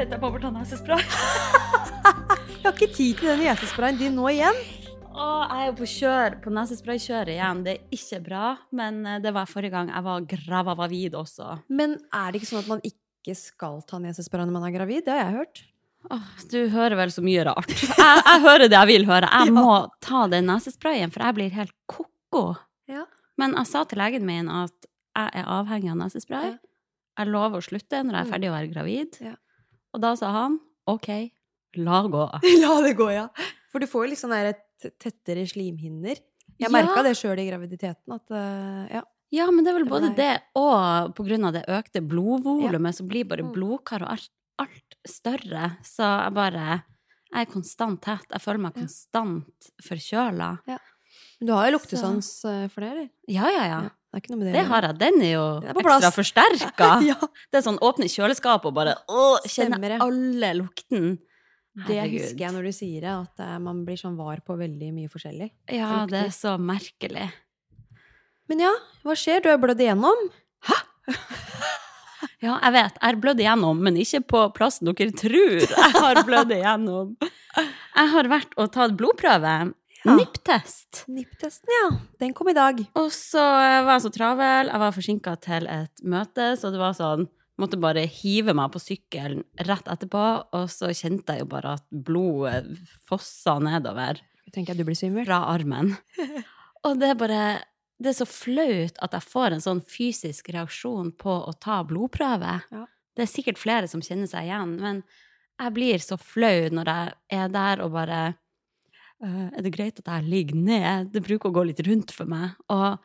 Vet 0.00 0.12
jeg 0.14 0.20
bare 0.22 0.40
ta 0.40 0.50
nesespray. 0.54 1.00
Jeg 1.04 2.62
har 2.64 2.72
ikke 2.76 2.86
tid 2.94 3.18
til 3.20 3.28
den 3.28 3.42
nesesprayen 3.44 3.98
din 4.00 4.14
nå 4.16 4.28
igjen. 4.32 4.56
Å, 5.10 5.24
jeg 5.50 5.66
er 5.68 5.74
på 5.76 5.88
kjør, 5.90 6.36
på 6.44 6.52
nesespraykjøret 6.56 7.32
igjen. 7.34 7.60
Det 7.66 7.74
er 7.74 7.96
ikke 7.98 8.20
bra, 8.24 8.44
men 8.78 9.02
eh, 9.10 9.18
det 9.20 9.32
var 9.36 9.48
forrige 9.50 9.74
gang 9.74 9.90
jeg 9.92 10.04
var 10.06 10.24
gravid 10.30 11.16
også. 11.18 11.58
Men 11.76 11.98
er 12.16 12.30
det 12.32 12.40
ikke 12.40 12.48
sånn 12.52 12.62
at 12.62 12.70
man 12.70 12.80
ikke 12.86 13.34
skal 13.36 13.82
ta 13.90 14.00
nesespray 14.00 14.46
når 14.48 14.56
man 14.56 14.64
er 14.70 14.74
gravid? 14.78 15.04
Det 15.04 15.12
har 15.18 15.20
jeg 15.26 15.36
hørt. 15.42 15.62
Åh, 16.16 16.30
du 16.48 16.58
hører 16.72 16.96
vel 17.02 17.12
så 17.12 17.20
mye 17.26 17.44
rart. 17.50 17.74
Jeg, 17.76 18.22
jeg 18.24 18.44
hører 18.46 18.70
det 18.72 18.78
jeg 18.78 18.90
vil 18.94 19.04
høre. 19.10 19.28
Jeg 19.36 19.52
må 19.58 19.66
ta 20.06 20.22
den 20.32 20.48
nesesprayen, 20.48 21.12
for 21.12 21.26
jeg 21.26 21.36
blir 21.42 21.52
helt 21.58 21.76
ko-ko. 21.92 22.46
Ja. 22.88 23.04
Men 23.40 23.58
jeg 23.60 23.68
sa 23.68 23.84
til 23.90 24.00
legen 24.00 24.24
min 24.28 24.48
at 24.48 24.72
jeg 24.88 25.36
er 25.42 25.52
avhengig 25.60 25.92
av 25.92 26.00
nesespray. 26.06 26.54
Ja. 26.54 26.58
Jeg 27.20 27.34
lover 27.34 27.60
å 27.60 27.66
slutte 27.68 28.00
når 28.00 28.14
jeg 28.16 28.22
er 28.22 28.28
Mm. 28.30 28.32
ferdig 28.32 28.48
å 28.48 28.56
være 28.56 28.72
gravid. 28.72 29.20
Ja. 29.26 29.36
Og 29.94 30.00
da 30.02 30.14
sa 30.18 30.30
han 30.34 30.58
OK, 30.90 31.08
la 31.76 32.02
gå. 32.10 32.24
La 32.62 32.74
det 32.82 32.96
gå, 32.98 33.08
ja. 33.14 33.28
For 33.70 33.78
du 33.82 33.86
får 33.90 34.04
jo 34.06 34.10
litt 34.10 34.20
sånn 34.22 34.34
der 34.34 34.54
tettere 34.98 35.44
slimhinner. 35.46 36.18
Jeg 36.60 36.68
Ja. 36.68 36.72
merka 36.74 37.02
det 37.06 37.14
sjøl 37.16 37.38
i 37.38 37.46
graviditeten. 37.48 38.12
At, 38.12 38.30
eh, 38.30 38.96
ja. 38.98 39.02
Ja, 39.32 39.46
men 39.54 39.62
det 39.64 39.70
er 39.70 39.76
vel 39.78 39.84
Det 39.86 39.90
både 39.92 40.08
det 40.16 40.32
og 40.58 41.14
på 41.14 41.22
grunn 41.28 41.44
av 41.46 41.52
det 41.54 41.62
økte 41.70 42.00
blodvolumet, 42.02 42.96
så 42.98 43.06
blir 43.06 43.24
bare 43.28 43.44
Mm. 43.46 43.52
blodkar 43.54 44.02
og 44.02 44.08
alt, 44.16 44.30
alt 44.58 44.96
større. 45.06 45.76
Så 45.86 46.02
jeg 46.24 46.34
bare 46.34 46.82
Jeg 47.32 47.46
er 47.46 47.52
konstant 47.52 48.00
tett. 48.02 48.26
Jeg 48.32 48.40
føler 48.42 48.58
meg 48.58 48.74
konstant 48.74 49.70
forkjøla. 49.80 50.58
Ja. 50.66 50.78
du 51.40 51.52
har 51.52 51.70
jo 51.70 51.78
luktesans 51.78 52.44
eh, 52.44 52.66
for 52.68 52.80
det, 52.80 52.90
eller? 52.90 53.10
Ja, 53.28 53.46
ja, 53.48 53.64
ja. 53.70 53.90
Det 54.10 54.26
det. 54.26 54.52
Det 54.52 54.62
har 54.66 54.82
jeg. 54.88 54.98
Den 54.98 55.20
er 55.22 55.32
jo 55.36 55.44
Den 55.62 55.70
er 55.70 55.80
ekstra 55.86 56.10
forsterka. 56.14 56.88
ja. 57.10 57.18
Det 57.50 57.60
er 57.60 57.66
sånn 57.66 57.78
åpne 57.78 58.08
kjøleskapet 58.10 58.70
og 58.72 58.74
bare 58.74 58.96
å, 59.06 59.36
kjenner 59.46 60.00
alle 60.00 60.54
lukten. 60.58 61.12
Det 61.86 61.94
Herregud. 61.94 62.24
husker 62.24 62.42
jeg 62.42 62.54
når 62.56 62.66
du 62.66 62.72
sier 62.74 63.04
det, 63.06 63.12
at 63.14 63.44
eh, 63.46 63.58
man 63.62 63.84
blir 63.86 64.00
sånn 64.00 64.16
var 64.18 64.42
på 64.42 64.56
veldig 64.58 64.90
mye 64.96 65.10
forskjellig. 65.12 65.52
Ja, 65.70 66.02
det 66.10 66.24
er 66.26 66.34
så 66.34 66.56
merkelig. 66.58 67.28
Men 68.50 68.64
ja, 68.66 68.72
hva 69.06 69.14
skjer? 69.14 69.44
Du 69.44 69.52
har 69.52 69.62
blødd 69.62 69.84
igjennom. 69.86 70.26
Hæ? 70.66 70.80
Ja, 72.40 72.54
jeg 72.56 72.72
vet. 72.72 72.94
Jeg 72.96 73.04
har 73.04 73.16
blødd 73.20 73.40
igjennom, 73.42 73.80
men 73.84 73.96
ikke 74.00 74.20
på 74.32 74.40
plassen 74.56 74.88
dere 74.88 75.12
tror 75.16 75.58
jeg 75.60 75.90
har 75.96 76.20
blødd 76.24 76.54
igjennom. 76.56 77.10
Jeg 77.20 78.12
har 78.14 78.28
vært 78.32 78.54
og 78.60 78.70
tatt 78.72 78.94
blodprøve. 78.96 79.52
Ja. 80.04 80.14
NIPP-test. 80.16 81.04
NIPP-testen, 81.12 81.68
ja. 81.74 81.88
Den 82.22 82.32
kom 82.36 82.48
i 82.48 82.54
dag. 82.56 82.78
Og 82.96 83.10
så 83.12 83.42
var 83.42 83.94
jeg 83.98 84.04
så 84.06 84.12
travel. 84.14 84.70
Jeg 84.72 84.80
var 84.80 84.94
forsinka 84.96 85.34
til 85.44 85.66
et 85.68 86.02
møte, 86.08 86.46
så 86.56 86.72
det 86.72 86.80
var 86.80 86.96
sånn 86.98 87.28
Måtte 87.60 87.76
bare 87.76 88.06
hive 88.08 88.54
meg 88.56 88.70
på 88.72 88.80
sykkelen 88.80 89.42
rett 89.68 89.84
etterpå, 89.92 90.20
og 90.56 90.70
så 90.72 90.88
kjente 90.96 91.34
jeg 91.36 91.42
jo 91.42 91.48
bare 91.50 91.74
at 91.76 91.84
blodet 91.92 92.78
fossa 93.04 93.58
nedover 93.60 94.16
Jeg 94.46 94.54
tenker 94.54 94.72
at 94.72 94.80
du 94.80 94.86
blir 94.88 94.96
svimmel. 94.96 95.26
fra 95.28 95.42
armen. 95.52 95.92
Og 96.88 96.96
det 96.96 97.10
er 97.12 97.18
bare 97.20 97.42
Det 98.00 98.14
er 98.14 98.16
så 98.22 98.24
flaut 98.24 98.96
at 99.04 99.12
jeg 99.12 99.28
får 99.28 99.52
en 99.58 99.60
sånn 99.66 99.82
fysisk 99.84 100.48
reaksjon 100.56 101.12
på 101.20 101.34
å 101.44 101.52
ta 101.60 101.82
blodprøve. 101.84 102.54
Ja. 102.72 102.86
Det 103.12 103.26
er 103.26 103.34
sikkert 103.34 103.60
flere 103.60 103.90
som 103.92 104.00
kjenner 104.00 104.30
seg 104.30 104.48
igjen, 104.48 104.78
men 104.80 105.02
jeg 105.60 105.74
blir 105.76 106.00
så 106.00 106.16
flau 106.16 106.70
når 106.72 106.88
jeg 106.88 107.12
er 107.42 107.52
der 107.52 107.82
og 107.84 107.92
bare 107.92 108.22
«Øh, 108.30 108.38
Er 109.20 109.62
det 109.64 109.72
greit 109.74 109.98
at 110.00 110.06
jeg 110.08 110.28
ligger 110.30 110.56
ned? 110.56 111.10
Det 111.12 111.22
bruker 111.26 111.50
å 111.50 111.56
gå 111.58 111.64
litt 111.68 111.80
rundt 111.86 112.12
for 112.16 112.28
meg. 112.30 112.54
Og 112.72 112.98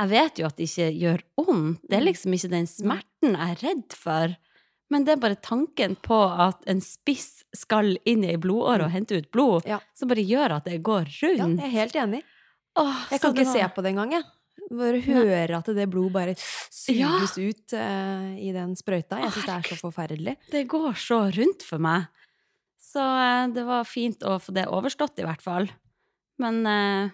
jeg 0.00 0.10
vet 0.10 0.40
jo 0.40 0.46
at 0.48 0.56
det 0.58 0.66
ikke 0.66 0.88
gjør 0.96 1.22
vondt. 1.38 1.82
Det 1.88 1.98
er 1.98 2.06
liksom 2.06 2.34
ikke 2.34 2.50
den 2.50 2.66
smerten 2.70 3.36
jeg 3.36 3.54
er 3.54 3.60
redd 3.62 3.94
for. 3.94 4.34
Men 4.90 5.04
det 5.06 5.12
er 5.14 5.20
bare 5.22 5.38
tanken 5.38 5.94
på 6.02 6.18
at 6.18 6.64
en 6.70 6.80
spiss 6.82 7.44
skal 7.54 7.92
inn 8.08 8.24
i 8.26 8.32
ei 8.32 8.40
blodåre 8.42 8.88
og 8.88 8.90
hente 8.90 9.20
ut 9.20 9.28
blod, 9.30 9.62
Ja. 9.68 9.78
som 9.94 10.10
bare 10.10 10.24
gjør 10.26 10.56
at 10.56 10.64
det 10.66 10.80
går 10.82 11.06
rundt. 11.22 11.38
Ja, 11.38 11.46
jeg 11.46 11.68
er 11.68 11.76
helt 11.76 11.94
enig. 11.94 12.22
Åh, 12.78 13.06
Jeg 13.12 13.20
kan 13.20 13.30
ikke 13.34 13.44
ikke 13.44 13.52
se 13.52 13.68
på 13.76 13.82
det 13.82 13.92
engang, 13.92 14.12
jeg. 14.18 14.24
Bare 14.70 15.00
høre 15.02 15.56
at 15.58 15.66
det 15.74 15.86
blod 15.90 16.12
bare 16.14 16.34
suges 16.38 17.36
ut 17.38 17.72
uh, 17.74 18.34
i 18.38 18.50
den 18.54 18.74
sprøyta. 18.78 19.18
Jeg 19.22 19.32
syns 19.34 19.46
det 19.46 19.54
er 19.56 19.68
så 19.70 19.78
forferdelig. 19.80 20.36
Det 20.50 20.66
går 20.70 20.92
så 20.98 21.20
rundt 21.34 21.62
for 21.66 21.82
meg. 21.82 22.06
Så 22.90 22.98
eh, 23.02 23.46
det 23.54 23.62
var 23.68 23.84
fint 23.86 24.22
å 24.26 24.38
få 24.42 24.54
det 24.56 24.66
overstått, 24.72 25.20
i 25.22 25.26
hvert 25.28 25.42
fall. 25.44 25.68
Men 26.42 26.62
eh, 26.66 27.10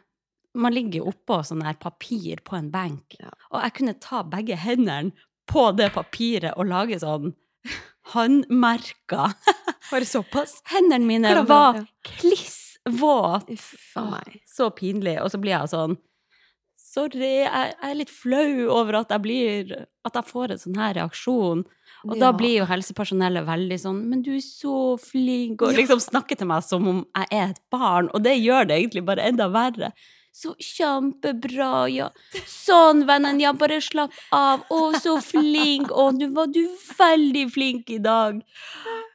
man 0.56 0.72
ligger 0.72 1.02
jo 1.02 1.10
oppå 1.12 1.42
sånn 1.44 1.64
her 1.66 1.76
papir 1.80 2.40
på 2.46 2.56
en 2.56 2.70
benk, 2.72 3.18
Ja. 3.20 3.32
og 3.50 3.60
jeg 3.66 3.74
kunne 3.80 3.96
ta 4.00 4.22
begge 4.24 4.56
hendene 4.56 5.12
på 5.46 5.68
det 5.76 5.90
papiret 5.94 6.56
og 6.56 6.66
lage 6.70 6.96
sånn 7.02 7.34
håndmerker. 8.14 9.34
Bare 9.92 10.08
såpass? 10.08 10.60
Hendene 10.72 11.06
mine 11.06 11.30
Klammer, 11.34 11.48
var 11.50 11.80
ja. 11.82 11.84
kliss 12.02 12.78
våt. 12.88 13.50
Uff. 13.50 13.68
Så 14.46 14.70
pinlig. 14.74 15.18
Og 15.22 15.30
så 15.34 15.38
blir 15.42 15.56
jeg 15.58 15.72
sånn 15.74 15.96
Sorry, 16.96 17.42
jeg, 17.44 17.72
jeg 17.74 17.90
er 17.90 17.96
litt 17.98 18.12
flau 18.12 18.70
over 18.72 18.96
at 19.02 19.10
jeg 19.12 19.20
blir 19.24 19.72
At 20.06 20.14
jeg 20.16 20.28
får 20.30 20.54
en 20.54 20.60
sånn 20.62 20.78
her 20.80 20.94
reaksjon. 20.96 21.64
Og 22.06 22.20
da 22.20 22.32
blir 22.36 22.60
jo 22.60 22.66
helsepersonellet 22.68 23.46
veldig 23.46 23.78
sånn 23.82 24.02
Men 24.10 24.20
du 24.24 24.32
er 24.36 24.44
så 24.44 24.96
flink, 25.00 25.62
og 25.62 25.76
liksom 25.76 26.02
snakker 26.02 26.38
til 26.38 26.50
meg 26.50 26.66
som 26.66 26.86
om 26.90 27.00
jeg 27.04 27.30
er 27.32 27.50
et 27.54 27.62
barn. 27.72 28.10
Og 28.14 28.22
det 28.26 28.36
gjør 28.38 28.68
det 28.68 28.80
egentlig 28.80 29.04
bare 29.08 29.26
enda 29.30 29.48
verre. 29.52 29.92
Så 30.36 30.52
kjempebra, 30.60 31.86
ja. 31.88 32.10
Sånn, 32.44 33.06
vennen, 33.08 33.38
ja, 33.40 33.54
bare 33.56 33.78
slapp 33.80 34.12
av. 34.36 34.66
Å, 34.68 34.80
så 35.00 35.14
flink. 35.24 35.88
Å, 35.88 36.10
du 36.12 36.26
var 36.36 36.50
du 36.52 36.60
veldig 36.98 37.46
flink 37.54 37.94
i 37.94 38.02
dag. 38.04 38.42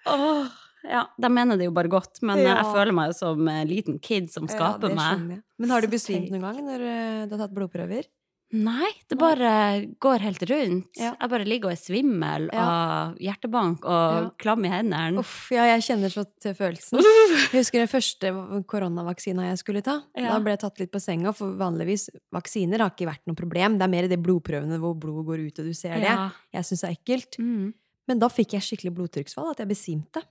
Åh. 0.10 0.58
Ja, 0.82 1.04
de 1.22 1.30
mener 1.30 1.60
det 1.62 1.68
jo 1.68 1.74
bare 1.76 1.92
godt, 1.94 2.24
men 2.26 2.40
Ja. 2.42 2.56
jeg 2.58 2.74
føler 2.74 2.96
meg 2.98 3.12
jo 3.12 3.18
som 3.20 3.48
en 3.48 3.68
liten 3.70 4.00
kid 4.02 4.32
som 4.34 4.48
skaper 4.50 4.90
ja, 4.90 4.96
meg. 4.98 5.44
Men 5.62 5.70
har 5.70 5.86
du 5.86 5.88
besvimt 5.88 6.32
noen 6.34 6.42
gang 6.42 6.66
når 6.66 6.82
eh, 6.82 7.26
du 7.30 7.36
har 7.38 7.46
tatt 7.46 7.54
blodprøver? 7.54 8.10
Nei, 8.52 8.90
det 9.08 9.16
bare 9.18 9.52
går 10.04 10.20
helt 10.26 10.42
rundt. 10.50 10.90
Ja. 11.00 11.14
Jeg 11.22 11.30
bare 11.32 11.46
ligger 11.48 11.70
og 11.70 11.72
er 11.72 11.80
svimmel 11.80 12.50
Ja. 12.52 12.64
av 12.68 13.16
hjertebank 13.18 13.86
og 13.86 14.16
Ja. 14.24 14.30
klam 14.38 14.66
i 14.66 14.70
hendene. 14.74 15.20
Uff, 15.20 15.50
ja, 15.52 15.64
jeg 15.72 15.82
kjenner 15.88 16.12
så 16.12 16.26
til 16.42 16.54
følelsen. 16.54 17.00
Jeg 17.00 17.62
husker 17.64 17.80
den 17.80 17.88
første 17.88 18.32
koronavaksina 18.68 19.48
jeg 19.50 19.58
skulle 19.64 19.82
ta. 19.82 20.02
Da 20.16 20.40
ble 20.40 20.52
jeg 20.52 20.60
tatt 20.60 20.80
litt 20.80 20.92
på 20.92 21.00
senga, 21.00 21.32
for 21.34 21.54
vanligvis 21.56 22.10
vaksiner 22.34 22.80
har 22.84 22.92
ikke 22.92 23.08
vært 23.08 23.24
noe 23.28 23.36
problem. 23.40 23.78
Det 23.80 23.84
er 23.88 23.94
mer 23.96 24.08
det 24.12 24.20
blodprøvene 24.22 24.78
hvor 24.80 25.00
blodet 25.00 25.26
går 25.26 25.46
ut, 25.48 25.60
og 25.60 25.66
du 25.66 25.74
ser 25.74 25.96
det. 25.96 26.32
Jeg 26.54 26.64
syns 26.68 26.82
det 26.82 26.90
er 26.90 26.98
ekkelt. 27.00 27.38
Mm. 27.40 27.74
Men 28.08 28.20
da 28.20 28.28
fikk 28.28 28.52
jeg 28.58 28.62
skikkelig 28.68 28.94
blodtrykksfall, 28.98 29.52
at 29.52 29.58
jeg 29.64 29.70
besvimte. 29.70 30.24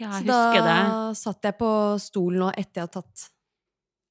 ja, 0.00 0.08
Så 0.10 0.18
jeg 0.18 0.26
da 0.26 0.40
husker 0.42 0.64
det. 0.66 1.16
satt 1.18 1.42
jeg 1.42 1.58
på 1.58 2.00
stolen, 2.00 2.42
og 2.48 2.54
etter 2.58 2.80
jeg 2.80 2.88
hadde 2.88 3.02
tatt 3.02 3.28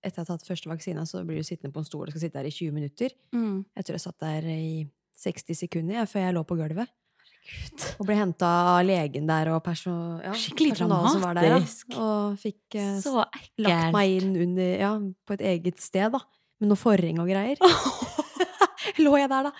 etter 0.02 0.22
jeg 0.22 0.26
har 0.26 0.32
tatt 0.38 0.48
første 0.48 0.70
vaksina, 0.72 1.06
så 1.06 1.22
blir 1.28 1.42
du 1.42 1.46
sittende 1.48 1.74
på 1.74 1.82
en 1.82 1.88
stol 1.88 2.08
og 2.08 2.14
skal 2.14 2.24
sitte 2.26 2.40
der 2.40 2.50
i 2.50 2.54
20 2.56 2.74
minutter. 2.76 3.14
Mm. 3.36 3.62
Jeg 3.78 3.86
tror 3.88 3.98
jeg 3.98 4.04
satt 4.06 4.24
der 4.26 4.50
i 4.50 4.88
60 5.22 5.60
sekunder 5.66 6.10
før 6.10 6.26
jeg 6.26 6.36
lå 6.38 6.44
på 6.48 6.58
gulvet. 6.60 6.92
Og 7.98 8.06
ble 8.06 8.16
henta 8.20 8.48
av 8.78 8.84
legen 8.86 9.26
der 9.26 9.50
og 9.50 9.64
perso 9.66 9.92
ja, 10.22 10.32
Skikkelig 10.38 10.76
personalet 10.76 11.16
som 11.16 11.24
var 11.26 11.38
der, 11.38 11.48
dramatisk. 11.50 11.88
Ja, 11.90 12.04
og 12.06 12.36
fikk 12.40 12.78
eh, 12.78 12.92
Så 13.02 13.16
lagt 13.66 13.96
meg 13.96 14.14
inn 14.20 14.36
under, 14.46 14.70
ja, 14.78 14.92
på 15.26 15.36
et 15.38 15.44
eget 15.56 15.82
sted, 15.82 16.14
da. 16.14 16.22
Med 16.62 16.70
noe 16.70 16.78
forheng 16.80 17.22
og 17.24 17.32
greier. 17.32 17.58
Lå 19.04 19.16
jeg 19.18 19.32
der, 19.32 19.50
da. 19.50 19.54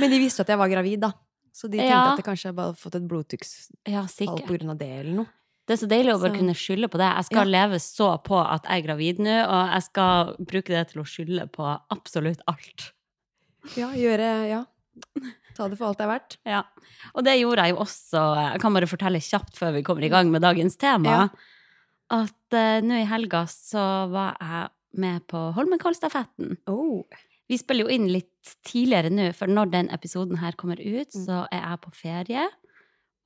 Men 0.00 0.12
de 0.14 0.20
visste 0.22 0.44
at 0.46 0.52
jeg 0.54 0.60
var 0.60 0.70
gravid, 0.70 1.02
da. 1.02 1.12
Så 1.56 1.70
de 1.72 1.80
tenkte 1.80 1.92
Ja. 1.92 2.12
at 2.12 2.20
jeg 2.20 2.28
kanskje 2.28 2.52
hadde 2.52 2.68
fått 2.78 2.98
et 2.98 3.08
blodtrykksfall 3.08 3.92
Ja, 3.94 4.04
av 4.04 4.78
det, 4.78 4.92
eller 5.00 5.14
noe. 5.22 5.30
Det 5.66 5.74
er 5.74 5.80
så 5.80 5.88
deilig 5.90 6.12
å 6.14 6.20
bare 6.22 6.36
kunne 6.36 6.54
skylde 6.54 6.88
på 6.92 6.98
det. 7.00 7.08
Jeg 7.18 7.26
skal 7.26 7.48
leve 7.50 7.78
så 7.82 8.12
på 8.22 8.38
at 8.38 8.68
jeg 8.68 8.78
er 8.82 8.84
gravid 8.86 9.18
nå, 9.26 9.34
og 9.50 9.72
jeg 9.74 9.86
skal 9.88 10.34
bruke 10.38 10.70
det 10.70 10.84
til 10.92 11.02
å 11.02 11.06
skylde 11.10 11.46
på 11.50 11.66
absolutt 11.90 12.44
alt. 12.46 12.92
Ja, 13.74 13.90
gjøre 13.90 14.30
Ja. 14.50 14.62
Ta 15.56 15.66
det 15.68 15.76
for 15.80 15.88
alt 15.88 15.98
det 15.98 16.04
er 16.06 16.10
verdt. 16.12 16.36
Ja. 16.46 16.62
Og 17.16 17.24
det 17.26 17.34
gjorde 17.40 17.64
jeg 17.64 17.72
jo 17.74 17.80
også 17.82 18.20
Jeg 18.52 18.60
kan 18.62 18.74
bare 18.76 18.88
fortelle 18.88 19.20
kjapt 19.24 19.56
før 19.58 19.72
vi 19.74 19.82
kommer 19.84 20.04
i 20.04 20.10
gang 20.12 20.30
med 20.30 20.44
dagens 20.44 20.76
tema. 20.80 21.12
Ja. 21.12 21.28
At 22.12 22.54
uh, 22.54 22.80
nå 22.84 23.00
i 23.02 23.08
helga 23.08 23.42
så 23.50 24.06
var 24.12 24.36
jeg 24.40 24.68
med 25.02 25.24
på 25.28 25.40
Holmenkollstafetten. 25.56 26.58
Oh. 26.70 27.02
Vi 27.50 27.58
spiller 27.60 27.86
jo 27.86 27.94
inn 27.96 28.06
litt 28.12 28.54
tidligere 28.66 29.10
nå, 29.12 29.30
for 29.36 29.50
når 29.50 29.72
den 29.72 29.90
episoden 29.94 30.38
her 30.40 30.52
kommer 30.56 30.78
ut, 30.80 31.10
Mm. 31.14 31.24
så 31.26 31.42
er 31.50 31.60
jeg 31.64 31.80
på 31.82 31.92
ferie. 31.94 32.46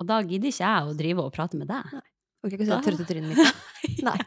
Og 0.01 0.07
da 0.09 0.23
gidder 0.23 0.49
ikke 0.49 0.65
jeg 0.65 0.89
å 0.89 0.97
drive 0.97 1.25
og 1.27 1.33
prate 1.37 1.59
med 1.61 1.69
deg. 1.69 2.01
Orker 2.41 2.57
ikke 2.57 2.67
å 2.67 2.69
se 2.69 2.77
det 2.77 2.85
trøtte 2.89 3.09
trynet 3.09 3.35
mitt. 3.35 4.03
Nei. 4.07 4.19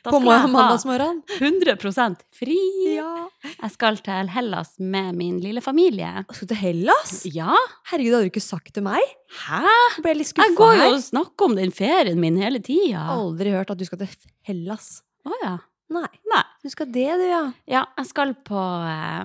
Da 0.00 0.12
På 0.14 0.20
mandagsmorgenen. 0.24 1.18
100 1.36 2.14
fri! 2.32 2.56
Ja. 2.94 3.26
Jeg 3.44 3.72
skal 3.74 3.98
til 4.00 4.30
Hellas 4.32 4.78
med 4.80 5.12
min 5.18 5.40
lille 5.44 5.60
familie. 5.60 6.22
Skal 6.30 6.48
du 6.48 6.54
til 6.54 6.60
Hellas? 6.62 7.12
Ja? 7.28 7.52
Herregud, 7.90 8.16
hadde 8.16 8.30
du 8.30 8.32
ikke 8.32 8.40
sagt 8.44 8.72
til 8.72 8.86
meg. 8.86 9.02
Hæ? 9.42 9.60
Jeg 9.98 10.04
ble 10.06 10.14
litt 10.16 10.30
skuffa 10.30 10.46
Jeg 10.48 10.56
går 10.56 10.76
jo 10.78 10.86
og 10.94 11.02
snakker 11.04 11.50
om 11.50 11.58
den 11.58 11.74
ferien 11.76 12.22
min 12.22 12.38
hele 12.40 12.62
tida. 12.64 13.02
Aldri 13.12 13.52
hørt 13.52 13.74
at 13.74 13.80
du 13.80 13.84
skal 13.88 14.00
til 14.06 14.16
Hellas. 14.48 15.02
ja. 15.42 15.58
Nei. 15.90 16.06
Nei. 16.30 16.44
Du 16.62 16.70
skal 16.70 16.86
det, 16.94 17.08
du, 17.18 17.26
ja. 17.26 17.42
Ja, 17.66 17.84
jeg 17.98 18.06
skal 18.12 18.32
på 18.46 18.60
eh, 18.86 19.24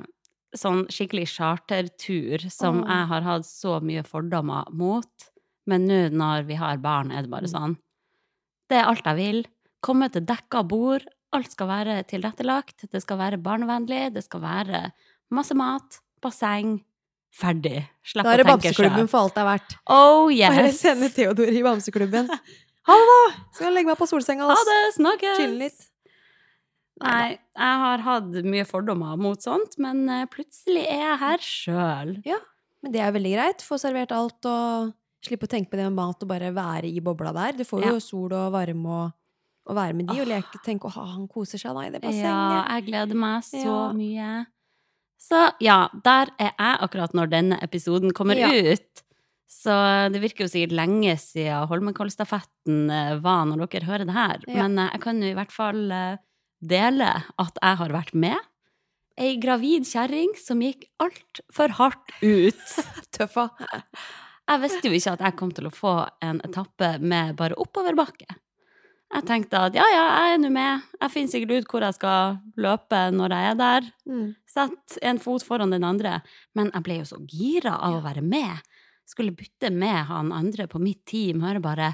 sånn 0.58 0.86
skikkelig 0.92 1.28
chartertur 1.36 2.48
som 2.50 2.82
oh. 2.82 2.90
jeg 2.90 3.10
har 3.12 3.28
hatt 3.28 3.48
så 3.48 3.78
mye 3.86 4.04
fordommer 4.08 4.68
mot. 4.74 5.28
Men 5.70 5.86
nå 5.90 6.00
når 6.14 6.48
vi 6.50 6.58
har 6.58 6.82
barn, 6.82 7.14
er 7.14 7.26
det 7.26 7.32
bare 7.32 7.46
Mm. 7.50 7.54
sånn. 7.54 7.78
Det 8.69 8.79
er 8.79 8.89
alt 8.89 9.06
jeg 9.06 9.19
vil. 9.19 9.44
Komme 9.85 10.09
til 10.13 10.25
dekka 10.25 10.63
bord. 10.67 11.06
Alt 11.35 11.53
skal 11.53 11.69
være 11.69 12.00
tilrettelagt. 12.09 12.88
Det 12.91 13.01
skal 13.03 13.19
være 13.21 13.41
barnevennlig. 13.41 14.09
Det 14.15 14.23
skal 14.25 14.44
være 14.44 14.83
masse 15.33 15.57
mat. 15.57 16.00
Basseng. 16.23 16.79
Ferdig. 17.35 17.81
Slipp 18.07 18.23
Da 18.23 18.31
er 18.33 18.41
det 18.41 18.45
tenke 18.47 18.69
Bamseklubben 18.69 19.09
for 19.12 19.25
alt 19.25 19.35
det 19.35 19.41
er 19.44 19.50
verdt. 19.50 19.75
Oh 19.91 20.29
Bare 20.31 20.69
yes! 20.69 20.79
sende 20.85 21.09
Theodor 21.13 21.51
i 21.51 21.65
Bamseklubben. 21.65 22.31
Ha 22.85 22.94
det, 22.94 23.06
da! 23.09 23.45
Skal 23.57 23.71
legge 23.73 23.89
meg 23.89 23.97
på 23.97 24.06
solsenga 24.06 24.45
Ha 24.45 24.53
og 24.53 24.67
det! 24.69 24.81
Snakkes! 24.94 25.39
chille 25.39 25.56
litt. 25.63 25.88
Nei, 27.01 27.31
jeg 27.33 27.79
har 27.81 28.03
hatt 28.06 28.35
mye 28.45 28.65
fordommer 28.69 29.17
mot 29.17 29.41
sånt, 29.41 29.73
men 29.81 30.03
eh, 30.06 30.27
plutselig 30.29 30.83
er 30.85 31.01
jeg 31.01 31.15
her 31.23 31.41
sjøl. 31.44 32.12
Men 32.85 32.94
det 32.94 33.01
er 33.01 33.15
veldig 33.15 33.31
greit. 33.33 33.65
Få 33.65 33.79
servert 33.81 34.13
alt 34.13 34.47
og 34.47 34.94
slippe 35.27 35.48
å 35.48 35.51
tenke 35.51 35.69
på 35.72 35.77
det 35.80 35.86
med 35.89 35.98
mat 35.98 36.22
og 36.24 36.30
bare 36.30 36.51
være 36.56 36.89
i 36.89 37.01
bobla 37.04 37.33
der. 37.36 37.57
Du 37.60 37.63
får 37.68 37.83
jo 37.86 37.94
Ja. 37.95 38.00
sol 38.04 38.33
og 38.33 38.51
varme 38.54 38.86
og, 38.88 39.13
og 39.68 39.75
være 39.75 39.94
med 39.98 40.07
de 40.07 40.19
og 40.22 40.27
leke. 40.27 40.60
Tenke 40.66 40.88
'å, 40.89 40.94
han 40.94 41.27
koser 41.27 41.57
seg 41.60 41.74
da 41.74 41.81
i 41.88 41.89
det 41.89 42.04
Ja, 42.04 42.66
jeg 42.69 42.86
gleder 42.86 43.16
meg 43.16 43.44
så 43.44 43.63
Ja. 43.63 43.94
mye. 43.94 44.45
Så 45.19 45.51
ja, 45.60 45.88
der 46.04 46.27
er 46.39 46.51
jeg 46.60 46.77
akkurat 46.81 47.13
når 47.13 47.30
denne 47.30 47.60
episoden 47.63 48.12
kommer 48.13 48.36
Ja. 48.38 48.50
ut. 48.51 49.01
Så 49.48 50.12
det 50.12 50.22
virker 50.22 50.45
jo 50.45 50.51
sikkert 50.51 50.74
lenge 50.75 51.16
siden 51.18 51.68
Holmenkollstafetten 51.69 52.89
eh, 52.92 53.16
var 53.19 53.45
når 53.45 53.68
dere 53.69 53.86
hører 53.86 54.06
det 54.06 54.13
her. 54.13 54.39
Ja. 54.48 54.68
Men 54.68 54.77
eh, 54.80 54.89
jeg 54.94 55.01
kan 55.01 55.22
jo 55.22 55.27
i 55.30 55.33
hvert 55.38 55.51
fall 55.51 55.92
eh, 55.92 56.18
dele 56.62 57.24
at 57.39 57.57
jeg 57.62 57.77
har 57.77 57.89
vært 57.89 58.13
med. 58.13 58.38
Ei 59.18 59.38
gravid 59.38 59.86
kjerring 59.88 60.36
som 60.36 60.60
gikk 60.60 60.89
altfor 61.00 61.69
hardt 61.77 62.12
ut. 62.22 62.66
Tøffa. 63.16 63.50
Jeg 64.45 64.62
visste 64.62 64.89
jo 64.89 64.94
ikke 64.94 65.15
at 65.15 65.24
jeg 65.25 65.38
kom 65.39 65.51
til 65.57 65.68
å 65.69 65.74
få 65.74 65.94
en 66.25 66.42
etappe 66.45 66.95
med 67.01 67.38
bare 67.39 67.57
oppoverbakke. 67.62 68.27
Jeg 69.15 69.25
tenkte 69.30 69.62
at 69.68 69.77
ja, 69.77 69.86
ja, 69.89 70.06
jeg 70.19 70.36
er 70.36 70.42
nå 70.42 70.50
med. 70.53 70.86
Jeg 71.00 71.13
finner 71.13 71.31
sikkert 71.31 71.53
ut 71.53 71.71
hvor 71.71 71.86
jeg 71.86 71.95
skal 71.97 72.38
løpe 72.62 73.00
når 73.15 73.36
jeg 73.36 73.50
er 73.51 73.59
der. 73.59 73.88
Mm. 74.09 74.27
Sett 74.50 74.97
en 75.06 75.21
fot 75.24 75.45
foran 75.45 75.74
den 75.74 75.86
andre. 75.88 76.19
Men 76.57 76.71
jeg 76.74 76.86
ble 76.86 77.00
jo 77.00 77.07
så 77.13 77.19
gira 77.30 77.77
av 77.86 78.00
å 78.00 78.03
være 78.06 78.25
med. 78.25 78.65
Skulle 79.07 79.36
bytte 79.38 79.71
med 79.74 80.09
han 80.09 80.33
andre 80.36 80.68
på 80.69 80.81
mitt 80.81 81.06
team, 81.09 81.45
høre 81.45 81.62
bare 81.63 81.94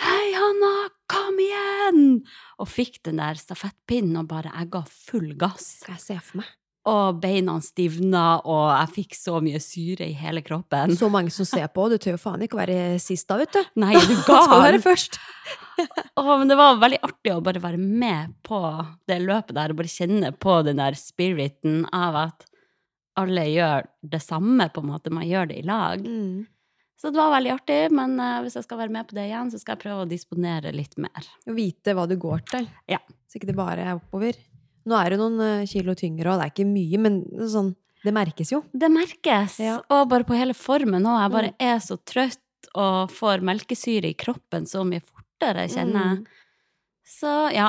Hei, 0.00 0.32
Hanna, 0.32 0.88
kom 1.10 1.36
igjen! 1.42 2.22
Og 2.62 2.70
fikk 2.70 3.02
den 3.04 3.20
der 3.20 3.36
stafettpinnen 3.36 4.22
og 4.22 4.30
bare 4.30 4.54
Jeg 4.54 4.70
ga 4.72 4.82
full 4.88 5.34
gass. 5.38 5.66
Skal 5.82 5.98
jeg 5.98 6.04
se 6.06 6.18
for 6.22 6.40
meg. 6.40 6.48
Og 6.90 7.18
beina 7.22 7.60
stivna, 7.62 8.40
og 8.42 8.64
jeg 8.72 8.90
fikk 8.96 9.12
så 9.14 9.36
mye 9.44 9.60
syre 9.62 10.08
i 10.08 10.16
hele 10.18 10.42
kroppen. 10.42 10.96
Så 10.98 11.06
mange 11.12 11.30
som 11.30 11.46
ser 11.46 11.68
på, 11.70 11.84
du 11.86 11.94
tør 11.94 12.16
jo 12.16 12.22
faen 12.24 12.42
ikke 12.42 12.58
å 12.58 12.62
være 12.64 12.78
sist 13.02 13.28
da, 13.30 13.36
vet 13.38 13.54
du. 13.54 13.60
Nei, 13.78 13.92
du 13.94 14.16
du 14.18 14.22
Skal 14.26 14.64
være 14.64 14.80
først. 14.82 15.20
Åh, 16.18 16.32
men 16.40 16.50
det 16.50 16.58
var 16.58 16.80
veldig 16.82 16.98
artig 17.06 17.34
å 17.36 17.42
bare 17.44 17.62
være 17.62 17.78
med 17.78 18.34
på 18.46 18.62
det 19.06 19.20
løpet 19.22 19.54
der, 19.60 19.70
og 19.70 19.78
bare 19.78 19.94
kjenne 19.94 20.32
på 20.34 20.58
den 20.66 20.82
der 20.82 20.98
spiriten 20.98 21.84
av 21.94 22.18
at 22.26 22.48
alle 23.20 23.44
gjør 23.46 23.86
det 24.02 24.22
samme, 24.24 24.66
på 24.72 24.82
en 24.82 24.90
måte. 24.90 25.12
Man 25.14 25.28
gjør 25.28 25.52
det 25.52 25.60
i 25.60 25.66
lag. 25.68 26.02
Mm. 26.02 26.48
Så 26.98 27.10
det 27.10 27.18
var 27.18 27.32
veldig 27.34 27.50
artig, 27.50 27.80
men 27.94 28.14
uh, 28.20 28.40
hvis 28.44 28.54
jeg 28.58 28.66
skal 28.66 28.78
være 28.78 28.94
med 28.94 29.08
på 29.08 29.16
det 29.18 29.26
igjen, 29.26 29.48
så 29.50 29.58
skal 29.58 29.74
jeg 29.74 29.84
prøve 29.86 30.04
å 30.04 30.10
disponere 30.10 30.70
litt 30.74 30.94
mer. 31.02 31.26
Å 31.46 31.54
vite 31.56 31.94
hva 31.98 32.06
du 32.06 32.14
går 32.20 32.44
til. 32.50 32.68
Ja. 32.90 33.00
Så 33.26 33.38
ikke 33.38 33.50
det 33.50 33.58
bare 33.58 33.86
er 33.86 33.96
oppover. 33.98 34.38
Nå 34.86 34.96
er 34.98 35.10
det 35.14 35.18
noen 35.20 35.40
eh, 35.46 35.66
kilo 35.70 35.94
tyngre, 35.98 36.32
og 36.32 36.40
det 36.40 36.46
er 36.48 36.52
ikke 36.54 36.66
mye, 36.68 36.98
men 37.04 37.20
sånn, 37.52 37.72
det 38.02 38.12
merkes 38.16 38.50
jo. 38.50 38.62
Det 38.74 38.88
merkes, 38.90 39.58
Ja. 39.62 39.76
og 39.94 40.08
bare 40.10 40.24
på 40.26 40.34
hele 40.34 40.54
formen 40.58 41.04
òg. 41.06 41.20
Jeg 41.22 41.30
bare 41.36 41.52
er 41.62 41.78
så 41.84 41.96
trøtt 42.02 42.38
og 42.74 43.10
får 43.14 43.42
melkesyre 43.46 44.10
i 44.10 44.16
kroppen 44.18 44.66
så 44.66 44.82
mye 44.86 45.02
fortere, 45.04 45.68
kjenner 45.70 46.00
jeg. 46.08 46.18
Mm. 46.22 46.26
Så 47.12 47.32
ja, 47.54 47.68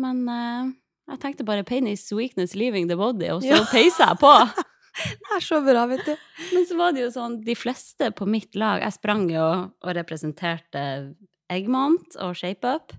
men 0.00 0.22
uh, 0.28 0.68
jeg 1.12 1.20
tenkte 1.22 1.44
bare 1.48 1.64
pain 1.64 1.86
is 1.86 2.04
weakness 2.12 2.54
leaving 2.54 2.88
the 2.88 2.96
body, 2.96 3.28
og 3.32 3.42
så 3.44 3.56
Ja. 3.56 3.64
peiser 3.70 4.06
jeg 4.12 4.18
på. 4.20 4.34
Det 5.00 5.36
er 5.36 5.40
så 5.46 5.60
bra, 5.64 5.84
vet 5.86 6.02
du. 6.04 6.16
Men 6.52 6.64
så 6.66 6.76
var 6.76 6.92
det 6.92 7.04
jo 7.06 7.10
sånn, 7.14 7.38
de 7.46 7.54
fleste 7.54 8.10
på 8.12 8.26
mitt 8.28 8.56
lag 8.58 8.82
Jeg 8.82 8.92
sprang 8.98 9.28
jo 9.30 9.44
og 9.70 9.92
representerte 9.96 10.82
Eggmont 11.48 12.16
og 12.20 12.34
Shape 12.36 12.66
Up. 12.74 12.92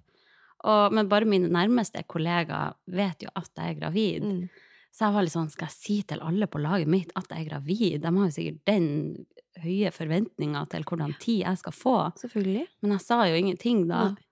Og, 0.61 0.93
men 0.93 1.09
bare 1.09 1.29
mine 1.29 1.49
nærmeste 1.51 2.03
kollegaer 2.09 2.75
vet 2.93 3.23
jo 3.25 3.31
at 3.33 3.49
jeg 3.57 3.73
er 3.73 3.79
gravid. 3.79 4.25
Mm. 4.27 4.65
Så 4.91 5.05
jeg 5.07 5.15
var 5.15 5.25
litt 5.25 5.33
sånn, 5.33 5.51
skal 5.51 5.69
jeg 5.69 5.77
si 5.77 5.97
til 6.07 6.21
alle 6.21 6.49
på 6.51 6.59
laget 6.61 6.89
mitt 6.91 7.13
at 7.15 7.31
jeg 7.31 7.45
er 7.45 7.49
gravid? 7.53 8.01
De 8.03 8.11
har 8.11 8.27
jo 8.27 8.35
sikkert 8.35 8.59
den 8.67 8.89
høye 9.61 9.91
forventninga 9.95 10.65
til 10.71 10.85
hvordan 10.87 11.15
tid 11.21 11.45
jeg 11.45 11.61
skal 11.61 11.75
få. 11.75 11.95
Selvfølgelig. 12.21 12.65
Men 12.83 12.95
jeg 12.97 13.05
sa 13.05 13.21
jo 13.29 13.39
ingenting 13.39 13.85
da. 13.89 14.09
Nei. 14.11 14.27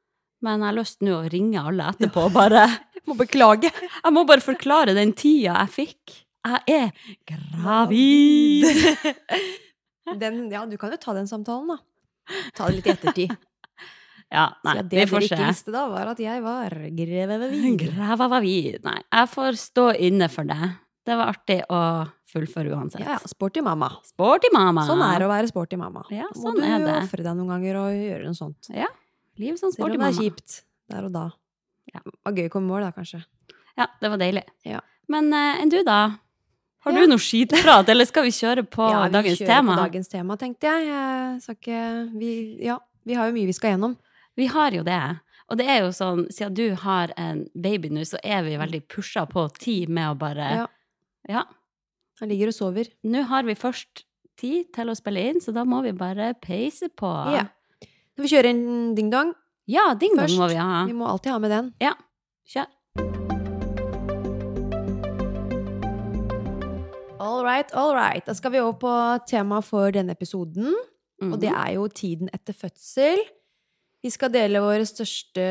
Men 0.45 0.61
jeg 0.61 0.69
har 0.69 0.77
lyst 0.77 1.01
nå 1.03 1.15
å 1.17 1.29
ringe 1.31 1.63
alle 1.71 1.89
etterpå 1.93 2.29
og 2.29 2.35
bare 2.35 2.67
Må 3.07 3.15
beklage. 3.17 3.71
Jeg 3.71 4.13
må 4.13 4.25
bare 4.27 4.43
forklare 4.43 4.93
den 4.93 5.15
tida 5.17 5.55
jeg 5.55 5.73
fikk. 5.73 6.19
Jeg 6.45 6.61
er 6.71 7.15
gravid! 7.27 8.67
Den, 10.19 10.47
ja, 10.49 10.63
du 10.65 10.73
kan 10.81 10.89
jo 10.89 10.97
ta 10.97 11.13
den 11.13 11.27
samtalen, 11.29 11.69
da. 11.69 11.75
Ta 12.57 12.65
det 12.65 12.79
litt 12.79 12.87
i 12.87 12.93
ettertid. 12.95 13.33
Ja, 14.31 14.43
nei, 14.63 14.75
ja, 14.77 14.81
vi 14.83 14.89
det 14.89 15.07
dere 15.09 15.21
ikke 15.25 15.37
visste 15.47 15.71
da, 15.73 15.87
var 15.89 16.11
at 16.11 16.19
jeg 16.21 16.41
var 16.45 16.69
greve 16.93 17.47
Gravavid. 17.81 18.83
Nei, 18.85 18.99
jeg 19.09 19.29
får 19.31 19.57
stå 19.57 19.85
inne 19.97 20.27
for 20.29 20.45
det. 20.49 20.69
Det 21.09 21.15
var 21.17 21.31
artig 21.33 21.57
å 21.73 21.79
fullføre 22.29 22.75
uansett. 22.77 23.01
Ja, 23.01 23.15
ja, 23.17 23.29
sporty 23.31 23.63
mamma. 23.65 23.89
Sporty 24.05 24.51
mamma. 24.53 24.83
Sånn 24.85 25.01
er 25.01 25.23
det 25.23 25.25
å 25.25 25.31
være 25.31 25.49
sporty 25.49 25.79
mamma. 25.81 26.03
Ja, 26.13 26.27
sånn 26.37 26.59
må 26.61 26.77
du 26.83 26.91
ofre 26.93 27.25
deg 27.25 27.39
noen 27.39 27.49
ganger 27.55 27.79
og 27.81 27.95
gjøre 27.97 28.27
noe 28.27 28.37
sånt. 28.37 28.69
Liv 29.39 29.55
som 29.57 29.71
Selv 29.73 29.87
om 29.87 29.93
det 29.95 29.97
er 29.97 30.03
mamma. 30.03 30.19
kjipt 30.19 30.59
der 30.93 31.07
og 31.07 31.13
da. 31.15 31.25
Ja. 31.93 32.01
Det 32.05 32.13
var 32.27 32.35
gøy 32.37 32.49
å 32.49 32.51
komme 32.53 32.67
i 32.69 32.73
mål, 32.75 32.85
da, 32.85 32.91
kanskje. 32.93 33.23
Ja, 33.79 33.87
det 34.03 34.11
var 34.13 34.19
deilig. 34.21 34.43
Ja. 34.67 34.81
Men 35.09 35.31
enn 35.33 35.71
du, 35.73 35.79
da? 35.87 35.99
Har 36.85 36.93
Ja. 36.93 36.99
du 37.01 37.07
noe 37.11 37.17
skitprat, 37.23 37.89
eller 37.89 38.05
skal 38.05 38.23
vi 38.23 38.29
kjøre 38.35 38.63
på 38.69 38.85
ja, 38.93 39.07
vi 39.07 39.15
dagens 39.17 39.39
kjører 39.41 39.47
tema? 39.55 39.73
på 39.75 39.81
dagens 39.87 40.07
tema, 40.13 40.37
tenkte 40.37 40.69
jeg. 40.69 40.85
jeg 40.91 41.41
skal 41.41 41.55
ikke, 41.57 41.81
vi, 42.19 42.29
ja, 42.67 42.77
vi 43.09 43.17
har 43.17 43.27
jo 43.31 43.33
mye 43.33 43.49
vi 43.49 43.53
skal 43.57 43.73
gjennom. 43.73 43.97
Vi 44.37 44.47
har 44.47 44.75
jo 44.75 44.83
det. 44.83 45.19
Og 45.49 45.57
det 45.57 45.65
er 45.65 45.79
jo 45.81 45.93
sånn, 45.95 46.27
siden 46.33 46.57
du 46.57 46.75
har 46.83 47.13
en 47.17 47.47
baby 47.57 47.89
nå, 47.89 48.03
så 48.05 48.19
er 48.23 48.43
vi 48.45 48.59
veldig 48.59 48.83
pusha 48.91 49.25
på 49.29 49.47
tid 49.57 49.89
med 49.89 50.11
å 50.11 50.19
bare 50.19 50.49
Ja. 50.53 50.67
Ja. 51.29 51.43
Han 52.19 52.29
ligger 52.29 52.51
og 52.51 52.53
sover. 52.53 52.89
Nå 53.03 53.23
har 53.29 53.43
vi 53.43 53.55
først 53.55 54.03
tid 54.39 54.73
til 54.75 54.91
å 54.91 54.95
spille 54.97 55.21
inn, 55.29 55.39
så 55.41 55.53
da 55.55 55.63
må 55.63 55.81
vi 55.83 55.93
bare 55.95 56.33
peise 56.41 56.89
på. 56.89 57.11
Ja. 57.33 57.47
Skal 58.13 58.25
vi 58.25 58.31
kjøre 58.35 58.51
en 58.51 58.95
ding-dong? 58.95 59.33
Ja, 59.69 59.93
ding 59.95 60.15
dong 60.17 60.31
må 60.35 60.49
vi 60.51 60.57
ha. 60.59 60.85
Vi 60.89 60.95
må 60.97 61.07
alltid 61.07 61.31
ha 61.31 61.39
med 61.39 61.51
den. 61.53 61.73
Ja. 61.79 61.93
Kjør. 62.49 62.67
All 67.19 67.43
right, 67.43 67.71
all 67.73 67.93
right. 67.95 68.25
Da 68.25 68.33
skal 68.33 68.51
vi 68.51 68.61
over 68.63 68.77
på 68.79 68.93
temaet 69.27 69.67
for 69.67 69.91
denne 69.91 70.15
episoden. 70.15 70.73
Mm. 71.21 71.33
Og 71.33 71.39
det 71.41 71.51
er 71.51 71.73
jo 71.75 71.87
tiden 71.91 72.31
etter 72.33 72.55
fødsel. 72.55 73.21
Vi 73.99 74.11
skal 74.13 74.31
dele 74.31 74.61
vår 74.63 74.85
største, 74.87 75.43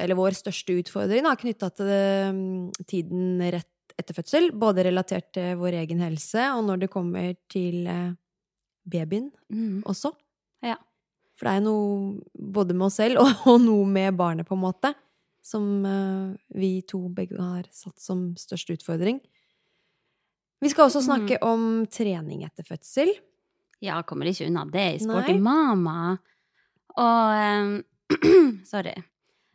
eller 0.00 0.16
vår 0.16 0.36
største 0.38 0.78
utfordring 0.80 1.26
knytta 1.40 1.68
til 1.76 1.90
mm, 2.32 2.86
tiden 2.88 3.42
rett 3.44 3.74
etter 3.98 4.16
fødsel. 4.16 4.52
Både 4.56 4.86
relatert 4.86 5.32
til 5.36 5.58
vår 5.60 5.80
egen 5.82 6.00
helse, 6.04 6.48
og 6.54 6.64
når 6.68 6.84
det 6.84 6.92
kommer 6.92 7.34
til 7.50 7.86
eh, 7.90 8.14
babyen 8.88 9.28
mm. 9.50 9.82
også. 9.88 10.12
Ja. 10.64 10.78
For 11.38 11.48
det 11.48 11.56
er 11.58 11.66
noe 11.66 12.48
både 12.56 12.76
med 12.76 12.88
oss 12.88 12.98
selv 13.02 13.20
og, 13.24 13.44
og 13.50 13.60
noe 13.64 13.88
med 13.90 14.16
barnet, 14.18 14.48
på 14.48 14.56
en 14.56 14.64
måte, 14.64 14.94
som 15.44 15.68
eh, 15.86 16.38
vi 16.58 16.78
to 16.88 17.04
begge 17.14 17.40
har 17.40 17.68
satt 17.74 17.98
som 18.02 18.30
største 18.38 18.78
utfordring. 18.78 19.20
Vi 20.58 20.70
skal 20.72 20.88
også 20.88 21.04
snakke 21.04 21.36
om 21.46 21.84
trening 21.86 22.42
etter 22.46 22.66
fødsel. 22.66 23.12
Ja, 23.84 24.00
kommer 24.02 24.26
ikke 24.26 24.48
unna 24.48 24.64
det 24.66 24.86
i 24.96 25.02
Sporty. 25.04 25.36
Mama. 25.38 26.16
Og 26.98 27.38
eh, 27.38 28.18
Sorry. 28.72 28.96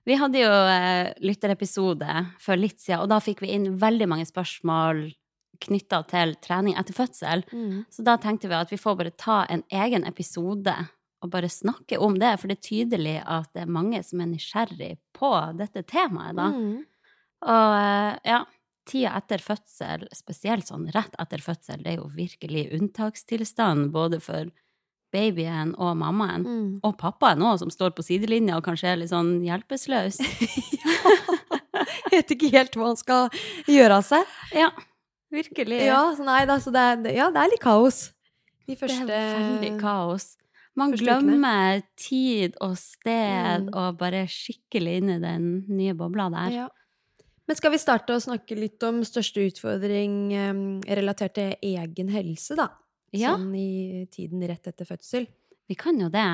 Vi 0.03 0.15
hadde 0.19 0.41
jo 0.41 0.51
eh, 0.51 1.11
lytterepisode 1.23 2.15
for 2.43 2.59
litt 2.59 2.81
siden, 2.83 3.05
og 3.05 3.11
da 3.11 3.21
fikk 3.23 3.43
vi 3.43 3.53
inn 3.55 3.69
veldig 3.79 4.09
mange 4.11 4.27
spørsmål 4.27 5.05
knytta 5.63 6.01
til 6.09 6.33
trening 6.43 6.75
etter 6.79 6.95
fødsel. 6.97 7.45
Så 7.93 8.03
da 8.03 8.17
tenkte 8.19 8.49
vi 8.51 8.57
at 8.57 8.73
vi 8.73 8.79
får 8.81 8.97
bare 8.99 9.13
ta 9.15 9.43
en 9.53 9.63
egen 9.71 10.03
episode 10.09 10.73
og 11.23 11.31
bare 11.31 11.47
snakke 11.47 11.99
om 12.03 12.17
det, 12.19 12.33
for 12.39 12.51
det 12.51 12.57
er 12.57 12.67
tydelig 12.67 13.15
at 13.21 13.47
det 13.55 13.63
er 13.63 13.71
mange 13.71 14.01
som 14.03 14.19
er 14.19 14.27
nysgjerrig 14.33 14.97
på 15.15 15.31
dette 15.55 15.85
temaet, 15.87 16.35
da. 16.35 16.49
Mm. 16.51 16.81
Og 17.53 17.77
eh, 17.77 18.17
ja, 18.33 18.41
tida 18.89 19.13
etter 19.19 19.43
fødsel, 19.43 20.07
spesielt 20.15 20.67
sånn 20.67 20.89
rett 20.95 21.15
etter 21.21 21.43
fødsel, 21.43 21.83
det 21.83 21.93
er 21.93 22.01
jo 22.01 22.09
virkelig 22.15 22.65
unntakstilstand 22.75 23.91
både 23.95 24.19
for 24.23 24.51
babyen 25.13 25.75
og 25.77 25.95
mammaen. 26.01 26.43
Mm. 26.43 26.69
Og 26.83 26.97
pappaen 26.99 27.43
òg, 27.45 27.59
som 27.61 27.71
står 27.73 27.93
på 27.97 28.05
sidelinja 28.05 28.57
og 28.57 28.65
kanskje 28.65 28.91
er 28.91 29.01
litt 29.03 29.13
sånn 29.13 29.35
hjelpeløs. 29.45 30.19
Vet 32.13 32.33
ikke 32.35 32.51
helt 32.53 32.75
hva 32.77 32.91
han 32.91 32.99
skal 32.99 33.29
gjøre 33.69 33.99
av 33.99 34.05
seg. 34.07 34.35
Ja, 34.57 34.69
virkelig. 35.33 35.81
Ja, 35.87 36.03
nei, 36.21 36.43
altså, 36.45 36.73
det, 36.73 36.83
er, 36.83 37.09
ja, 37.15 37.29
det 37.33 37.41
er 37.41 37.53
litt 37.53 37.63
kaos. 37.63 38.07
De 38.67 38.77
det 38.77 39.11
er 39.11 39.33
veldig 39.37 39.73
kaos. 39.81 40.33
Man 40.79 40.93
glemmer 40.97 41.83
tid 41.99 42.55
og 42.63 42.77
sted 42.81 43.67
Mm. 43.67 43.67
og 43.77 43.97
bare 43.99 44.23
skikkelig 44.25 44.95
inn 44.97 45.09
i 45.13 45.19
den 45.21 45.43
nye 45.69 45.93
bobla 45.93 46.29
der. 46.33 46.55
Ja. 46.63 46.67
Men 47.47 47.59
skal 47.59 47.73
vi 47.73 47.77
starte 47.81 48.15
å 48.15 48.21
snakke 48.23 48.55
litt 48.57 48.81
om 48.87 49.03
største 49.05 49.43
utfordring 49.43 50.31
um, 50.33 50.81
relatert 50.87 51.35
til 51.35 51.53
egen 51.61 52.09
helse, 52.09 52.55
da? 52.55 52.69
Ja. 53.13 53.35
Sånn 53.37 53.53
i 53.55 54.05
tiden 54.11 54.41
rett 54.49 54.65
etter 54.67 54.85
fødsel. 54.89 55.27
Vi 55.69 55.75
kan 55.75 55.99
jo 56.01 56.09
det. 56.09 56.25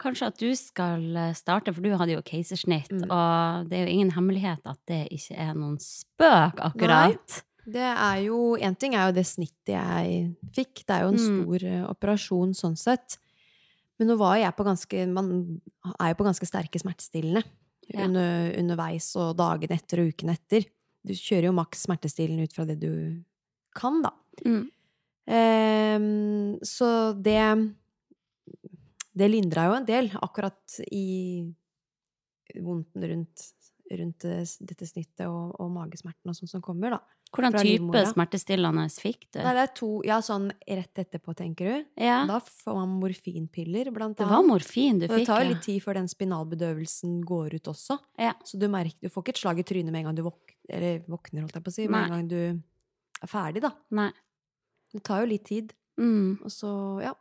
Kanskje 0.00 0.26
at 0.30 0.38
du 0.40 0.48
skal 0.56 1.02
eh, 1.16 1.32
starte, 1.36 1.72
for 1.74 1.84
du 1.84 1.90
hadde 1.96 2.14
jo 2.14 2.22
keisersnitt, 2.24 2.88
Mm. 2.90 3.10
og 3.10 3.68
det 3.68 3.78
er 3.78 3.86
jo 3.86 3.92
ingen 3.94 4.10
hemmelighet 4.12 4.64
at 4.64 4.78
det 4.88 5.08
ikke 5.12 5.36
er 5.36 5.54
noen 5.54 5.78
spøk, 5.78 6.60
akkurat. 6.70 7.42
Det 7.70 7.84
er 7.84 8.22
jo 8.24 8.54
En 8.56 8.74
ting 8.74 8.94
er 8.94 9.06
jo 9.10 9.12
det 9.18 9.26
snittet 9.26 9.74
jeg 9.76 10.36
fikk. 10.56 10.84
Det 10.86 10.90
er 10.96 11.02
jo 11.02 11.08
en 11.08 11.18
Mm. 11.20 11.44
stor 11.44 11.58
mm. 11.68 11.88
operasjon 11.90 12.54
sånn 12.56 12.76
sett. 12.78 13.18
Men 13.98 14.08
nå 14.08 14.16
var 14.18 14.36
jeg 14.38 14.56
på 14.56 14.64
ganske 14.64 15.06
Man 15.12 15.60
er 16.00 16.08
jo 16.08 16.14
på 16.14 16.24
ganske 16.24 16.46
sterke 16.48 16.80
smertestillende 16.80 17.44
Ja. 17.92 18.04
under, 18.04 18.52
underveis 18.58 19.14
og 19.16 19.36
dagene 19.36 19.76
etter 19.76 20.00
og 20.00 20.08
ukene 20.14 20.32
etter. 20.32 20.64
Du 21.04 21.12
kjører 21.12 21.44
jo 21.44 21.52
maks 21.52 21.84
smertestillende 21.86 22.44
ut 22.44 22.52
fra 22.54 22.64
det 22.64 22.80
du 22.80 23.22
kan, 23.74 24.00
da. 24.02 24.10
Mm. 24.46 24.70
Ehm, 25.28 26.58
så 26.62 27.12
det 27.12 27.42
Det 29.12 29.26
lindra 29.28 29.66
jo 29.66 29.74
en 29.74 29.84
del, 29.84 30.10
akkurat 30.22 30.80
i 30.94 31.42
vondten 32.62 33.04
rundt, 33.04 33.42
rundt 33.90 34.24
eh, 34.24 34.44
dette 34.60 34.86
snittet 34.86 35.26
og, 35.26 35.56
og 35.60 35.70
magesmerten 35.74 36.30
og 36.30 36.36
sånt 36.38 36.52
som 36.52 36.62
kommer, 36.64 36.94
da. 36.94 37.00
Hvordan 37.30 37.54
type 37.62 38.00
smertestillende 38.10 38.84
fikk 38.98 39.28
du? 39.28 39.38
Nei, 39.44 39.52
det 39.54 39.62
er 39.62 39.74
to 39.78 39.90
Ja, 40.06 40.16
sånn 40.24 40.48
rett 40.66 40.98
etterpå, 40.98 41.34
tenker 41.38 41.68
du. 41.68 41.84
Ja, 42.02 42.24
Da 42.26 42.40
får 42.42 42.78
man 42.80 42.96
morfinpiller, 43.02 43.92
blant 43.94 44.18
det 44.18 44.26
var 44.26 44.42
morfin 44.46 44.98
du 44.98 45.06
fikk, 45.06 45.12
Og 45.12 45.18
det 45.20 45.28
tar 45.28 45.44
jo 45.44 45.50
litt 45.52 45.62
tid 45.66 45.84
før 45.84 46.00
den 46.00 46.10
spinalbedøvelsen 46.10 47.20
går 47.26 47.54
ut 47.60 47.70
også. 47.70 48.00
Ja. 48.18 48.32
Så 48.46 48.58
du 48.58 48.66
merker, 48.72 48.98
du 49.06 49.12
får 49.12 49.26
ikke 49.26 49.36
et 49.36 49.44
slag 49.44 49.62
i 49.62 49.66
trynet 49.66 49.92
med 49.94 50.02
en 50.02 50.10
gang 50.10 50.18
du 50.18 50.24
våk 50.26 50.56
eller 50.70 51.04
våkner, 51.10 51.44
holdt 51.44 51.58
jeg 51.58 51.66
på 51.66 51.70
å 51.70 51.76
si, 51.76 51.86
med 51.86 51.98
Nei. 51.98 52.02
en 52.02 52.16
gang 52.16 52.26
du 52.30 53.22
er 53.22 53.30
ferdig, 53.30 53.62
da. 53.62 53.72
Nei. 53.94 54.10
Det 54.90 55.02
tar 55.06 55.22
jo 55.22 55.30
litt 55.30 55.46
tid. 55.48 55.74
Mm. 56.00 56.40
Og 56.44 56.52
så, 56.52 56.70
ja, 57.04 57.12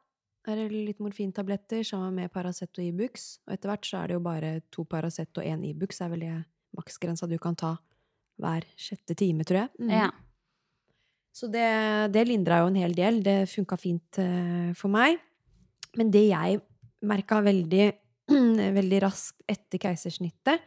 er 0.50 0.62
det 0.64 0.70
litt 0.72 1.02
morfintabletter 1.04 1.84
sammen 1.86 2.16
med 2.18 2.32
Paracet 2.34 2.72
og 2.80 2.86
Ibux. 2.86 3.28
Og 3.48 3.56
etter 3.56 3.72
hvert 3.72 3.86
så 3.88 4.02
er 4.02 4.10
det 4.10 4.18
jo 4.18 4.24
bare 4.26 4.54
to 4.74 4.86
Paracet 4.90 5.42
og 5.42 5.46
én 5.46 5.66
Ibux 5.68 6.02
er 6.02 6.12
vel 6.14 6.26
det 6.26 6.34
maksgrensa 6.78 7.30
du 7.30 7.38
kan 7.42 7.58
ta 7.60 7.76
hver 8.40 8.66
sjette 8.80 9.16
time, 9.20 9.46
tror 9.48 9.66
jeg. 9.66 9.72
Mm. 9.84 9.94
Ja. 10.00 10.10
Så 11.36 11.50
det, 11.52 11.68
det 12.14 12.26
lindra 12.28 12.64
jo 12.64 12.70
en 12.72 12.80
hel 12.80 12.96
del. 12.96 13.22
Det 13.24 13.38
funka 13.52 13.78
fint 13.80 14.22
uh, 14.22 14.72
for 14.78 14.92
meg. 14.94 15.20
Men 16.00 16.12
det 16.14 16.26
jeg 16.30 16.62
merka 17.10 17.40
veldig, 17.44 17.90
veldig 18.80 19.02
raskt 19.06 19.44
etter 19.50 19.82
keisersnittet, 19.82 20.64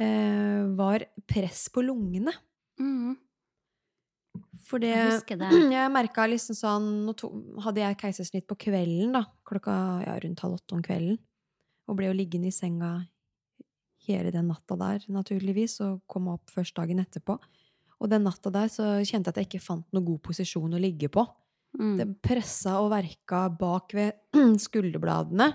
uh, 0.00 0.70
var 0.78 1.04
press 1.28 1.66
på 1.72 1.84
lungene. 1.86 2.34
Mm. 2.80 3.18
For 4.70 4.82
det 4.82 4.94
Jeg. 4.94 5.70
Jeg 5.74 5.92
merka 5.92 6.26
liksom 6.30 6.56
sånn 6.58 6.90
Nå 7.06 7.14
to, 7.18 7.32
hadde 7.64 7.82
jeg 7.82 7.98
keisersnitt 8.00 8.46
på 8.50 8.58
kvelden, 8.68 9.16
da. 9.18 9.24
Klokka 9.46 9.74
ja, 10.04 10.18
rundt 10.22 10.44
halv 10.44 10.60
åtte 10.60 10.76
om 10.76 10.84
kvelden. 10.84 11.18
Og 11.90 11.98
ble 11.98 12.10
jo 12.10 12.16
liggende 12.16 12.50
i 12.50 12.54
senga 12.54 13.00
hele 14.06 14.30
den 14.32 14.48
natta 14.48 14.76
der, 14.80 15.02
naturligvis, 15.12 15.76
og 15.84 16.00
kom 16.10 16.30
opp 16.32 16.52
først 16.54 16.76
dagen 16.78 17.02
etterpå. 17.02 17.36
Og 18.00 18.08
den 18.08 18.24
natta 18.24 18.52
der 18.54 18.70
så 18.72 18.94
kjente 19.04 19.28
jeg 19.28 19.34
at 19.34 19.40
jeg 19.42 19.48
ikke 19.50 19.64
fant 19.64 19.86
noen 19.92 20.06
god 20.06 20.22
posisjon 20.30 20.76
å 20.76 20.80
ligge 20.80 21.10
på. 21.12 21.26
Mm. 21.78 21.96
Det 21.98 22.06
pressa 22.24 22.78
og 22.82 22.90
verka 22.94 23.44
bak 23.52 23.92
ved 23.96 24.38
skulderbladene. 24.66 25.50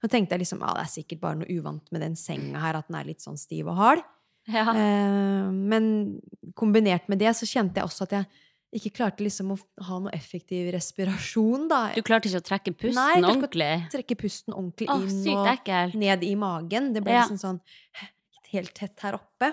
Nå 0.00 0.08
tenkte 0.08 0.34
jeg 0.34 0.46
liksom 0.46 0.62
ja, 0.64 0.72
det 0.78 0.86
er 0.86 0.94
sikkert 0.94 1.20
bare 1.26 1.40
noe 1.42 1.58
uvant 1.58 1.92
med 1.92 2.02
den 2.06 2.16
senga 2.16 2.62
her, 2.62 2.78
at 2.78 2.88
den 2.88 2.96
er 3.02 3.10
litt 3.10 3.24
sånn 3.24 3.38
stiv 3.40 3.68
og 3.68 3.76
hard. 3.78 4.06
Ja. 4.50 4.64
Eh, 4.72 5.50
men 5.52 5.90
kombinert 6.58 7.10
med 7.12 7.20
det 7.20 7.34
så 7.36 7.48
kjente 7.48 7.78
jeg 7.80 7.90
også 7.90 8.08
at 8.08 8.16
jeg 8.16 8.46
ikke 8.72 8.92
klarte 9.00 9.24
liksom 9.24 9.50
å 9.54 9.58
ha 9.88 9.98
noe 9.98 10.12
effektiv 10.14 10.68
respirasjon, 10.74 11.68
da. 11.70 11.80
Du 11.96 12.02
klarte 12.06 12.28
ikke 12.30 12.42
å 12.42 12.46
trekke 12.46 12.74
pusten 12.76 13.00
Nei, 13.00 13.14
jeg 13.16 13.24
ikke 13.24 13.48
å? 13.50 13.70
Trekke 13.90 14.16
pusten 14.20 14.54
ordentlig 14.54 14.88
Å, 14.90 15.00
inn 15.02 15.24
og 15.34 15.96
ned 15.98 16.22
i 16.24 16.34
magen. 16.38 16.92
Det 16.94 17.02
ble 17.02 17.12
Ja. 17.12 17.24
liksom 17.26 17.38
sånn 17.40 17.60
helt 18.52 18.74
tett 18.74 18.98
her 19.00 19.14
oppe. 19.18 19.52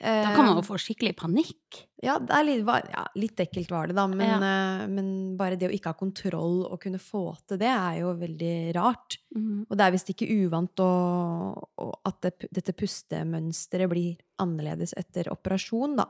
Da 0.00 0.34
kan 0.34 0.42
man 0.44 0.56
jo 0.56 0.62
Eh, 0.62 0.66
få 0.66 0.74
skikkelig 0.76 1.14
panikk. 1.14 1.84
ja, 2.02 2.18
det 2.18 2.30
er 2.34 2.42
litt, 2.44 2.66
ja, 2.66 3.04
litt 3.14 3.36
ekkelt 3.36 3.70
var 3.70 3.86
det, 3.86 3.94
da. 3.94 4.06
Men, 4.08 4.40
Ja. 4.42 4.82
eh, 4.82 4.86
men 4.88 5.36
bare 5.36 5.56
det 5.56 5.70
å 5.70 5.72
ikke 5.72 5.86
ha 5.86 5.92
kontroll 5.92 6.66
og 6.66 6.80
kunne 6.80 6.98
få 6.98 7.36
til 7.46 7.58
det, 7.58 7.68
er 7.68 8.00
jo 8.00 8.12
veldig 8.14 8.74
rart. 8.74 9.18
Mm. 9.36 9.66
Og 9.70 9.76
det 9.76 9.80
er 9.86 9.92
visst 9.92 10.08
ikke 10.10 10.26
uvant 10.48 10.74
å, 10.80 11.68
å, 11.78 11.92
at 12.04 12.20
det, 12.22 12.48
dette 12.52 12.72
pustemønsteret 12.74 13.88
blir 13.88 14.16
annerledes 14.40 14.94
etter 14.96 15.30
operasjon, 15.30 15.94
da. 15.96 16.06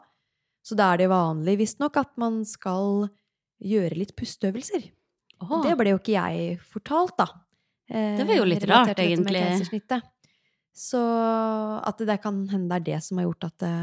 Så 0.64 0.76
da 0.78 0.92
er 0.94 1.02
det 1.02 1.12
vanlig 1.12 1.58
visstnok 1.60 1.98
at 2.00 2.14
man 2.20 2.40
skal 2.48 3.08
gjøre 3.64 3.98
litt 4.00 4.14
pusteøvelser. 4.16 4.86
Åh, 5.44 5.62
Det 5.66 5.76
ble 5.76 5.92
jo 5.92 6.00
ikke 6.00 6.16
jeg 6.16 6.58
fortalt, 6.64 7.16
da. 7.20 7.26
Eh, 7.90 8.16
Det 8.16 8.26
var 8.26 8.38
jo 8.40 8.46
litt 8.48 8.64
relatert 8.64 8.98
rart, 8.98 9.04
egentlig. 9.04 10.00
Så 10.74 11.00
at 11.84 11.98
det 11.98 12.16
kan 12.22 12.48
hende 12.50 12.68
det 12.68 12.80
er 12.80 12.86
det 12.94 13.02
som 13.04 13.20
har 13.20 13.28
gjort 13.28 13.44
at, 13.44 13.58
det, 13.62 13.74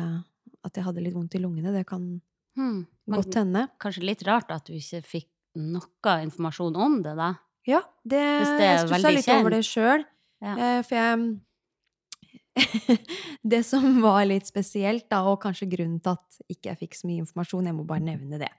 at 0.66 0.76
jeg 0.76 0.84
hadde 0.84 1.04
litt 1.06 1.16
vondt 1.16 1.38
i 1.38 1.44
lungene. 1.44 1.72
Det 1.72 1.86
kan 1.88 2.20
hmm. 2.58 2.82
Godt 3.12 3.38
hende. 3.40 3.68
kanskje 3.80 4.04
litt 4.04 4.26
rart 4.28 4.52
at 4.52 4.66
du 4.66 4.74
ikke 4.74 5.02
fikk 5.06 5.30
noe 5.56 6.18
informasjon 6.26 6.76
om 6.76 7.00
det, 7.06 7.16
da. 7.20 7.36
Ja, 7.68 7.82
det, 8.04 8.20
det 8.58 8.66
jeg 8.66 8.84
stussa 8.88 9.14
litt 9.14 9.32
over 9.36 9.54
det 9.54 9.64
sjøl. 9.68 10.06
Ja. 10.42 10.56
Eh, 10.58 10.82
for 10.88 10.98
jeg 10.98 11.18
Det 13.52 13.62
som 13.66 14.02
var 14.04 14.26
litt 14.30 14.50
spesielt, 14.50 15.08
da, 15.10 15.24
og 15.30 15.42
kanskje 15.44 15.70
grunnen 15.72 16.00
til 16.04 16.16
at 16.16 16.42
ikke 16.52 16.72
jeg 16.72 16.82
fikk 16.86 16.98
så 17.00 17.10
mye 17.10 17.24
informasjon, 17.24 17.70
jeg 17.70 17.78
må 17.78 17.86
bare 17.88 18.06
nevne 18.06 18.40
det. 18.42 18.52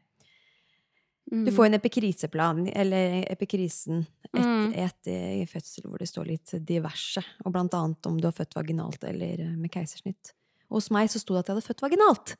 Mm. 1.32 1.44
Du 1.46 1.52
får 1.54 1.68
en 1.68 1.78
epikriseplan, 1.78 2.62
eller 2.74 3.22
epikrisen, 3.30 4.06
et, 4.32 4.42
Mm. 4.42 4.72
etter 4.74 5.46
fødsel, 5.46 5.86
hvor 5.88 5.98
det 5.98 6.08
står 6.08 6.26
litt 6.26 6.54
diverse, 6.66 7.22
og 7.44 7.52
blant 7.52 7.74
annet 7.74 8.06
om 8.08 8.16
du 8.20 8.26
har 8.26 8.32
født 8.36 8.56
vaginalt 8.56 9.04
eller 9.04 9.40
eh, 9.40 9.56
med 9.56 9.70
keisersnitt. 9.70 10.32
Og 10.70 10.80
hos 10.80 10.90
meg 10.90 11.10
så 11.12 11.20
sto 11.20 11.34
det 11.34 11.44
at 11.44 11.50
jeg 11.52 11.56
hadde 11.56 11.68
født 11.68 11.84
vaginalt. 11.84 12.34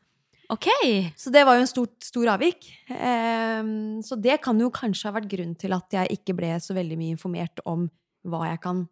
OK! 0.53 0.69
Så 1.17 1.31
det 1.33 1.45
var 1.47 1.57
jo 1.57 1.65
en 1.65 1.71
stor, 1.71 1.89
stor 2.03 2.33
avvik. 2.35 2.67
Um, 2.91 4.03
så 4.05 4.19
det 4.21 4.41
kan 4.45 4.59
jo 4.61 4.69
kanskje 4.75 5.09
ha 5.09 5.15
vært 5.17 5.31
grunnen 5.31 5.57
til 5.57 5.73
at 5.73 5.95
jeg 5.95 6.19
ikke 6.19 6.35
ble 6.37 6.51
så 6.61 6.75
veldig 6.77 6.99
mye 7.01 7.15
informert 7.15 7.63
om 7.65 7.87
hva 8.29 8.51
jeg 8.51 8.61
kan 8.65 8.83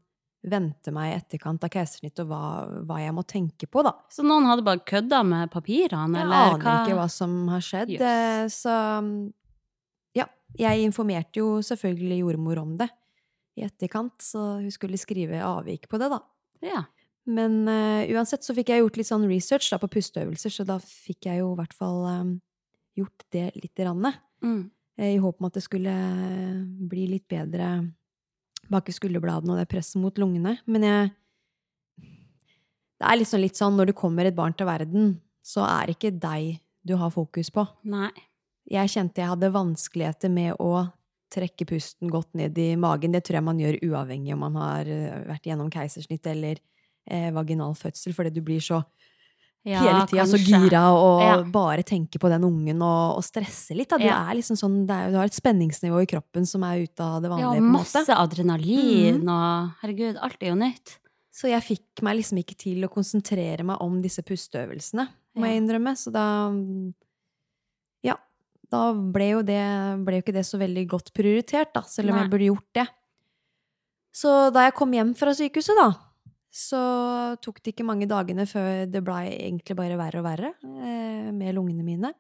vente 0.41 0.93
meg 0.95 1.11
i 1.11 1.17
etterkant 1.19 1.65
av 1.67 1.73
keisersnitt, 1.73 2.17
og 2.23 2.31
hva, 2.31 2.45
hva 2.89 3.01
jeg 3.03 3.13
må 3.13 3.25
tenke 3.29 3.69
på, 3.69 3.83
da. 3.85 3.93
Så 4.13 4.25
noen 4.25 4.47
hadde 4.49 4.65
bare 4.65 4.81
kødda 4.89 5.21
med 5.27 5.51
papirene, 5.53 6.17
Jeg 6.17 6.25
eller 6.25 6.55
aner 6.55 6.87
ikke 6.87 6.97
hva 6.97 7.09
som 7.13 7.35
har 7.53 7.65
skjedd. 7.65 7.93
Jøss. 7.97 8.07
eh, 8.07 8.47
Så 8.55 8.77
ja, 10.17 10.27
jeg 10.59 10.87
informerte 10.87 11.43
jo 11.43 11.59
selvfølgelig 11.65 12.23
jordmor 12.23 12.63
om 12.63 12.73
det 12.81 12.89
i 13.61 13.67
etterkant, 13.67 14.17
så 14.23 14.63
hun 14.63 14.73
skulle 14.73 14.99
skrive 15.01 15.43
avvik 15.45 15.89
på 15.91 16.01
det, 16.01 16.09
da. 16.13 16.21
Ja. 16.65 16.85
Men 17.31 17.63
uh, 17.69 18.03
uansett 18.17 18.47
så 18.47 18.55
fikk 18.57 18.73
jeg 18.73 18.83
gjort 18.83 18.97
litt 18.97 19.11
sånn 19.11 19.29
research 19.29 19.69
da, 19.71 19.79
på 19.83 19.91
pusteøvelser, 19.93 20.55
så 20.55 20.65
da 20.67 20.79
fikk 20.81 21.29
jeg 21.29 21.43
jo 21.43 21.53
i 21.53 21.59
hvert 21.61 21.77
fall 21.77 22.05
um, 22.09 22.35
gjort 22.99 23.27
det 23.35 23.51
lite 23.61 23.85
grann. 23.85 24.09
Mm. 24.43 24.71
I 25.01 25.17
håp 25.21 25.39
om 25.41 25.49
at 25.49 25.57
det 25.57 25.63
skulle 25.65 25.93
bli 26.91 27.07
litt 27.13 27.29
bedre 27.31 27.69
bak 28.71 28.89
i 28.89 28.95
skulderbladene 28.95 29.55
og 29.55 29.61
det 29.61 29.69
presset 29.71 30.01
mot 30.03 30.17
lungene. 30.21 30.59
Men 30.67 30.87
jeg 30.87 31.11
Det 33.01 33.09
er 33.09 33.17
liksom 33.17 33.41
litt 33.41 33.57
sånn 33.57 33.79
når 33.79 33.91
det 33.91 33.97
kommer 33.97 34.29
et 34.29 34.37
barn 34.37 34.53
til 34.53 34.69
verden, 34.69 35.15
så 35.41 35.65
er 35.65 35.87
det 35.89 35.97
ikke 35.97 36.19
deg 36.21 36.59
du 36.85 36.97
har 37.01 37.11
fokus 37.11 37.49
på. 37.49 37.65
Nei. 37.89 38.11
Jeg 38.71 38.93
kjente 38.93 39.23
jeg 39.23 39.31
hadde 39.31 39.55
vanskeligheter 39.55 40.31
med 40.31 40.61
å 40.61 40.85
trekke 41.33 41.67
pusten 41.71 42.11
godt 42.13 42.35
ned 42.39 42.59
i 42.59 42.75
magen. 42.77 43.15
Det 43.15 43.23
tror 43.25 43.39
jeg 43.39 43.47
man 43.47 43.63
gjør 43.63 43.79
uavhengig 43.87 44.35
om 44.35 44.45
man 44.45 44.59
har 44.61 44.91
eh, 44.91 45.23
vært 45.31 45.49
gjennom 45.49 45.71
keisersnitt 45.73 46.27
eller 46.29 46.61
eh, 47.07 47.31
vaginal 47.35 47.77
fødsel, 47.79 48.15
fordi 48.17 48.35
du 48.35 48.43
blir 48.45 48.63
så 48.65 48.83
Ja, 49.69 49.81
hele 49.85 50.07
tida 50.09 50.25
så 50.25 50.39
gira 50.41 50.83
og 50.97 51.21
Ja. 51.21 51.43
bare 51.53 51.83
tenke 51.85 52.17
på 52.19 52.31
den 52.33 52.43
ungen 52.49 52.81
og, 52.81 53.19
og 53.19 53.23
stresse 53.27 53.77
litt. 53.77 53.91
Du, 53.93 54.01
Ja. 54.03 54.31
er 54.31 54.35
liksom 54.39 54.57
sånn, 54.57 54.89
er, 54.89 55.11
du 55.11 55.17
har 55.19 55.25
et 55.29 55.37
spenningsnivå 55.37 56.01
i 56.03 56.07
kroppen 56.09 56.47
som 56.49 56.63
er 56.65 56.81
ute 56.87 57.01
av 57.05 57.21
det 57.21 57.29
Ja, 57.29 57.37
vanlige. 57.37 57.61
på 57.61 57.67
en 57.67 57.73
masse 57.73 58.17
adrenalin 58.17 59.29
og 59.29 59.71
Herregud, 59.83 60.17
alt 60.17 60.39
er 60.43 60.49
jo 60.49 60.55
nytt. 60.55 60.97
Så 61.31 61.49
jeg 61.51 61.63
fikk 61.63 62.03
meg 62.03 62.17
liksom 62.17 62.39
ikke 62.43 62.57
til 62.57 62.81
å 62.85 62.91
konsentrere 62.91 63.63
meg 63.63 63.77
om 63.81 64.01
disse 64.01 64.23
pusteøvelsene, 64.25 65.07
må 65.37 65.45
Ja. 65.45 65.53
jeg 65.53 65.63
innrømme. 65.63 65.93
Så 65.97 66.11
da 66.11 66.51
Ja. 68.03 68.17
Da 68.71 68.93
ble 68.95 69.31
jo, 69.31 69.43
det, 69.43 69.61
ble 70.07 70.15
jo 70.21 70.23
ikke 70.23 70.33
det 70.33 70.45
så 70.47 70.57
veldig 70.59 70.87
godt 70.89 71.13
prioritert, 71.13 71.73
da, 71.75 71.83
selv 71.83 72.11
om 72.11 72.15
Nei. 72.17 72.23
jeg 72.23 72.31
burde 72.31 72.47
gjort 72.49 72.73
det. 72.73 72.89
Så 74.13 74.53
da 74.53 74.65
jeg 74.71 74.75
kom 74.75 74.93
hjem 74.93 75.15
fra 75.17 75.31
sykehuset, 75.35 75.77
da, 75.77 75.91
så 76.51 76.81
tok 77.43 77.61
det 77.63 77.73
ikke 77.75 77.87
mange 77.87 78.09
dagene 78.11 78.43
før 78.51 78.85
det 78.91 79.03
blei 79.07 79.29
egentlig 79.37 79.77
bare 79.79 79.99
verre 80.01 80.19
og 80.19 80.27
verre 80.27 80.51
eh, 80.67 81.29
med 81.33 81.55
lungene 81.55 81.85
mine. 81.87 82.11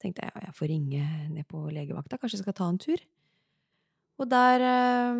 Tenkte 0.00 0.24
jeg 0.24 0.32
ja, 0.34 0.46
jeg 0.48 0.54
får 0.56 0.70
ringe 0.72 1.02
ned 1.32 1.46
på 1.48 1.60
legevakta, 1.72 2.16
kanskje 2.20 2.38
jeg 2.40 2.44
skal 2.46 2.56
ta 2.56 2.68
en 2.72 2.78
tur. 2.80 3.02
Og 4.16 4.30
der 4.32 4.64
eh, 4.64 5.18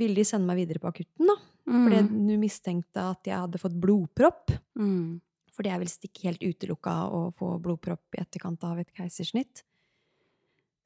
ville 0.00 0.18
de 0.20 0.24
sende 0.28 0.48
meg 0.50 0.60
videre 0.60 0.82
på 0.82 0.90
akutten, 0.92 1.30
da. 1.32 1.38
Fordi 1.68 1.98
Mm. 2.08 2.26
du 2.28 2.34
mistenkte 2.40 3.02
at 3.10 3.26
jeg 3.28 3.36
hadde 3.36 3.58
fått 3.60 3.74
blodpropp. 3.76 4.52
Mm. 4.80 5.18
For 5.52 5.62
det 5.66 5.72
er 5.74 5.80
visst 5.82 6.04
ikke 6.06 6.28
helt 6.30 6.40
utelukka 6.44 6.94
å 7.12 7.18
få 7.36 7.58
blodpropp 7.60 8.14
i 8.16 8.20
etterkant 8.22 8.62
av 8.64 8.78
et 8.80 8.88
keisersnitt. 8.96 9.64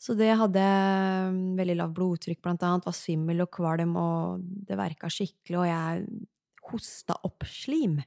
Så 0.03 0.17
det 0.19 0.33
hadde 0.35 0.59
mm, 0.59 1.55
veldig 1.59 1.77
lavt 1.79 1.95
blodtrykk, 1.95 2.41
blant 2.43 2.63
annet. 2.67 2.87
Var 2.89 2.97
svimmel 2.99 3.45
og 3.45 3.51
kvalm, 3.55 3.93
og 4.01 4.43
det 4.67 4.79
verka 4.81 5.07
skikkelig. 5.13 5.59
Og 5.61 5.69
jeg 5.71 6.07
hosta 6.73 7.17
opp 7.25 7.45
slim. 7.49 8.01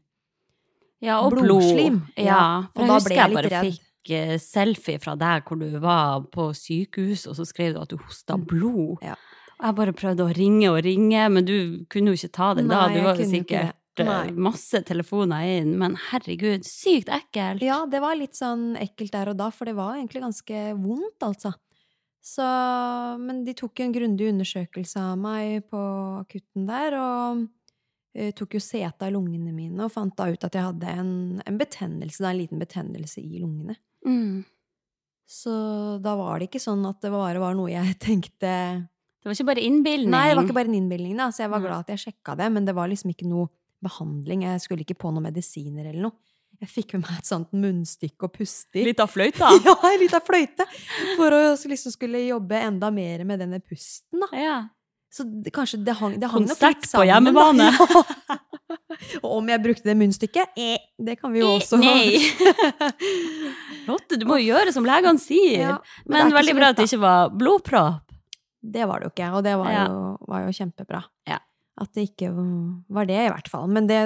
Ja, 1.03 1.19
og 1.22 1.34
Blodslim. 1.36 2.00
blod. 2.15 2.25
Ja, 2.25 2.65
for 2.74 2.81
og 2.81 2.86
jeg 2.86 2.88
da 2.89 2.93
husker 3.00 3.15
jeg 3.15 3.29
jeg 3.29 3.36
bare 3.38 3.51
redd. 3.53 3.72
fikk 3.75 4.12
eh, 4.15 4.36
selfie 4.41 5.00
fra 5.03 5.15
deg 5.19 5.45
hvor 5.45 5.60
du 5.60 5.79
var 5.84 6.22
på 6.34 6.50
sykehus, 6.55 7.25
og 7.29 7.36
så 7.39 7.45
skrev 7.45 7.74
du 7.75 7.81
at 7.81 7.89
du 7.89 7.98
hosta 7.98 8.38
Mm. 8.38 8.45
blod. 8.48 8.98
Ja. 9.03 9.15
Og 9.60 9.65
jeg 9.69 9.75
bare 9.75 9.93
prøvde 9.95 10.25
å 10.27 10.36
ringe 10.36 10.69
og 10.72 10.84
ringe, 10.84 11.29
men 11.31 11.45
du 11.45 11.86
kunne 11.89 12.12
jo 12.12 12.17
ikke 12.19 12.31
ta 12.31 12.53
den 12.57 12.67
da. 12.67 12.88
Du 12.89 13.01
var 13.01 13.15
jo 13.15 13.24
sikkert 13.29 13.75
eh, 13.98 14.03
Nei. 14.05 14.31
masse 14.31 14.81
telefoner 14.84 15.45
inn, 15.62 15.77
men 15.79 15.95
herregud, 16.12 16.65
sykt 16.67 17.07
ekkelt. 17.07 17.62
Ja, 17.63 17.86
det 17.86 18.01
var 18.03 18.15
litt 18.19 18.36
sånn 18.36 18.75
ekkelt 18.75 19.12
der 19.15 19.29
og 19.31 19.38
da, 19.38 19.50
for 19.51 19.65
det 19.65 19.75
var 19.77 19.95
egentlig 19.95 20.22
ganske 20.25 20.74
vondt, 20.75 21.19
altså. 21.24 21.53
Så, 22.25 22.43
men 23.22 23.43
de 23.45 23.53
tok 23.53 23.77
jo 23.79 23.86
en 23.86 23.93
grundig 23.93 24.27
undersøkelse 24.34 24.98
av 24.98 25.17
meg 25.22 25.67
på 25.69 25.79
akutten 26.25 26.65
der, 26.67 26.95
og 26.98 27.45
tok 28.38 28.55
jo 28.55 28.62
sete 28.63 29.07
av 29.07 29.12
lungene 29.12 29.51
mine, 29.51 29.79
og 29.84 29.91
fant 29.91 30.15
da 30.15 30.29
ut 30.31 30.45
at 30.48 30.55
jeg 30.55 30.63
hadde 30.63 30.91
en, 31.01 31.13
en 31.43 31.57
betennelse, 31.60 32.24
da, 32.24 32.31
en 32.31 32.39
liten 32.39 32.62
betennelse 32.62 33.19
i 33.24 33.41
lungene. 33.41 33.75
Mm. 34.07 34.43
Så 35.25 35.51
da 36.05 36.13
var 36.19 36.39
det 36.39 36.51
ikke 36.51 36.62
sånn 36.62 36.86
at 36.86 37.01
det 37.01 37.12
bare 37.13 37.41
var 37.41 37.57
noe 37.57 37.72
jeg 37.72 37.95
tenkte 38.07 38.51
Det 38.86 39.27
var 39.27 39.36
ikke 39.36 39.50
bare 39.50 39.65
innbilning. 39.65 40.13
Nei, 40.13 40.29
det 40.29 40.38
var 40.38 40.48
ikke 40.48 40.60
bare 40.60 40.72
en 40.72 40.79
innbilning, 40.79 41.17
da, 41.19 41.31
så 41.34 41.45
jeg 41.45 41.53
var 41.55 41.65
glad 41.65 41.86
at 41.86 41.95
jeg 41.95 42.05
sjekka 42.07 42.38
det, 42.39 42.51
men 42.53 42.67
det 42.67 42.77
var 42.77 42.91
liksom 42.91 43.12
ikke 43.15 43.27
noe 43.29 43.50
behandling. 43.86 44.45
Jeg 44.48 44.63
skulle 44.63 44.86
ikke 44.86 44.98
på 45.01 45.12
noen 45.13 45.27
medisiner 45.27 45.89
eller 45.89 46.07
noe. 46.07 46.17
Jeg 46.62 46.72
fikk 46.72 46.93
med 46.95 47.03
meg 47.03 47.17
et 47.19 47.27
sånt 47.27 47.51
munnstykke 47.51 48.27
å 48.27 48.31
puste 48.31 48.79
i. 48.79 48.86
Litt 48.88 49.01
av 49.03 49.12
fløyta. 49.12 49.50
Ja, 49.65 49.75
litt 50.00 50.13
av 50.15 50.24
fløyte! 50.24 50.63
For 51.17 51.36
å 51.36 51.41
liksom 51.51 51.93
skulle 51.93 52.22
jobbe 52.24 52.62
enda 52.63 52.91
mer 52.95 53.25
med 53.27 53.43
denne 53.43 53.60
pusten, 53.60 54.24
da. 54.24 54.29
Ja. 54.40 54.55
Så 55.16 55.24
det, 55.24 55.51
kanskje 55.56 55.78
det 55.88 55.94
hang, 55.96 56.18
det 56.20 56.28
hang 56.28 56.44
nok 56.44 56.51
Konsert 56.58 56.75
litt 56.75 56.82
på 56.84 56.90
sammen. 56.92 57.08
hjemmebane. 57.08 57.70
Ja. 57.72 58.40
Og 59.24 59.30
om 59.38 59.48
jeg 59.51 59.62
brukte 59.64 59.88
det 59.88 59.96
munnstykket? 60.00 60.56
Eh, 60.60 60.82
det 61.08 61.16
kan 61.20 61.32
vi 61.32 61.40
jo 61.44 61.54
også 61.56 61.78
Nei. 61.80 62.20
Lotte, 63.88 64.18
du 64.20 64.25
må 64.28 64.40
jo 64.42 64.50
gjøre 64.54 64.74
som 64.75 64.86
legene 64.88 65.22
sier. 65.22 65.60
Ja, 65.62 65.75
det 66.04 66.18
er 66.20 66.25
men 66.28 66.36
veldig 66.36 66.56
bra 66.58 66.72
at 66.74 66.80
det 66.80 66.88
ikke 66.90 67.01
var 67.04 67.32
blodpropp. 67.36 68.01
Det 68.66 68.88
var 68.90 69.00
det 69.04 69.08
jo 69.10 69.14
ikke, 69.14 69.28
og 69.38 69.44
det 69.46 69.54
var, 69.62 69.70
Ja. 69.72 69.84
jo, 69.92 70.00
var 70.25 70.46
jo 70.48 70.54
kjempebra. 70.58 71.04
Ja. 71.30 71.38
At 71.78 71.92
det 71.94 72.08
ikke 72.10 72.32
var 72.90 73.06
det, 73.06 73.20
i 73.28 73.32
hvert 73.34 73.50
fall. 73.51 73.68
Men 73.70 73.88
det 73.92 74.00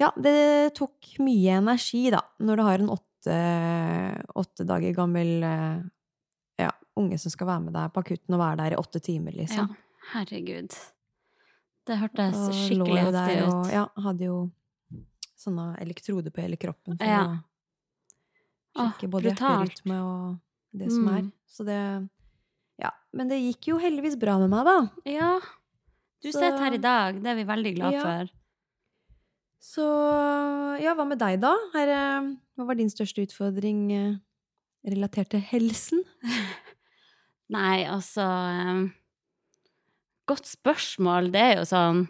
Ja, 0.00 0.08
det 0.18 0.74
tok 0.74 1.12
mye 1.22 1.60
energi, 1.60 2.08
da, 2.10 2.18
når 2.42 2.56
du 2.58 2.62
har 2.66 2.80
en 2.82 2.88
åtte, 2.90 3.36
åtte 4.34 4.64
dager 4.66 4.92
gammel 4.96 5.44
eh, 5.46 5.76
ja, 6.64 6.72
unge 6.98 7.18
som 7.22 7.30
skal 7.30 7.46
være 7.46 7.62
med 7.68 7.76
deg 7.78 7.92
på 7.94 8.02
akutten 8.02 8.34
og 8.34 8.40
være 8.42 8.58
der 8.64 8.74
i 8.74 8.80
åtte 8.80 8.98
timer, 9.00 9.30
Ja, 9.36 9.44
liksom. 9.44 9.70
Herregud. 10.12 10.74
Det 11.86 11.96
hørtes 12.00 12.36
skikkelig 12.68 13.00
heftig 13.06 13.42
ut. 13.42 13.48
og-. 13.52 13.72
Ja, 13.72 13.86
hadde 14.02 14.24
jo 14.24 14.50
sånne 15.36 15.74
elektroder 15.82 16.30
på 16.32 16.40
hele 16.44 16.56
kroppen 16.56 16.96
for 16.98 17.04
Ja. 17.06 17.38
å 18.76 18.86
sjekke 18.92 19.10
både 19.10 19.30
hjerterytme 19.34 19.98
og 20.00 20.38
det 20.72 20.90
som 20.90 21.08
er. 21.08 21.22
Mm. 21.22 21.32
Så 21.48 21.64
det 21.64 22.08
Ja. 22.78 22.90
Men 23.12 23.28
det 23.28 23.36
gikk 23.38 23.68
jo 23.68 23.78
heldigvis 23.78 24.18
bra 24.18 24.38
med 24.38 24.50
meg, 24.50 24.64
da. 24.64 24.90
Ja. 25.04 25.40
Du 26.22 26.32
Så- 26.32 26.40
sitter 26.40 26.58
her 26.58 26.72
i 26.74 26.78
dag, 26.78 27.22
det 27.22 27.26
er 27.30 27.34
vi 27.36 27.44
veldig 27.44 27.74
glad 27.76 27.92
Ja. 27.92 28.02
for. 28.02 28.30
Så 29.60 30.80
ja, 30.82 30.94
hva 30.94 31.06
med 31.06 31.18
deg, 31.18 31.40
da? 31.40 31.54
Er, 31.74 31.88
eh, 31.88 32.36
hva 32.56 32.66
var 32.66 32.74
din 32.74 32.88
største 32.88 33.22
utfordring 33.26 33.92
eh, 33.92 34.16
relatert 34.90 35.28
til 35.30 35.40
helsen? 35.40 36.02
Nei, 37.50 37.84
altså 37.84 38.24
eh, 38.24 38.90
Godt 40.28 40.48
spørsmål. 40.48 41.30
Det 41.34 41.42
er 41.42 41.56
jo 41.60 41.66
sånn 41.68 42.04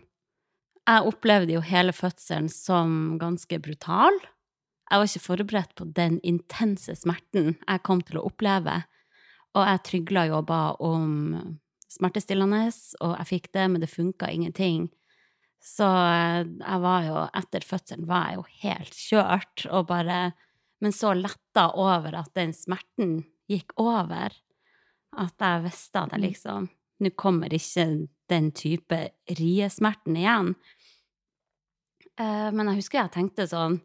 Jeg 0.84 1.08
opplevde 1.08 1.54
jo 1.56 1.62
hele 1.64 1.94
fødselen 1.96 2.50
som 2.52 3.16
ganske 3.18 3.56
brutal. 3.64 4.18
Jeg 4.90 5.00
var 5.00 5.08
ikke 5.08 5.24
forberedt 5.24 5.72
på 5.78 5.86
den 5.96 6.18
intense 6.22 6.92
smerten 7.00 7.54
jeg 7.56 7.82
kom 7.88 8.02
til 8.04 8.20
å 8.20 8.26
oppleve. 8.28 8.82
Og 9.56 9.64
jeg 9.64 9.82
trygla 9.88 10.26
jo 10.28 10.36
og 10.42 10.46
ba 10.50 10.74
om 10.84 11.56
smertestillende, 11.88 12.66
og 13.00 13.14
jeg 13.16 13.28
fikk 13.30 13.48
det, 13.54 13.64
men 13.70 13.80
det 13.80 13.88
funka 13.88 14.28
ingenting. 14.28 14.90
Så 15.64 15.86
eh, 15.88 16.44
jeg 16.44 16.80
var 16.84 17.04
jo 17.06 17.20
Etter 17.40 17.64
fødselen 17.64 18.04
var 18.10 18.28
jeg 18.28 18.36
jo 18.36 18.44
helt 18.66 18.98
kjørt, 18.98 19.66
og 19.72 19.86
bare 19.88 20.34
Men 20.82 20.92
så 20.92 21.14
letta 21.16 21.70
over 21.80 22.12
at 22.18 22.34
den 22.36 22.52
smerten 22.52 23.22
gikk 23.48 23.72
over. 23.80 24.34
At 25.16 25.40
jeg 25.40 25.62
visste 25.64 26.02
at 26.02 26.12
jeg 26.12 26.20
Mm. 26.20 26.28
liksom 26.28 26.68
Nå 27.04 27.10
kommer 27.20 27.52
ikke 27.52 27.84
den 28.32 28.50
type 28.56 28.98
riesmerten 29.36 30.16
igjen. 30.16 30.54
Eh, 32.18 32.50
men 32.54 32.70
jeg 32.70 32.80
husker 32.80 33.02
jeg 33.02 33.14
tenkte 33.16 33.48
sånn 33.50 33.80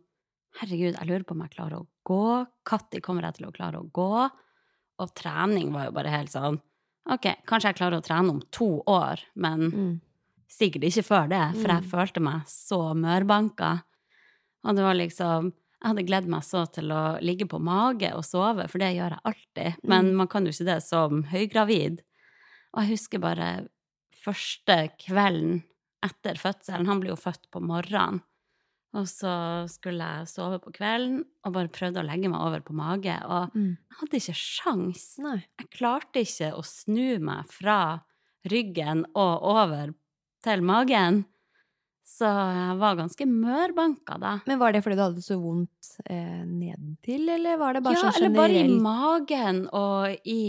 Herregud, 0.60 0.96
jeg 0.98 1.06
lurer 1.06 1.24
på 1.28 1.36
om 1.36 1.42
jeg 1.46 1.54
klarer 1.54 1.78
å 1.78 1.88
gå. 2.10 2.22
Når 2.66 3.02
kommer 3.06 3.28
jeg 3.28 3.38
til 3.38 3.46
å 3.50 3.54
klare 3.54 3.82
å 3.84 3.90
gå? 3.94 4.30
Og 5.00 5.12
trening 5.16 5.70
var 5.76 5.86
jo 5.90 5.96
bare 5.96 6.14
helt 6.14 6.34
sånn 6.34 6.58
Ok, 7.10 7.26
kanskje 7.50 7.72
jeg 7.72 7.78
klarer 7.80 7.98
å 7.98 8.06
trene 8.06 8.30
om 8.36 8.42
to 8.54 8.84
år, 8.86 9.22
men 9.36 9.70
Mm. 9.72 10.02
sikkert 10.50 10.84
ikke 10.84 11.06
før 11.08 11.30
det, 11.30 11.56
for 11.58 11.68
jeg 11.70 11.84
Mm. 11.84 11.90
følte 11.90 12.22
meg 12.22 12.42
så 12.46 12.94
mørbanka. 12.94 13.84
Og 14.64 14.76
det 14.76 14.84
var 14.84 14.94
liksom 14.96 15.54
Jeg 15.82 15.96
hadde 15.96 16.08
gledd 16.08 16.28
meg 16.28 16.42
så 16.44 16.66
til 16.70 16.90
å 16.92 17.22
ligge 17.22 17.48
på 17.48 17.58
mage 17.62 18.14
og 18.14 18.26
sove, 18.26 18.68
for 18.70 18.78
det 18.80 18.98
gjør 18.98 19.12
jeg 19.16 19.22
alltid. 19.24 19.76
Men 19.84 20.08
Mm. 20.12 20.16
man 20.16 20.28
kan 20.28 20.44
jo 20.46 20.52
ikke 20.52 20.66
det 20.66 20.84
som 20.84 21.24
høygravid. 21.24 22.02
Og 22.76 22.84
jeg 22.84 22.96
husker 22.96 23.22
bare 23.24 23.50
første 24.24 24.76
kvelden 25.02 25.62
etter 26.06 26.38
fødselen. 26.40 26.88
Han 26.90 27.02
ble 27.02 27.12
jo 27.14 27.20
født 27.20 27.50
på 27.52 27.62
morgenen. 27.64 28.22
Og 28.98 29.06
så 29.06 29.32
skulle 29.70 30.02
jeg 30.02 30.30
sove 30.32 30.58
på 30.64 30.72
kvelden 30.74 31.20
og 31.46 31.54
bare 31.54 31.70
prøvde 31.70 32.02
å 32.02 32.06
legge 32.08 32.30
meg 32.32 32.42
over 32.42 32.64
på 32.66 32.74
mage. 32.74 33.14
Og 33.26 33.54
Mm. 33.54 33.78
jeg 33.78 33.98
hadde 34.00 34.18
ikke 34.18 34.38
sjans. 34.40 35.04
Nei. 35.20 35.46
Jeg 35.60 35.70
klarte 35.78 36.24
ikke 36.26 36.54
å 36.58 36.64
snu 36.66 37.20
meg 37.22 37.46
fra 37.54 38.02
ryggen 38.50 39.06
og 39.14 39.44
over 39.44 39.94
til 40.44 40.62
magen. 40.66 41.26
Så 42.10 42.26
jeg 42.28 42.78
var 42.82 42.96
ganske 43.00 43.26
mørbanka 43.30 44.16
da. 44.20 44.32
Men 44.50 44.58
var 44.60 44.74
det 44.74 44.82
fordi 44.84 44.98
du 44.98 45.04
hadde 45.06 45.22
så 45.24 45.38
vondt 45.40 45.92
eh, 46.10 46.42
nedentil, 46.44 47.30
eller 47.36 47.60
var 47.62 47.78
det 47.78 47.84
bare 47.86 48.00
ja, 48.00 48.10
sånn 48.10 48.18
eller 48.26 48.34
bare 48.36 48.64
i 48.66 48.80
magen 48.82 49.62
og 49.78 50.18
i 50.28 50.42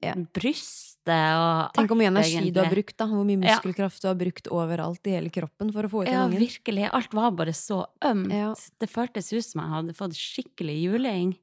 Ja. 0.00 0.14
brystet 0.16 0.96
og 1.36 1.74
Tenk 1.76 1.90
hvor 1.92 1.98
mye 2.00 2.08
energi 2.08 2.36
energi 2.38 2.52
du 2.54 2.60
har 2.62 2.70
brukt, 2.72 2.96
da. 2.96 3.06
Hvor 3.10 3.24
mye 3.28 3.36
Ja. 3.44 3.58
muskelkraft 3.58 4.00
du 4.02 4.08
har 4.08 4.16
brukt 4.16 4.48
overalt 4.48 5.06
i 5.06 5.10
hele 5.18 5.30
kroppen 5.30 5.70
for 5.72 5.82
å 5.84 5.90
få 5.92 6.02
ut 6.02 6.08
Ja, 6.08 6.24
den 6.26 6.32
ungen. 6.32 6.40
virkelig. 6.48 6.88
Alt 6.92 7.12
var 7.14 7.30
bare 7.32 7.52
så 7.52 7.84
ømt. 8.02 8.32
Ja. 8.32 8.54
Det 8.80 8.88
føltes 8.90 9.30
ut 9.36 9.44
som 9.44 9.60
jeg 9.60 9.70
hadde 9.76 9.94
fått 10.00 10.16
skikkelig 10.16 10.78
juling. 10.86 11.36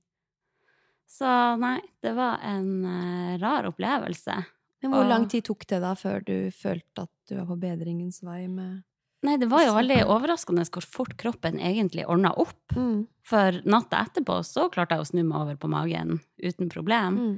Så 1.07 1.29
nei, 1.59 1.79
det 2.03 2.13
var 2.15 2.39
en 2.43 2.85
uh, 2.85 3.37
rar 3.37 3.69
opplevelse. 3.69 4.35
Men 4.81 4.91
hvor 4.91 5.03
Og- 5.05 5.09
lang 5.09 5.27
tid 5.29 5.43
tok 5.45 5.65
det 5.67 5.79
da 5.81 5.93
før 5.95 6.23
du 6.25 6.51
følte 6.51 7.03
at 7.07 7.09
du 7.29 7.35
var 7.37 7.45
på 7.45 7.59
bedringens 7.59 8.21
vei 8.23 8.47
med 8.47 8.83
Nei, 9.25 9.33
det 9.41 9.49
var 9.49 9.63
jo 9.65 9.73
veldig 9.73 10.03
overraskende 10.13 10.65
hvor 10.69 10.85
fort 10.85 11.15
kroppen 11.17 11.57
egentlig 11.63 12.05
ordna 12.05 12.33
opp. 12.37 12.59
mm. 12.75 13.05
For 13.27 13.57
natta 13.67 13.99
etterpå 14.05 14.37
så 14.47 14.69
klarte 14.71 14.95
jeg 14.95 15.03
å 15.03 15.07
snu 15.09 15.23
meg 15.25 15.41
over 15.41 15.57
på 15.59 15.67
magen 15.67 16.19
uten 16.39 16.69
problem. 16.71 17.17
Mm. 17.17 17.33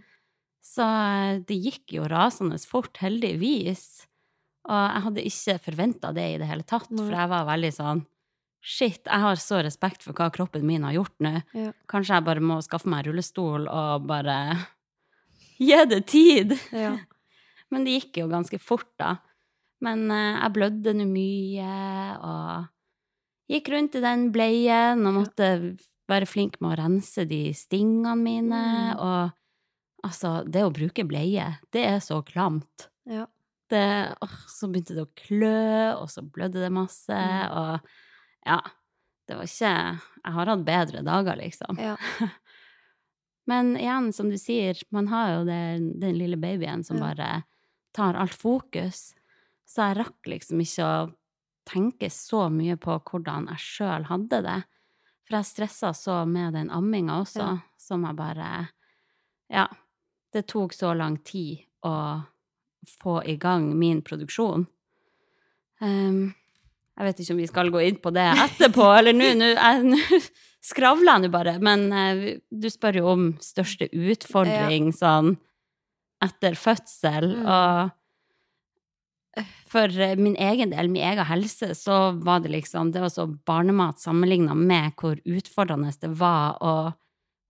Så 0.61 0.85
eh, 0.85 1.39
det 1.47 1.57
gikk 1.57 1.95
jo 1.95 2.05
rasende 2.11 2.59
fort, 2.61 2.99
heldigvis. 3.01 4.03
Og 4.69 4.75
jeg 4.75 5.03
hadde 5.07 5.25
ikke 5.31 5.55
forventa 5.65 6.11
det 6.13 6.27
i 6.35 6.37
det 6.41 6.49
hele 6.49 6.67
tatt, 6.67 6.91
for 6.91 7.15
jeg 7.15 7.31
var 7.31 7.47
veldig 7.49 7.73
sånn 7.73 8.05
Shit, 8.59 9.05
jeg 9.07 9.23
har 9.23 9.37
så 9.39 9.61
respekt 9.63 10.03
for 10.03 10.11
hva 10.11 10.25
kroppen 10.35 10.65
min 10.67 10.83
har 10.83 10.97
gjort 10.97 11.13
nå. 11.23 11.29
Ja. 11.55 11.69
Kanskje 11.87 12.17
jeg 12.17 12.25
bare 12.27 12.43
må 12.43 12.57
skaffe 12.59 12.91
meg 12.91 13.05
rullestol 13.07 13.69
og 13.71 14.03
bare 14.09 14.35
gi 15.69 15.79
det 15.87 16.01
tid. 16.11 16.57
Ja. 16.75 16.97
Men 17.71 17.87
det 17.87 17.95
gikk 17.95 18.19
jo 18.19 18.27
ganske 18.27 18.59
fort, 18.59 18.89
da. 18.99 19.15
Men 19.85 20.09
eh, 20.11 20.39
jeg 20.43 20.53
blødde 20.57 20.93
nå 20.99 21.05
mye, 21.07 21.73
og 22.19 22.67
gikk 23.49 23.69
rundt 23.73 23.95
i 23.95 24.01
den 24.03 24.27
bleien 24.35 25.05
og 25.07 25.15
måtte 25.21 25.49
være 26.09 26.27
flink 26.29 26.57
med 26.61 26.73
å 26.73 26.79
rense 26.83 27.23
de 27.29 27.53
stingene 27.57 28.15
mine. 28.19 28.59
Mm. 28.59 28.99
Og 28.99 30.05
altså, 30.09 30.43
det 30.49 30.63
å 30.65 30.73
bruke 30.73 31.05
bleie, 31.07 31.45
det 31.73 31.85
er 31.85 31.99
så 32.03 32.19
klamt. 32.25 32.89
Ja. 33.09 33.25
Det, 33.69 33.85
åh, 34.25 34.35
så 34.49 34.65
begynte 34.67 34.95
det 34.97 35.03
å 35.05 35.13
klø, 35.13 35.93
og 36.01 36.07
så 36.09 36.23
blødde 36.25 36.63
det 36.63 36.71
masse, 36.73 37.13
Mm. 37.13 37.51
og 37.53 37.89
ja. 38.49 38.59
Det 39.29 39.35
var 39.37 39.45
ikke 39.45 39.69
Jeg 40.25 40.33
har 40.33 40.49
hatt 40.49 40.63
bedre 40.65 41.01
dager, 41.05 41.35
liksom. 41.37 41.77
Ja. 41.77 41.95
Men 43.49 43.75
igjen, 43.77 44.11
som 44.13 44.29
du 44.29 44.37
sier, 44.41 44.77
man 44.93 45.07
har 45.11 45.31
jo 45.35 45.43
den, 45.45 45.99
den 46.01 46.17
lille 46.17 46.37
babyen 46.37 46.83
som 46.85 46.97
Ja. 46.97 47.11
bare 47.11 47.43
tar 47.93 48.17
alt 48.17 48.33
fokus. 48.33 49.13
Så 49.69 49.85
jeg 49.85 49.99
rakk 49.99 50.29
liksom 50.31 50.61
ikke 50.63 50.85
å 50.89 51.11
tenke 51.69 52.09
så 52.09 52.47
mye 52.49 52.75
på 52.81 52.95
hvordan 53.05 53.47
jeg 53.51 53.61
sjøl 53.61 54.07
hadde 54.09 54.39
det. 54.47 54.57
For 55.27 55.37
jeg 55.37 55.45
stressa 55.51 55.91
så 55.93 56.23
med 56.25 56.55
den 56.57 56.71
amminga 56.73 57.19
også, 57.21 57.45
Ja. 57.45 57.57
som 57.77 58.05
jeg 58.07 58.15
bare 58.17 58.69
Ja. 59.49 59.67
Det 60.33 60.47
tok 60.47 60.73
så 60.73 60.95
lang 60.97 61.17
tid 61.25 61.63
å 61.85 62.23
få 63.01 63.19
i 63.25 63.35
gang 63.37 63.71
min 63.77 64.01
produksjon. 64.01 64.67
Um, 65.81 66.33
jeg 66.99 67.05
vet 67.07 67.19
ikke 67.23 67.33
om 67.33 67.39
vi 67.39 67.47
skal 67.47 67.69
gå 67.71 67.81
inn 67.87 67.97
på 68.03 68.11
det 68.13 68.25
etterpå, 68.35 68.85
eller 68.99 69.13
nå 69.13 69.97
skravler 70.61 71.13
jeg 71.13 71.21
nå 71.23 71.29
bare. 71.33 71.53
Men 71.63 71.85
uh, 71.93 72.25
du 72.51 72.67
spør 72.69 72.99
jo 72.99 73.07
om 73.13 73.23
største 73.41 73.87
utfordring 73.93 74.91
sånn 74.93 75.37
etter 76.21 76.57
fødsel, 76.59 77.29
Mm. 77.39 77.45
og 77.47 77.91
for 79.69 79.99
eh, 80.01 80.15
min 80.17 80.35
egen 80.39 80.73
del, 80.73 80.89
min 80.89 81.03
egen 81.03 81.25
helse, 81.29 81.73
så 81.77 81.99
var 82.23 82.39
det 82.43 82.51
liksom 82.53 82.91
Det 82.91 83.01
var 83.03 83.09
så 83.13 83.27
barnemat 83.27 83.99
sammenligna 83.99 84.55
med 84.55 84.91
hvor 84.99 85.19
utfordrende 85.25 85.91
det 86.01 86.11
var 86.19 86.57
å 86.63 86.75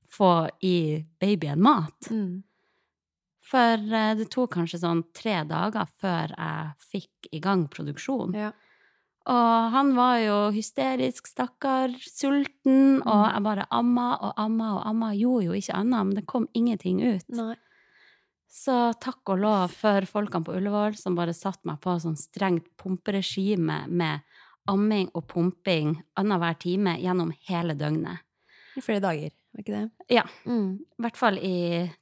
få 0.10 0.50
i 0.66 1.06
babyen 1.22 1.62
mat. 1.62 2.10
Mm. 2.12 2.42
For 3.50 3.78
eh, 3.78 4.16
det 4.20 4.30
tok 4.34 4.54
kanskje 4.58 4.82
sånn 4.84 5.04
tre 5.16 5.44
dager 5.50 5.88
før 6.02 6.34
jeg 6.36 6.90
fikk 6.92 7.32
i 7.32 7.40
gang 7.44 7.68
produksjon. 7.72 8.36
Ja. 8.38 8.52
Og 9.30 9.72
han 9.74 9.92
var 9.98 10.18
jo 10.24 10.38
hysterisk, 10.56 11.28
stakkar, 11.30 11.94
sulten, 12.02 13.02
og 13.04 13.26
Mm. 13.26 13.34
jeg 13.34 13.44
bare 13.46 13.66
amma 13.70 14.18
og 14.22 14.34
amma 14.38 14.70
og 14.80 14.86
amma. 14.90 15.12
Gjorde 15.14 15.46
jo 15.46 15.52
ikke 15.54 15.76
annet, 15.76 16.06
men 16.08 16.16
det 16.16 16.26
kom 16.26 16.48
ingenting 16.54 17.02
ut. 17.04 17.26
Nei. 17.30 17.56
Så 18.50 18.76
takk 18.98 19.30
og 19.30 19.44
lov 19.44 19.74
for 19.78 20.06
folkene 20.10 20.48
på 20.48 20.56
Ullevål 20.58 20.96
som 20.98 21.18
bare 21.18 21.36
satte 21.38 21.70
meg 21.70 21.78
på 21.84 21.94
sånn 22.02 22.18
strengt 22.18 22.66
pumperegime 22.82 23.84
med 23.88 24.26
amming 24.70 25.12
og 25.14 25.28
pumping 25.30 25.94
annenhver 26.18 26.58
time 26.62 26.96
gjennom 27.02 27.30
hele 27.50 27.76
døgnet. 27.78 28.26
I 28.78 28.82
flere 28.86 29.04
dager, 29.04 29.36
var 29.54 29.64
ikke 29.64 29.76
det? 29.76 29.84
Ja. 30.14 30.26
Mm. 30.50 30.80
I 30.82 31.06
hvert 31.06 31.20
fall 31.20 31.38
i 31.42 31.60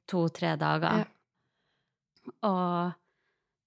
to-tre 0.07 0.55
dager. 0.59 1.03
Ja. 1.03 2.31
Og 2.47 2.95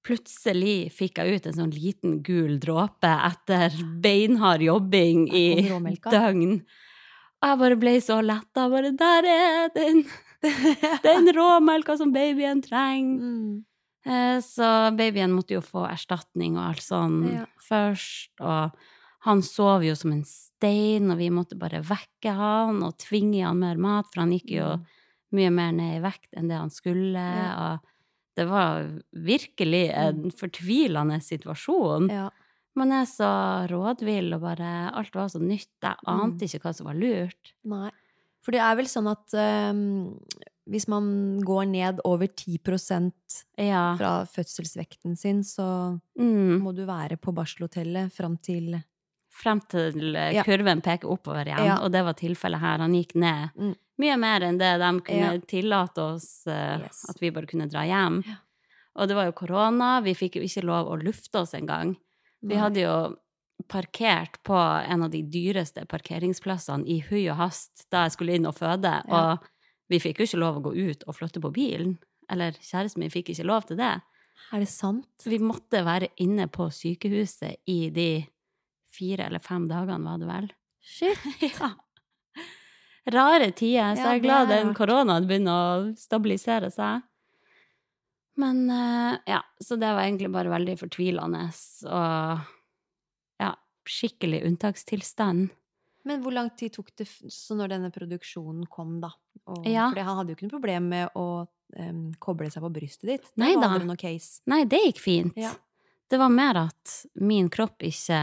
plutselig 0.06 0.90
fikk 0.96 1.20
jeg 1.20 1.36
ut 1.36 1.48
en 1.48 1.58
sånn 1.58 1.74
liten 1.74 2.20
gul 2.24 2.56
dråpe 2.62 3.10
etter 3.28 3.76
beinhard 4.00 4.64
jobbing 4.64 5.26
i 5.36 5.46
døgn. 5.68 6.60
Og 7.40 7.52
jeg 7.52 7.60
bare 7.62 7.78
ble 7.80 7.94
så 8.04 8.20
letta. 8.24 8.68
Bare 8.72 8.92
der 8.96 9.28
er 9.28 9.72
den! 9.76 10.04
Den 11.06 11.28
råmelka 11.36 11.96
som 12.00 12.12
babyen 12.12 12.62
trenger. 12.62 13.20
Mm. 13.20 13.64
Eh, 14.06 14.38
Så 14.40 14.68
babyen 14.96 15.32
måtte 15.36 15.54
jo 15.58 15.60
få 15.60 15.84
erstatning 15.90 16.56
og 16.56 16.70
alt 16.70 16.84
sånn 16.84 17.18
Ja. 17.32 17.44
først. 17.68 18.30
Og 18.40 18.70
han 19.26 19.42
sov 19.42 19.84
jo 19.84 19.94
som 19.94 20.12
en 20.12 20.24
stein, 20.24 21.10
og 21.12 21.18
vi 21.20 21.28
måtte 21.28 21.58
bare 21.60 21.82
vekke 21.84 22.32
han 22.34 22.82
og 22.82 22.96
tvinge 22.98 23.44
han 23.44 23.58
mer 23.60 23.76
mat, 23.76 24.06
for 24.12 24.22
han 24.22 24.32
gikk 24.32 24.50
jo 24.56 24.70
Mm. 24.78 24.86
mye 25.32 25.50
mer 25.52 25.72
ned 25.72 25.96
i 25.98 26.02
vekt 26.08 26.32
enn 26.36 26.48
det 26.48 26.56
han 26.56 26.70
skulle. 26.70 27.14
Ja. 27.14 27.52
Mm. 27.52 27.60
Og 27.60 27.80
det 28.36 28.48
var 28.48 29.02
virkelig 29.12 29.90
en 29.94 30.30
fortvilende 30.30 31.20
situasjon. 31.20 32.08
Ja. 32.10 32.30
Man 32.76 32.92
er 32.92 33.04
så 33.04 33.68
rådvill, 33.68 34.32
og 34.34 34.40
bare 34.40 34.90
alt 34.94 35.12
var 35.14 35.26
så 35.28 35.38
nytt. 35.42 35.68
Jeg 35.82 35.96
ante 36.06 36.44
Mm. 36.44 36.48
ikke 36.48 36.60
hva 36.62 36.74
som 36.74 36.86
var 36.86 36.94
lurt. 36.94 37.52
Nei. 37.64 37.90
For 38.42 38.52
det 38.52 38.60
er 38.64 38.76
vel 38.76 38.86
sånn 38.88 39.08
at 39.10 39.34
um, 39.36 40.18
hvis 40.70 40.86
man 40.88 41.40
går 41.44 41.66
ned 41.68 42.00
over 42.04 42.26
10 42.26 42.58
Ja. 43.58 43.96
fra 43.96 44.24
fødselsvekten 44.24 45.16
sin, 45.18 45.42
så 45.42 46.00
Mm. 46.18 46.60
må 46.62 46.74
du 46.74 46.84
være 46.86 47.16
på 47.18 47.34
barselhotellet 47.34 48.12
fram 48.12 48.36
til 48.38 48.82
Frem 49.32 49.60
til 49.70 50.16
eh, 50.16 50.32
Ja. 50.34 50.42
kurven 50.42 50.82
peker 50.82 51.08
oppover 51.08 51.46
igjen, 51.46 51.64
Ja. 51.64 51.76
og 51.84 51.92
det 51.92 52.02
var 52.04 52.14
tilfellet 52.14 52.58
her. 52.58 52.78
Han 52.78 52.92
gikk 52.92 53.14
ned 53.14 53.50
Mm. 53.56 53.74
mye 53.98 54.16
mer 54.18 54.40
enn 54.40 54.58
det 54.58 54.78
de 54.80 55.00
kunne 55.00 55.40
tillate 55.46 55.98
oss, 55.98 56.42
uh, 56.48 56.78
Yes. 56.82 57.06
at 57.08 57.20
vi 57.20 57.30
bare 57.30 57.46
kunne 57.46 57.68
dra 57.70 57.84
hjem. 57.86 58.24
Ja. 58.26 58.34
Og 58.96 59.06
det 59.08 59.14
var 59.14 59.26
jo 59.26 59.32
korona, 59.32 60.02
vi 60.02 60.14
fikk 60.14 60.34
jo 60.34 60.42
ikke 60.42 60.64
lov 60.64 60.88
å 60.88 61.00
lufte 61.00 61.36
oss 61.40 61.52
engang. 61.54 61.96
Vi 62.42 62.56
hadde 62.56 62.80
jo 62.82 63.16
parkert 63.68 64.38
på 64.46 64.54
en 64.56 65.02
av 65.02 65.10
de 65.10 65.22
dyreste 65.22 65.84
parkeringsplassene 65.90 66.86
i 66.86 67.00
hui 67.08 67.24
og 67.30 67.36
hast 67.40 67.86
da 67.90 68.04
jeg 68.06 68.16
skulle 68.16 68.34
inn 68.38 68.46
og 68.46 68.54
føde, 68.58 68.92
Ja. 69.08 69.32
og 69.34 69.48
vi 69.90 69.98
fikk 69.98 70.20
jo 70.20 70.26
ikke 70.28 70.38
lov 70.40 70.56
å 70.60 70.62
gå 70.68 70.72
ut 70.90 71.04
og 71.08 71.16
flytte 71.16 71.40
på 71.42 71.52
bilen. 71.52 71.98
Eller 72.30 72.52
kjæresten 72.52 72.98
min 73.02 73.10
fikk 73.10 73.30
ikke 73.34 73.44
lov 73.46 73.66
til 73.66 73.76
det. 73.76 74.00
Er 74.52 74.58
det 74.62 74.68
sant? 74.68 75.08
Vi 75.26 75.38
måtte 75.38 75.82
være 75.84 76.08
inne 76.22 76.46
på 76.48 76.70
sykehuset 76.70 77.56
i 77.66 77.90
de 77.90 78.26
fire 78.90 79.26
eller 79.26 79.42
fem 79.42 79.66
dagene, 79.68 80.04
var 80.04 80.18
det 80.18 80.28
vel. 80.30 80.50
Shit. 80.80 81.18
Ja. 81.60 81.74
Rare 83.10 83.50
tider, 83.56 83.96
så 83.96 84.02
Ja, 84.04 84.10
jeg 84.12 84.20
er 84.20 84.22
glad 84.22 84.48
den 84.52 84.74
koronaen 84.76 85.26
begynner 85.26 85.52
å 85.90 85.94
stabilisere 85.98 86.68
seg. 86.70 87.02
Men 88.36 88.68
eh, 88.70 89.16
ja, 89.26 89.40
så 89.60 89.76
det 89.80 89.88
var 89.90 90.04
egentlig 90.04 90.30
bare 90.32 90.52
veldig 90.52 90.76
fortvilende 90.78 91.46
og 91.90 92.44
skikkelig 93.90 94.42
unntakstilstand. 94.48 95.50
Men 96.08 96.22
hvor 96.24 96.32
lang 96.32 96.48
tid 96.56 96.72
tok 96.78 96.92
det 96.96 97.06
så 97.10 97.56
når 97.58 97.74
denne 97.74 97.90
produksjonen 97.92 98.66
kom, 98.72 98.98
da? 99.02 99.10
Og, 99.50 99.66
Ja. 99.68 99.88
Fordi 99.90 100.04
han 100.06 100.16
hadde 100.16 100.32
jo 100.32 100.38
ikke 100.38 100.46
noe 100.48 100.54
problem 100.56 100.86
med 100.94 101.16
å 101.18 101.26
um, 101.76 102.04
koble 102.22 102.48
seg 102.52 102.64
på 102.64 102.70
brystet 102.72 103.08
ditt. 103.10 103.26
Det 103.34 103.42
Nei 103.42 103.54
var 103.56 103.66
da. 103.66 103.96
Nei, 104.50 104.62
det 104.64 104.80
gikk 104.86 105.02
fint. 105.04 105.36
Ja. 105.36 105.52
Det 106.10 106.18
var 106.18 106.32
mer 106.34 106.56
at 106.64 106.94
min 107.22 107.50
kropp 107.52 107.84
ikke 107.86 108.20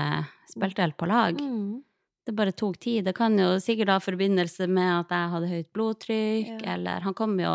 spilte 0.52 0.84
helt 0.84 0.98
på 1.00 1.08
lag. 1.08 1.38
Mm. 1.40 1.84
Det 2.28 2.34
bare 2.36 2.52
tok 2.52 2.76
tid. 2.84 3.06
Det 3.08 3.14
kan 3.16 3.38
jo 3.40 3.54
sikkert 3.64 3.94
ha 3.94 4.00
forbindelse 4.04 4.68
med 4.68 4.90
at 5.06 5.14
jeg 5.16 5.32
hadde 5.36 5.52
høyt 5.54 5.70
blodtrykk, 5.72 6.50
Ja. 6.66 6.74
eller 6.74 7.06
han 7.06 7.14
kom 7.16 7.38
jo 7.40 7.54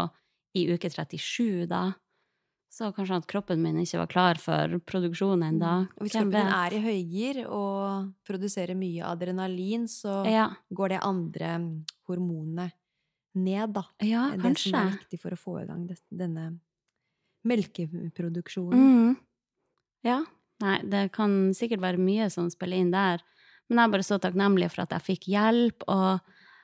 i 0.57 0.65
uke 0.73 0.89
37 0.89 1.67
da. 1.69 1.83
Så 2.73 2.89
kanskje 2.97 3.19
at 3.21 3.27
kroppen 3.29 3.61
min 3.61 3.77
ikke 3.83 3.99
var 4.01 4.09
klar 4.09 4.39
for 4.41 4.79
produksjon 4.89 5.43
ennå. 5.45 5.73
Mm. 5.83 5.89
Hvis 6.01 6.15
kroppen 6.17 6.33
din 6.33 6.53
er 6.57 6.73
i 6.73 6.81
høygir 6.81 7.41
og 7.45 8.07
produserer 8.25 8.79
mye 8.79 9.05
adrenalin, 9.11 9.85
så 9.93 10.23
Ja, 10.25 10.47
går 10.73 10.95
det 10.95 11.01
andre 11.05 11.51
hormonene 12.09 12.71
ned, 13.35 13.75
da. 13.77 13.83
ja 14.05 14.31
det 14.37 14.57
som 14.61 14.75
er 14.81 14.91
viktig 14.97 15.21
for 15.21 15.37
å 15.37 15.41
få 15.41 15.59
i 15.63 15.67
gang 15.69 15.85
denne 16.11 16.47
melkeproduksjonen. 17.45 18.79
Mm. 18.79 19.17
Ja. 20.07 20.23
Nei, 20.63 20.79
det 20.87 21.11
kan 21.13 21.53
sikkert 21.57 21.83
være 21.83 22.01
mye 22.01 22.29
som 22.31 22.49
spiller 22.53 22.79
inn 22.79 22.93
der. 22.95 23.23
Men 23.69 23.79
jeg 23.81 23.89
er 23.89 23.95
bare 23.97 24.07
så 24.07 24.19
takknemlig 24.23 24.71
for 24.73 24.85
at 24.85 24.93
jeg 24.97 25.07
fikk 25.07 25.29
hjelp, 25.33 25.85
og 25.91 26.21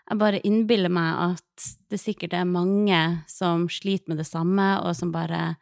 jeg 0.08 0.20
bare 0.20 0.40
innbiller 0.46 0.92
meg 0.92 1.34
at 1.34 1.68
det 1.90 2.00
sikkert 2.00 2.36
er 2.36 2.48
mange 2.48 3.00
som 3.30 3.66
sliter 3.72 4.12
med 4.12 4.22
det 4.22 4.28
samme, 4.28 4.78
og 4.84 4.94
som 4.96 5.12
bare 5.12 5.56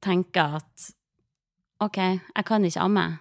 tenker 0.00 0.56
at 0.60 0.90
OK, 1.80 1.96
jeg 1.98 2.44
kan 2.44 2.64
ikke 2.64 2.80
amme. 2.82 3.18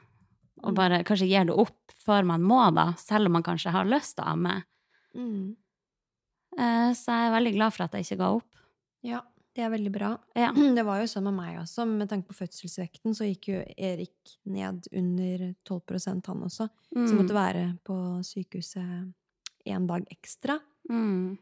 Og 0.63 0.71
Mm. 0.71 0.75
bare 0.75 1.03
kanskje 1.03 1.27
gir 1.29 1.45
det 1.45 1.53
opp 1.55 1.91
før 2.05 2.25
man 2.25 2.41
må, 2.41 2.73
da, 2.73 2.93
selv 2.97 3.27
om 3.27 3.33
man 3.33 3.43
kanskje 3.43 3.71
har 3.71 3.85
lyst 3.85 4.15
til 4.15 4.25
å 4.25 4.31
amme. 4.33 4.63
Mm. 5.15 5.55
Eh, 6.57 6.91
Så 6.93 7.05
jeg 7.13 7.27
er 7.27 7.35
veldig 7.39 7.53
glad 7.53 7.73
for 7.73 7.83
at 7.83 7.91
jeg 7.91 8.03
ikke 8.05 8.17
ga 8.17 8.29
opp. 8.35 8.49
Ja. 9.03 9.21
Det 9.57 9.63
er 9.65 9.69
veldig 9.73 9.91
bra. 9.91 10.17
Ja. 10.35 10.51
Det 10.77 10.85
var 10.85 10.99
jo 11.01 11.05
sånn 11.09 11.23
med 11.23 11.33
meg 11.33 11.57
også. 11.57 11.85
Med 11.87 12.09
tanke 12.09 12.27
på 12.29 12.35
fødselsvekten 12.37 13.15
så 13.17 13.25
gikk 13.25 13.47
jo 13.49 13.63
Erik 13.77 14.35
ned 14.45 14.85
under 14.93 15.55
12% 15.65 16.27
han 16.27 16.43
også. 16.43 16.69
Så 16.93 17.09
Mm. 17.13 17.17
måtte 17.17 17.33
være 17.33 17.79
på 17.83 17.95
sykehuset 18.23 19.13
en 19.65 19.87
dag 19.87 20.05
ekstra. 20.13 20.59
Mm. 20.89 21.37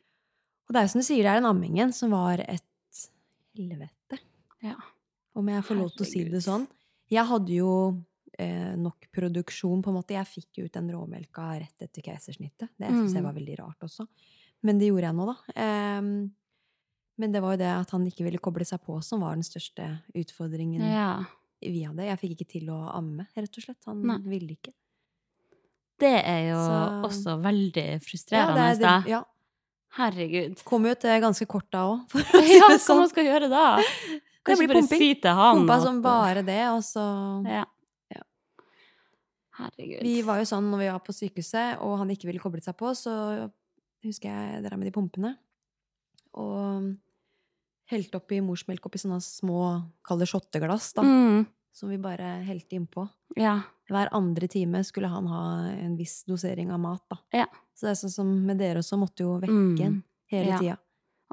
Og 0.67 0.73
det 0.73 0.77
er 0.79 0.83
jo 0.87 0.87
som 0.87 1.01
du 1.01 1.05
sier, 1.05 1.23
det 1.23 1.31
er 1.31 1.41
den 1.41 1.49
ammingen 1.51 1.91
som 1.93 2.09
var 2.11 2.39
et 2.39 3.09
helvete. 3.57 4.19
Ja. 4.63 4.75
Om 5.35 5.47
jeg 5.51 5.63
får 5.67 5.75
lov 5.81 5.89
til 5.95 6.05
å 6.05 6.09
si 6.09 6.23
det 6.31 6.41
sånn. 6.45 6.67
Jeg 7.11 7.25
hadde 7.27 7.51
jo 7.57 7.71
eh, 8.39 8.75
nok 8.75 9.07
produksjon, 9.15 9.81
på 9.83 9.91
en 9.91 9.95
måte. 9.99 10.15
Jeg 10.15 10.27
fikk 10.27 10.63
ut 10.65 10.71
den 10.73 10.89
råmelka 10.91 11.49
rett 11.59 11.81
etter 11.85 12.01
keisersnittet. 12.03 12.69
Det 12.79 12.87
syns 12.89 13.13
jeg 13.13 13.21
Mm. 13.23 13.27
var 13.29 13.33
veldig 13.37 13.59
rart 13.59 13.79
også. 13.83 14.07
Men 14.63 14.79
det 14.79 14.87
gjorde 14.89 15.07
jeg 15.07 15.15
nå, 15.15 15.25
da. 15.25 15.35
Ehm, 15.61 16.31
men 17.17 17.31
det 17.31 17.41
var 17.41 17.53
jo 17.53 17.57
det 17.63 17.69
at 17.79 17.91
han 17.91 18.05
ikke 18.07 18.23
ville 18.25 18.39
koble 18.39 18.65
seg 18.65 18.81
på 18.83 18.97
som 19.03 19.21
var 19.21 19.35
den 19.35 19.43
største 19.43 20.01
utfordringen 20.15 20.81
ja. 20.81 21.23
vi 21.61 21.83
hadde. 21.83 22.03
Jeg 22.09 22.19
fikk 22.19 22.31
ikke 22.39 22.49
til 22.59 22.69
å 22.73 22.79
amme, 22.95 23.27
rett 23.37 23.55
og 23.57 23.63
slett. 23.63 23.79
Han 23.85 24.01
Nei. 24.03 24.17
ville 24.25 24.51
ikke. 24.57 24.73
Det 25.99 26.11
er 26.25 26.49
jo 26.51 26.57
Så- 26.59 27.03
også 27.07 27.41
veldig 27.41 27.85
Ja, 27.93 27.99
frustrerende, 27.99 28.65
det, 28.73 28.81
da. 28.81 28.99
det, 29.01 29.09
ja. 29.11 29.23
Herregud. 29.95 30.61
Kommer 30.65 30.89
jo 30.89 30.95
til 30.95 31.21
ganske 31.21 31.47
kort 31.47 31.69
da 31.71 31.85
òg, 31.87 32.01
Ja, 32.51 32.67
hva 32.67 32.77
sånn. 32.83 32.97
man 32.99 33.07
skal 33.09 33.23
gjøre 33.29 33.49
da? 33.49 33.77
Kanskje 34.45 34.67
blir 34.67 34.79
pumping. 34.81 34.97
si 34.99 35.15
til 35.15 35.31
han 35.35 35.57
Pumpa 35.63 35.79
som 35.81 36.01
bare 36.01 36.43
det, 36.45 36.61
og 36.69 36.81
så 36.85 37.05
Ja. 37.45 37.63
Ja. 38.13 38.21
Herregud. 39.57 40.01
Vi 40.03 40.21
var 40.27 40.37
jo 40.41 40.47
sånn 40.49 40.67
når 40.71 40.77
vi 40.83 40.89
var 40.91 40.99
på 41.05 41.13
sykehuset, 41.15 41.77
og 41.81 41.97
han 42.01 42.09
ikke 42.11 42.27
ville 42.29 42.39
koblet 42.43 42.63
seg 42.67 42.75
på, 42.77 42.91
så 42.97 43.49
husker 44.03 44.29
jeg 44.29 44.61
det 44.63 44.69
der 44.71 44.77
med 44.77 44.91
de 44.91 44.95
pumpene. 44.95 45.35
Og 46.35 46.95
helte 47.91 48.19
oppi 48.19 48.41
morsmelk 48.43 48.85
oppi 48.85 48.99
sånne 48.99 49.21
små, 49.23 49.59
kall 50.05 50.19
det 50.19 50.27
shotteglass, 50.27 50.93
da, 50.97 51.01
Mm. 51.03 51.45
som 51.71 51.89
vi 51.89 51.97
bare 51.97 52.43
helte 52.43 52.75
innpå. 52.77 53.09
Ja. 53.37 53.61
Hver 53.89 54.09
andre 54.11 54.47
time 54.47 54.83
skulle 54.83 55.07
han 55.07 55.27
ha 55.27 55.67
en 55.69 55.95
viss 55.95 56.23
dosering 56.25 56.71
av 56.71 56.79
mat, 56.79 57.03
da. 57.09 57.17
Ja. 57.33 57.45
Så 57.75 57.81
det 57.87 57.91
er 57.91 58.07
sånn 58.07 58.11
som 58.11 58.45
med 58.45 58.57
dere 58.57 58.77
også, 58.79 58.97
måtte 58.99 59.19
jo 59.19 59.39
vekke 59.39 59.49
Mm. 59.77 59.81
en 59.85 60.03
hele 60.31 60.47
Ja. 60.47 60.57
tida. 60.59 60.77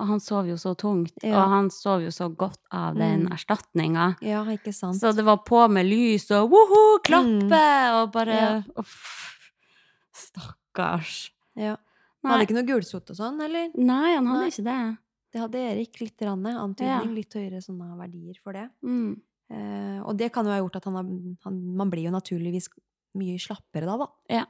Og 0.02 0.08
han 0.08 0.18
sov 0.20 0.48
jo 0.50 0.56
så 0.58 0.72
tungt, 0.74 1.12
Ja. 1.22 1.36
og 1.44 1.50
han 1.52 1.68
sov 1.70 2.00
jo 2.02 2.10
så 2.10 2.26
godt 2.34 2.58
av 2.72 2.96
den 2.98 3.26
Mm. 3.28 3.32
erstatninga. 3.36 4.16
Ja, 4.20 4.42
ikke 4.50 4.72
sant? 4.74 4.98
Så 4.98 5.14
det 5.14 5.22
var 5.24 5.36
på 5.46 5.60
med 5.70 5.86
lys 5.86 6.28
og 6.34 6.50
woho, 6.50 6.98
klappe, 7.06 7.62
og 8.02 8.10
bare 8.12 8.34
Ja. 8.34 8.62
Uff. 8.76 9.38
Stakkars. 10.12 11.30
ja. 11.56 11.76
Han 12.22 12.30
Hadde 12.38 12.44
ikke 12.46 12.54
noe 12.54 12.66
gulsott 12.68 13.10
og 13.10 13.16
sånn, 13.18 13.40
eller? 13.42 13.70
Nei, 13.74 14.14
han 14.14 14.26
hadde 14.30 14.44
Nei. 14.44 14.50
ikke 14.52 14.64
det. 14.64 14.98
Det 15.32 15.40
hadde 15.40 15.62
Erik 15.72 16.00
litt 16.00 16.20
rande, 16.22 16.52
antydning, 16.54 17.08
Ja. 17.08 17.14
litt 17.16 17.32
høyere 17.34 17.58
sånne 17.64 17.96
verdier 17.98 18.36
for 18.44 18.52
det. 18.52 18.68
Mm. 18.84 19.20
Eh, 19.50 20.00
og 20.06 20.16
det 20.16 20.32
kan 20.32 20.44
jo 20.44 20.52
ha 20.52 20.60
gjort 20.60 20.76
at 20.76 20.84
han, 20.84 20.94
har, 20.94 21.04
han 21.44 21.76
Man 21.76 21.90
blir 21.90 22.04
jo 22.04 22.10
naturligvis 22.10 22.68
mye 23.16 23.38
slappere 23.40 23.86
da, 23.86 23.96
da. 23.98 24.06
Ja. 24.30 24.44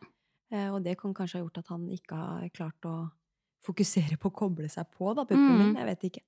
Eh, 0.50 0.68
og 0.70 0.82
det 0.84 0.98
kan 0.98 1.14
kanskje 1.14 1.38
ha 1.38 1.44
gjort 1.46 1.58
at 1.58 1.66
han 1.68 1.88
ikke 1.88 2.14
har 2.14 2.48
klart 2.50 2.80
å 2.84 3.10
fokusere 3.62 4.18
på 4.18 4.30
å 4.30 4.34
koble 4.34 4.68
seg 4.68 4.86
på, 4.96 5.14
da, 5.14 5.24
puppen 5.24 5.48
Mm. 5.48 5.58
min. 5.58 5.76
Jeg 5.76 5.86
vet 5.86 6.02
ikke. 6.10 6.22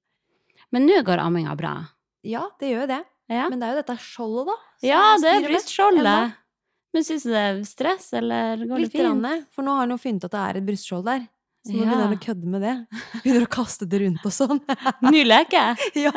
Men 0.73 0.87
nå 0.87 1.03
går 1.05 1.18
amminga 1.18 1.57
bra. 1.59 1.75
Ja, 2.23 2.47
det 2.61 2.70
gjør 2.73 2.81
jo 2.87 2.87
det. 2.94 3.03
Ja, 3.29 3.49
Men 3.49 3.59
det 3.61 3.66
er 3.68 3.75
jo 3.75 3.83
dette 3.83 3.97
skjoldet, 3.99 4.47
da. 4.47 4.57
ja 4.87 5.16
det 5.18 5.31
er 5.33 5.47
brystskjoldet. 5.49 6.35
Men 6.94 7.03
syns 7.03 7.23
du 7.25 7.31
det 7.33 7.40
er 7.42 7.62
stress, 7.64 8.12
eller 8.14 8.57
går 8.61 8.77
det 8.77 8.83
Litt. 8.85 8.92
fint? 8.92 9.05
Rann, 9.25 9.47
for 9.51 9.62
nå 9.64 9.73
har 9.75 9.81
han 9.87 9.90
jo 9.90 9.97
funnet 9.99 10.25
at 10.25 10.31
det 10.31 10.42
er 10.44 10.57
et 10.61 10.66
brystskjold 10.66 11.05
der. 11.05 11.25
Så 11.66 11.73
nå 11.73 11.79
Ja. 11.81 11.85
begynner 11.88 12.05
han 12.07 12.16
å 12.16 12.20
kødde 12.20 12.44
med 12.47 12.61
det. 12.62 12.75
Begynner 13.25 13.47
å 13.47 13.51
kaste 13.51 13.88
det 13.88 14.01
rundt 14.05 14.25
og 14.29 14.33
sånn. 14.37 14.61
Ny 15.11 15.25
leke? 15.25 15.62
ja. 15.97 16.12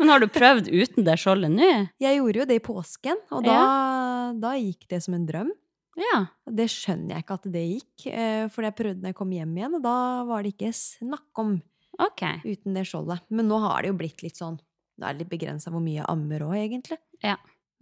Men 0.00 0.08
har 0.08 0.18
du 0.20 0.26
prøvd 0.32 0.70
uten 0.72 1.04
det 1.04 1.18
skjoldet 1.20 1.52
nå? 1.52 1.68
Jeg 2.00 2.18
gjorde 2.18 2.40
jo 2.40 2.46
det 2.48 2.56
i 2.56 2.64
påsken, 2.64 3.16
og 3.30 3.44
da, 3.44 4.32
da 4.40 4.54
gikk 4.56 4.88
det 4.88 5.02
som 5.04 5.14
en 5.14 5.26
drøm. 5.28 5.52
Ja. 5.96 6.20
Det 6.58 6.68
skjønner 6.72 7.16
jeg 7.16 7.24
ikke 7.24 7.38
at 7.40 7.48
det 7.52 7.64
gikk, 7.64 8.06
eh, 8.12 8.44
for 8.52 8.66
jeg 8.66 8.76
prøvde 8.76 9.02
når 9.02 9.12
jeg 9.12 9.18
kom 9.18 9.34
hjem 9.34 9.58
igjen, 9.58 9.76
og 9.78 9.84
da 9.84 9.96
var 10.28 10.44
det 10.44 10.54
ikke 10.54 10.72
snakk 10.76 11.42
om 11.42 11.56
okay. 12.02 12.40
uten 12.44 12.76
det 12.76 12.86
skjoldet. 12.88 13.24
Men 13.32 13.48
nå 13.50 13.60
har 13.64 13.82
det 13.82 13.92
jo 13.92 13.98
blitt 14.04 14.24
litt 14.26 14.40
sånn 14.40 14.60
Nå 14.96 15.04
er 15.04 15.12
det 15.12 15.26
litt 15.26 15.32
begrensa 15.34 15.68
hvor 15.68 15.82
mye 15.84 15.98
jeg 15.98 16.08
ammer 16.08 16.40
òg, 16.46 16.54
egentlig. 16.56 16.96
Ja. 17.20 17.34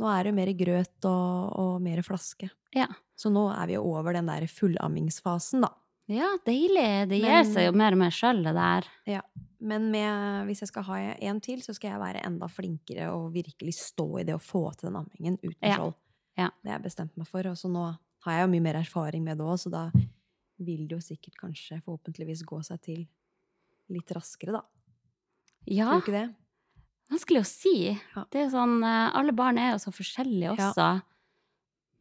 Nå 0.02 0.08
er 0.10 0.24
det 0.26 0.32
jo 0.32 0.34
mer 0.34 0.48
grøt 0.58 1.06
og, 1.06 1.52
og 1.62 1.76
mer 1.84 2.00
flaske. 2.02 2.48
Ja. 2.74 2.88
Så 3.14 3.30
nå 3.30 3.44
er 3.54 3.68
vi 3.70 3.76
jo 3.76 3.84
over 3.86 4.16
den 4.16 4.26
der 4.26 4.48
fullammingsfasen, 4.50 5.62
da. 5.62 5.70
Ja, 6.10 6.32
deilig. 6.44 6.88
Det 7.08 7.20
gir 7.22 7.46
seg 7.48 7.68
jo 7.68 7.76
mer 7.78 7.94
og 7.94 8.02
mer 8.02 8.12
sjøl, 8.12 8.42
det 8.44 8.52
der. 8.58 8.88
Men 9.64 9.86
med, 9.94 10.48
hvis 10.48 10.60
jeg 10.64 10.72
skal 10.72 10.84
ha 10.90 10.98
en 11.14 11.38
til, 11.44 11.62
så 11.64 11.72
skal 11.76 11.94
jeg 11.94 12.02
være 12.02 12.24
enda 12.26 12.48
flinkere 12.52 13.08
og 13.14 13.30
virkelig 13.32 13.76
stå 13.78 14.08
i 14.20 14.26
det 14.28 14.34
å 14.36 14.42
få 14.42 14.66
til 14.74 14.90
den 14.90 14.98
ammingen 15.00 15.38
uten 15.40 15.56
Ja. 15.62 15.78
skjold. 15.78 15.94
Ja. 15.94 16.03
Det 16.36 16.70
har 16.70 16.78
jeg 16.78 16.82
bestemt 16.82 17.16
meg 17.16 17.26
for. 17.30 17.46
Og 17.46 17.56
så 17.56 17.70
nå 17.70 17.84
har 18.24 18.32
jeg 18.38 18.46
jo 18.46 18.52
mye 18.54 18.64
mer 18.64 18.74
erfaring 18.80 19.22
med 19.24 19.38
det 19.38 19.44
òg, 19.46 19.58
så 19.60 19.70
da 19.70 19.84
vil 20.64 20.86
det 20.88 20.96
jo 20.96 21.02
sikkert 21.02 21.36
kanskje 21.40 21.80
forhåpentligvis 21.84 22.44
gå 22.46 22.60
seg 22.64 22.80
til 22.82 23.06
litt 23.92 24.10
raskere, 24.16 24.52
da. 24.52 24.62
Ja, 25.66 25.90
Tror 25.90 26.00
du 26.00 26.04
ikke 26.06 26.18
det? 26.18 26.34
vanskelig 27.10 27.40
å 27.42 27.46
si. 27.48 27.74
Ja. 28.16 28.24
Det 28.30 28.40
er 28.40 28.44
jo 28.46 28.52
sånn, 28.56 28.78
eh, 28.84 29.10
Alle 29.18 29.32
barn 29.32 29.58
er 29.58 29.72
jo 29.72 29.78
så 29.82 29.92
forskjellige 29.92 30.56
Ja. 30.58 30.70
også. 30.70 31.02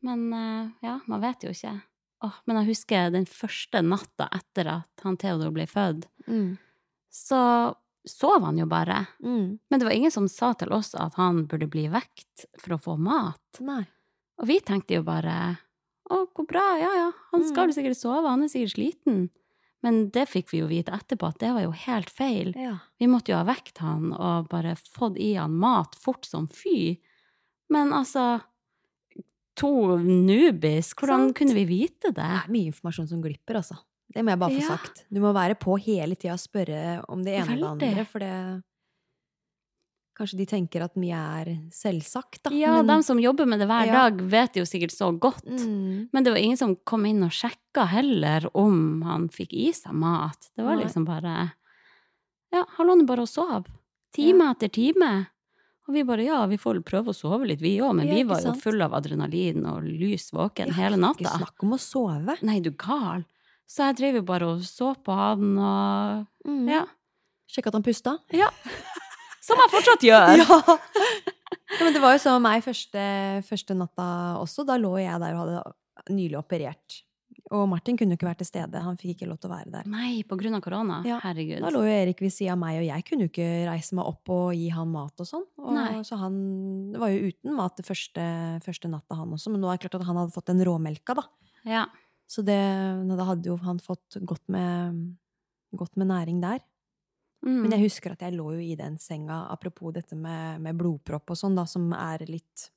Men 0.02 0.34
eh, 0.34 0.70
ja, 0.84 1.00
man 1.08 1.22
vet 1.22 1.44
jo 1.44 1.50
ikke. 1.52 1.82
Åh, 2.24 2.38
men 2.48 2.56
jeg 2.62 2.68
husker 2.74 3.12
den 3.12 3.26
første 3.26 3.82
natta 3.84 4.30
etter 4.32 4.68
at 4.80 5.04
han 5.04 5.18
Theodor 5.18 5.52
ble 5.52 5.66
født, 5.68 6.06
Mm. 6.28 6.58
så 7.12 7.76
sov 8.08 8.44
han 8.44 8.58
jo 8.58 8.66
bare. 8.66 9.08
Mm. 9.22 9.60
Men 9.70 9.80
det 9.80 9.84
var 9.86 9.92
ingen 9.96 10.12
som 10.12 10.28
sa 10.28 10.54
til 10.54 10.72
oss 10.72 10.94
at 10.96 11.14
han 11.16 11.46
burde 11.48 11.68
bli 11.70 11.88
vekt 11.90 12.46
for 12.60 12.76
å 12.76 12.82
få 12.82 12.98
mat. 13.00 13.60
Nei. 13.60 13.86
Og 14.42 14.48
vi 14.50 14.60
tenkte 14.66 14.96
jo 14.98 15.04
bare 15.06 15.58
å, 16.12 16.24
hvor 16.36 16.46
bra, 16.50 16.64
ja 16.82 16.92
ja, 16.98 17.10
han 17.32 17.44
skal 17.48 17.70
jo 17.70 17.76
sikkert 17.78 17.98
sove, 17.98 18.28
han 18.28 18.44
er 18.44 18.52
sikkert 18.52 18.76
sliten. 18.76 19.20
Men 19.84 20.10
det 20.16 20.28
fikk 20.32 20.52
vi 20.54 20.62
jo 20.62 20.68
vite 20.70 20.94
etterpå, 20.96 21.28
at 21.34 21.40
det 21.44 21.52
var 21.56 21.64
jo 21.66 21.72
helt 21.76 22.10
feil. 22.14 22.54
Ja. 22.56 22.78
Vi 23.00 23.08
måtte 23.12 23.34
jo 23.34 23.38
ha 23.40 23.44
vekt 23.48 23.82
han 23.84 24.14
og 24.16 24.48
bare 24.52 24.76
fått 24.80 25.18
i 25.20 25.34
han 25.36 25.56
mat 25.60 25.96
fort 26.00 26.26
som 26.28 26.48
fy. 26.48 26.98
Men 27.74 27.92
altså 27.96 28.42
To 29.62 29.98
nubis, 30.02 30.96
hvordan 30.98 31.28
Sant. 31.28 31.36
kunne 31.38 31.54
vi 31.54 31.66
vite 31.70 32.10
det? 32.10 32.16
Det 32.18 32.24
er 32.26 32.48
mye 32.50 32.72
informasjon 32.72 33.10
som 33.12 33.20
glipper, 33.22 33.60
altså. 33.60 33.76
Det 34.10 34.24
må 34.26 34.32
jeg 34.34 34.40
bare 34.42 34.56
få 34.56 34.62
Ja. 34.64 34.78
sagt. 34.78 35.04
Du 35.14 35.20
må 35.22 35.30
være 35.36 35.54
på 35.62 35.76
hele 35.80 36.16
tida 36.16 36.34
og 36.34 36.42
spørre 36.42 37.04
om 37.08 37.22
det 37.24 37.36
ene 37.38 37.54
eller 37.54 37.76
det 37.78 37.90
andre, 37.94 38.06
for 38.10 38.20
det 38.20 38.64
Kanskje 40.14 40.38
de 40.38 40.46
tenker 40.46 40.84
at 40.86 40.94
mye 40.96 41.18
er 41.42 41.48
selvsagt, 41.74 42.44
da. 42.44 42.52
Ja, 42.54 42.82
men- 42.84 42.88
de 43.00 43.04
som 43.04 43.18
jobber 43.18 43.48
med 43.48 43.60
det 43.60 43.68
hver 43.68 43.86
Ja. 43.88 44.10
dag, 44.10 44.22
vet 44.22 44.54
jo 44.56 44.64
sikkert 44.64 44.92
så 44.94 45.12
godt. 45.18 45.44
mm. 45.46 46.10
Men 46.14 46.24
det 46.24 46.32
var 46.32 46.38
ingen 46.40 46.58
som 46.58 46.76
kom 46.86 47.06
inn 47.06 47.24
og 47.24 47.32
sjekka 47.32 47.88
heller 47.88 48.46
om 48.54 49.02
han 49.02 49.28
fikk 49.30 49.54
i 49.54 49.72
seg 49.74 49.92
mat. 49.94 50.52
Det 50.56 50.64
var 50.64 50.78
liksom 50.78 51.06
bare 51.06 51.54
Ja, 52.54 52.64
han 52.78 52.86
lå 52.88 52.96
nå 53.02 53.06
bare 53.08 53.22
og 53.22 53.28
sov. 53.28 53.66
Time 54.14 54.52
etter 54.52 54.70
time. 54.72 55.28
Og 55.88 55.96
vi 55.96 56.04
bare 56.04 56.24
ja, 56.24 56.46
vi 56.46 56.56
får 56.58 56.84
prøve 56.86 57.08
å 57.10 57.16
sove 57.16 57.48
litt, 57.48 57.60
vi 57.60 57.80
òg, 57.80 57.96
men 57.96 58.08
Ja, 58.08 58.14
vi 58.14 58.24
var 58.24 58.40
jo 58.42 58.54
fulle 58.54 58.84
av 58.86 58.94
adrenalin 58.94 59.66
og 59.66 59.82
lys 59.84 60.30
våken 60.32 60.68
Ja, 60.68 60.74
hele 60.74 60.96
Ikke 60.96 61.18
natta. 61.24 61.40
snakk 61.40 61.64
om 61.64 61.72
å 61.74 61.80
sove. 61.80 62.38
Nei, 62.44 62.60
du 62.60 62.70
gal. 62.70 63.26
Så 63.68 63.78
jeg 63.88 63.96
drev 63.98 64.14
jo 64.16 64.22
bare 64.22 64.44
og 64.44 64.60
så 64.62 64.96
på 65.04 65.12
han 65.14 65.58
og 65.58 66.28
Mm. 66.48 66.70
Ja. 66.70 66.86
Sjekka 67.50 67.68
at 67.68 67.74
han 67.74 67.84
pusta. 67.84 68.20
Som 69.44 69.60
jeg 69.60 69.74
fortsatt 69.74 70.06
gjør. 70.08 70.36
Ja. 71.74 71.80
ja, 71.80 71.86
men 71.86 71.96
det 71.96 72.02
var 72.04 72.14
jo 72.16 72.20
sånn 72.22 72.44
meg 72.44 72.62
første, 72.66 73.02
første 73.48 73.76
natta 73.78 74.06
også. 74.42 74.66
Da 74.68 74.76
lå 74.78 74.92
jeg 75.02 75.20
der 75.22 75.34
og 75.38 75.42
hadde 75.44 76.14
nylig 76.14 76.38
operert. 76.40 77.02
Og 77.54 77.66
Martin 77.70 77.98
kunne 78.00 78.16
jo 78.16 78.18
ikke 78.18 78.28
være 78.28 78.40
til 78.42 78.48
stede. 78.50 78.82
Han 78.82 78.98
fikk 78.98 79.16
ikke 79.18 79.28
lov 79.30 79.40
til 79.42 79.50
å 79.52 79.54
være 79.54 79.72
der. 79.74 79.88
Nei, 79.92 80.24
på 80.28 80.38
grunn 80.40 80.56
av 80.58 80.62
korona. 80.64 81.00
Ja, 81.08 81.20
Herregud. 81.22 81.62
Da 81.62 81.72
lå 81.74 81.84
jo 81.86 81.92
Erik 81.94 82.22
ved 82.24 82.34
siden 82.34 82.56
av 82.56 82.62
meg, 82.62 82.80
og 82.80 82.86
jeg 82.88 83.06
kunne 83.08 83.26
jo 83.28 83.32
ikke 83.32 83.50
reise 83.68 83.98
meg 83.98 84.10
opp 84.10 84.32
og 84.34 84.54
gi 84.58 84.70
han 84.74 84.90
mat 84.94 85.24
og 85.24 85.30
sånn. 85.30 85.46
Og 85.62 86.06
Så 86.08 86.18
han 86.22 86.38
var 87.02 87.14
jo 87.14 87.30
uten 87.34 87.58
mat 87.58 87.78
det 87.78 87.86
første, 87.88 88.28
første 88.66 88.92
natta, 88.92 89.20
han 89.20 89.36
også. 89.36 89.54
Men 89.54 89.64
nå 89.64 89.70
er 89.70 89.78
det 89.78 89.86
klart 89.86 90.00
at 90.00 90.08
han 90.08 90.22
hadde 90.22 90.36
fått 90.36 90.50
den 90.50 90.64
råmelka, 90.66 91.18
da. 91.20 91.26
Ja. 91.70 91.86
Så 92.30 92.46
det, 92.48 92.60
da 93.12 93.28
hadde 93.28 93.52
jo 93.52 93.58
han 93.62 93.82
fått 93.84 94.18
godt 94.24 94.46
med, 94.54 95.04
godt 95.78 96.00
med 96.00 96.10
næring 96.10 96.42
der. 96.44 96.64
Mm. 97.44 97.58
Men 97.66 97.74
jeg 97.76 97.84
husker 97.90 98.14
at 98.16 98.22
jeg 98.24 98.36
lå 98.38 98.54
jo 98.56 98.62
i 98.64 98.76
den 98.80 98.96
senga, 99.04 99.42
apropos 99.52 99.92
dette 99.96 100.16
med, 100.16 100.62
med 100.64 100.78
blodpropp 100.80 101.34
og 101.34 101.38
sånn, 101.40 101.58
da, 101.60 101.66
som 101.68 101.90
er 101.98 102.24
litt 102.30 102.70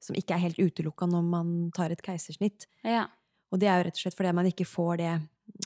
Som 0.00 0.16
ikke 0.16 0.36
er 0.36 0.42
helt 0.44 0.58
utelukka 0.60 1.06
når 1.08 1.22
man 1.24 1.48
tar 1.74 1.90
et 1.92 2.02
keisersnitt. 2.04 2.66
ja. 2.84 3.06
Og 3.54 3.60
det 3.62 3.68
er 3.70 3.78
jo 3.78 3.84
rett 3.86 3.94
og 3.94 4.00
slett 4.02 4.16
fordi 4.18 4.30
man 4.34 4.46
ikke 4.50 4.64
får 4.66 4.96
det 4.98 5.10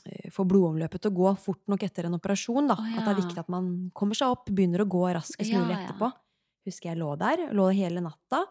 eh, 0.05 0.27
får 0.31 0.45
blodomløpet 0.51 1.01
til 1.01 1.09
å 1.09 1.15
gå 1.17 1.31
fort 1.41 1.61
nok 1.71 1.81
etter 1.83 2.05
en 2.05 2.13
operasjon. 2.13 2.67
Da. 2.69 2.75
Å, 2.77 2.83
At 2.99 3.07
det 3.07 3.11
er 3.15 3.17
viktig 3.23 3.39
at 3.41 3.49
man 3.49 3.69
kommer 3.97 4.15
seg 4.19 4.35
opp, 4.35 4.45
begynner 4.53 4.83
å 4.83 4.87
gå 4.87 5.01
raskest 5.17 5.49
Ja, 5.49 5.59
mulig 5.63 5.73
ja. 5.73 5.79
etterpå. 5.87 6.11
Husker 6.69 6.91
jeg 6.91 6.99
lå 7.01 7.09
der, 7.17 7.47
lå 7.57 7.65
hele 7.73 8.03
natta. 8.05 8.43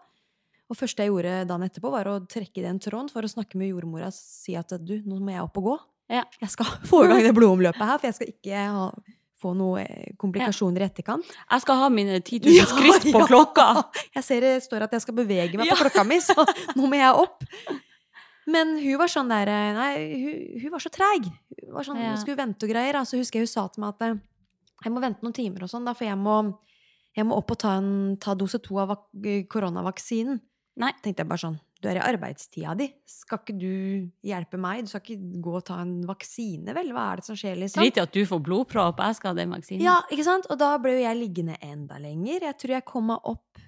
Og 0.67 0.77
første 0.79 1.03
jeg 1.03 1.13
gjorde 1.13 1.37
dagen 1.47 1.63
etterpå, 1.69 1.93
var 1.95 2.09
å 2.11 2.17
trekke 2.27 2.59
i 2.59 2.65
den 2.67 2.79
tråden 2.83 3.07
for 3.11 3.23
å 3.23 3.31
snakke 3.31 3.59
med 3.59 3.71
jordmora 3.71 4.11
og 4.11 4.15
si 4.19 4.57
at 4.59 4.75
du, 4.83 4.97
nå 5.07 5.21
må 5.23 5.31
jeg 5.33 5.47
opp 5.47 5.57
og 5.63 5.69
gå. 5.69 5.77
Ja. 6.17 6.25
Jeg 6.43 6.51
skal 6.53 6.75
få 6.91 7.05
i 7.05 7.09
gang 7.13 7.23
det 7.25 7.33
blodomløpet 7.39 7.81
her, 7.87 7.97
for 8.03 8.09
jeg 8.11 8.19
skal 8.19 8.33
ikke 8.35 8.65
ha, 8.75 8.85
få 9.41 9.51
noen 9.57 9.81
eh, 9.83 10.11
komplikasjoner 10.21 10.83
i 10.83 10.87
etterkant. 10.87 11.25
Jeg 11.27 11.63
skal 11.65 11.79
ha 11.81 11.89
mine 11.93 12.19
10 12.21 12.41
000 12.47 12.71
skritt 12.71 13.07
på 13.11 13.21
Ja, 13.23 13.27
klokka! 13.29 13.67
Jeg 14.15 14.23
ser 14.27 14.45
det 14.45 14.51
står 14.65 14.85
at 14.87 14.93
jeg 14.97 15.03
skal 15.05 15.17
bevege 15.17 15.57
meg 15.59 15.67
Ja. 15.69 15.75
på 15.75 15.85
klokka 15.87 16.05
mi, 16.07 16.19
så 16.23 16.35
nå 16.77 16.87
må 16.87 16.99
jeg 16.99 17.13
opp. 17.25 17.45
Men 18.51 18.73
hun 18.81 18.97
var 18.97 19.11
sånn 19.11 19.29
der 19.29 19.49
eh, 19.53 19.71
Nei, 19.77 19.91
hun, 20.23 20.41
hun 20.63 20.71
var 20.73 20.81
så 20.83 20.89
treig. 20.93 21.27
Hun 21.61 21.73
var 21.77 21.85
sånn, 21.87 22.01
Ja. 22.01 22.15
Skulle 22.21 22.39
vente 22.39 22.65
og 22.67 22.71
greier. 22.73 22.97
Så 23.05 23.19
husker 23.21 23.39
jeg 23.41 23.47
hun 23.49 23.53
sa 23.53 23.67
til 23.69 23.83
meg 23.85 23.95
at 23.97 24.07
eh, 24.09 24.19
jeg 24.85 24.93
må 24.95 25.01
vente 25.03 25.21
noen 25.25 25.35
timer 25.37 25.65
og 25.67 25.69
sånn, 25.69 25.85
da, 25.85 25.93
for 25.93 26.07
jeg 26.07 26.17
må, 26.17 26.39
jeg 27.17 27.27
må 27.29 27.35
opp 27.37 27.51
og 27.53 27.59
ta, 27.61 27.75
en, 27.77 27.91
ta 28.17 28.33
dose 28.33 28.57
to 28.65 28.79
av 28.81 28.95
koronavaksinen. 29.51 30.39
Nei. 30.81 30.89
tenkte 31.03 31.21
jeg 31.21 31.29
bare 31.29 31.43
sånn 31.43 31.59
Du 31.81 31.87
er 31.89 31.97
i 31.97 32.03
arbeidstida 32.05 32.75
di. 32.77 32.85
Skal 33.09 33.39
ikke 33.41 33.55
du 33.57 33.71
hjelpe 34.29 34.59
meg? 34.61 34.83
Du 34.85 34.91
skal 34.91 35.01
ikke 35.01 35.41
gå 35.41 35.55
og 35.57 35.63
ta 35.65 35.79
en 35.81 35.95
vaksine, 36.05 36.75
vel? 36.77 36.91
Hva 36.93 37.07
er 37.15 37.21
det 37.21 37.25
som 37.25 37.37
skjer, 37.39 37.55
liksom? 37.57 37.81
Drit 37.81 37.97
i 37.97 38.03
at 38.03 38.13
du 38.13 38.21
får 38.29 38.43
blodpropp, 38.45 39.01
jeg 39.01 39.17
skal 39.17 39.33
ha 39.33 39.39
den 39.41 39.55
vaksinen. 39.55 39.81
Ja, 39.87 39.95
ikke 40.13 40.25
sant? 40.27 40.45
Og 40.53 40.59
da 40.61 40.75
ble 40.83 40.93
jo 40.99 41.01
jeg 41.07 41.17
liggende 41.17 41.57
enda 41.65 41.97
lenger. 42.03 42.45
Jeg 42.51 42.57
tror 42.61 42.75
jeg 42.77 42.85
kom 42.85 43.09
meg 43.09 43.25
opp 43.33 43.63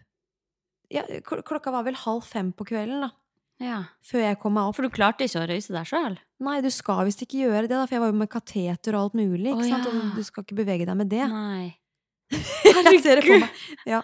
ja, 0.93 1.01
kl- 1.25 1.41
Klokka 1.41 1.71
var 1.73 1.87
vel 1.87 1.95
halv 1.97 2.21
fem 2.29 2.51
på 2.53 2.67
kvelden, 2.69 3.01
da. 3.07 3.09
Ja. 3.63 3.77
Før 4.05 4.21
jeg 4.27 4.37
kom 4.41 4.53
meg 4.57 4.67
opp. 4.69 4.75
For 4.77 4.85
du 4.85 4.93
klarte 4.93 5.25
ikke 5.25 5.41
å 5.41 5.47
røyse 5.49 5.73
deg 5.73 5.87
sjøl? 5.89 6.17
Nei, 6.43 6.57
du 6.61 6.69
skal 6.73 7.05
visst 7.07 7.21
ikke 7.25 7.39
gjøre 7.47 7.63
det, 7.65 7.71
da, 7.73 7.85
for 7.87 7.95
jeg 7.97 8.03
var 8.03 8.11
jo 8.11 8.19
med 8.19 8.29
kateter 8.29 8.97
og 8.97 9.07
alt 9.07 9.15
mulig. 9.17 9.53
Ikke 9.55 9.69
sant? 9.71 9.87
ja. 9.89 9.93
Og 10.03 10.17
du 10.19 10.23
skal 10.27 10.45
ikke 10.45 10.57
bevege 10.61 10.85
deg 10.89 10.99
med 11.01 11.09
det. 11.09 11.23
Nei. 11.31 11.71
Jeg 12.33 13.01
ser 13.01 13.19
det 13.21 13.25
for 13.25 13.41
meg. 13.41 13.63
Ja. 13.89 13.99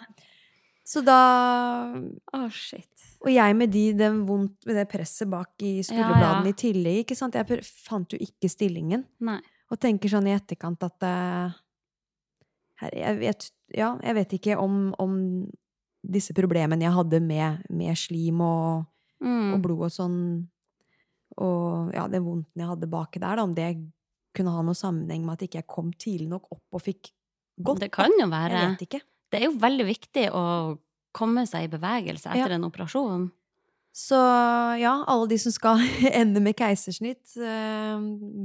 Så 0.89 1.01
da 1.05 1.19
Å, 2.33 2.41
shit. 2.53 2.98
Og 3.19 3.31
jeg 3.33 3.55
med 3.59 3.71
de, 3.73 3.85
den 3.99 4.21
vondt 4.27 4.63
med 4.67 4.77
det 4.79 4.85
presset 4.91 5.27
bak 5.31 5.51
i 5.65 5.79
skulderbladene 5.83 6.53
i 6.53 6.55
tillegg, 6.55 7.01
ikke 7.03 7.17
sant. 7.19 7.35
Jeg 7.35 7.63
fant 7.67 8.13
jo 8.15 8.19
ikke 8.23 8.47
stillingen. 8.51 9.03
Nei. 9.27 9.39
Og 9.69 9.79
tenker 9.81 10.09
sånn 10.09 10.29
i 10.29 10.35
etterkant 10.37 10.81
at 10.87 11.03
uh, 11.03 11.57
her, 12.79 12.95
jeg, 12.95 13.17
vet, 13.19 13.49
ja, 13.75 13.89
jeg 14.01 14.15
vet 14.17 14.37
ikke 14.39 14.55
om, 14.57 14.77
om 15.03 15.17
disse 15.99 16.33
problemene 16.37 16.87
jeg 16.87 16.95
hadde 16.95 17.19
med, 17.21 17.67
med 17.69 17.99
slim 17.99 18.39
og, 18.45 18.87
Mm. 19.19 19.49
og 19.51 19.59
blod 19.65 19.81
og 19.83 19.91
sånn, 19.91 20.19
og 21.43 21.89
ja, 21.91 22.05
den 22.07 22.23
vondten 22.23 22.61
jeg 22.61 22.69
hadde 22.69 22.87
baki 22.87 23.19
der, 23.19 23.35
da, 23.35 23.43
om 23.43 23.51
det 23.51 23.65
kunne 24.31 24.53
ha 24.55 24.61
noe 24.63 24.77
sammenheng 24.79 25.25
med 25.25 25.33
at 25.35 25.43
ikke 25.43 25.59
jeg 25.59 25.67
kom 25.67 25.89
tidlig 25.91 26.29
nok 26.31 26.45
opp 26.55 26.77
og 26.77 26.83
fikk 26.85 27.09
gått 27.59 27.81
Det 27.83 27.89
kan 27.91 28.15
jo 28.15 28.29
være. 28.31 28.55
Jeg 28.55 28.69
vet 28.71 28.85
ikke. 28.85 29.01
Det 29.27 29.41
er 29.41 29.43
jo 29.49 29.57
veldig 29.59 29.87
viktig 29.89 30.23
å 30.31 30.43
komme 31.15 31.45
seg 31.49 31.65
i 31.67 31.71
bevegelse 31.71 32.29
etter 32.31 32.51
en 32.55 32.63
operasjon. 32.67 33.29
Så 33.91 34.15
ja, 34.79 35.03
alle 35.09 35.27
de 35.31 35.37
som 35.41 35.51
skal 35.51 35.81
ende 36.21 36.39
med 36.45 36.55
keisersnitt, 36.59 37.33
eh, 37.41 37.97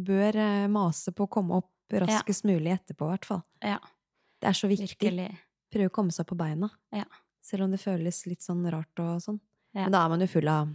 bør 0.08 0.36
eh, 0.40 0.66
mase 0.72 1.12
på 1.12 1.26
å 1.26 1.30
komme 1.30 1.60
opp 1.60 1.70
raskest 1.94 2.46
mulig 2.48 2.72
etterpå, 2.74 3.06
i 3.06 3.12
hvert 3.14 3.26
fall. 3.28 3.42
Ja, 3.62 3.76
Det 4.40 4.48
er 4.50 4.56
så 4.58 4.66
viktig. 4.70 4.88
virkelig. 4.96 5.28
Prøve 5.70 5.90
å 5.90 5.94
komme 5.94 6.10
seg 6.16 6.26
på 6.26 6.34
beina. 6.38 6.70
Ja. 6.92 7.04
Selv 7.44 7.64
om 7.66 7.70
det 7.70 7.78
føles 7.82 8.24
litt 8.26 8.40
sånn 8.42 8.64
rart 8.72 8.98
og 9.04 9.20
sånn. 9.22 9.38
Ja. 9.74 9.84
Men 9.84 9.92
da 9.92 10.04
er 10.04 10.08
man 10.14 10.20
jo 10.24 10.26
full 10.32 10.48
av 10.48 10.72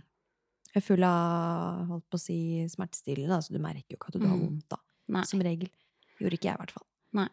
full 0.86 1.04
av, 1.04 1.88
holdt 1.90 2.06
på 2.14 2.16
å 2.20 2.22
si, 2.22 2.36
smertestillende, 2.70 3.40
så 3.42 3.52
du 3.56 3.58
merker 3.60 3.90
jo 3.90 3.98
ikke 3.98 4.12
at 4.14 4.20
du 4.20 4.28
har 4.28 4.36
Mm. 4.38 4.44
vondt, 4.46 4.68
da. 4.70 4.78
Nei. 5.10 5.24
Som 5.26 5.42
regel. 5.42 5.68
Gjorde 6.22 6.38
ikke 6.38 6.46
jeg, 6.52 6.54
i 6.54 6.62
hvert 6.62 6.72
fall. 6.72 6.86
Nei. 7.18 7.28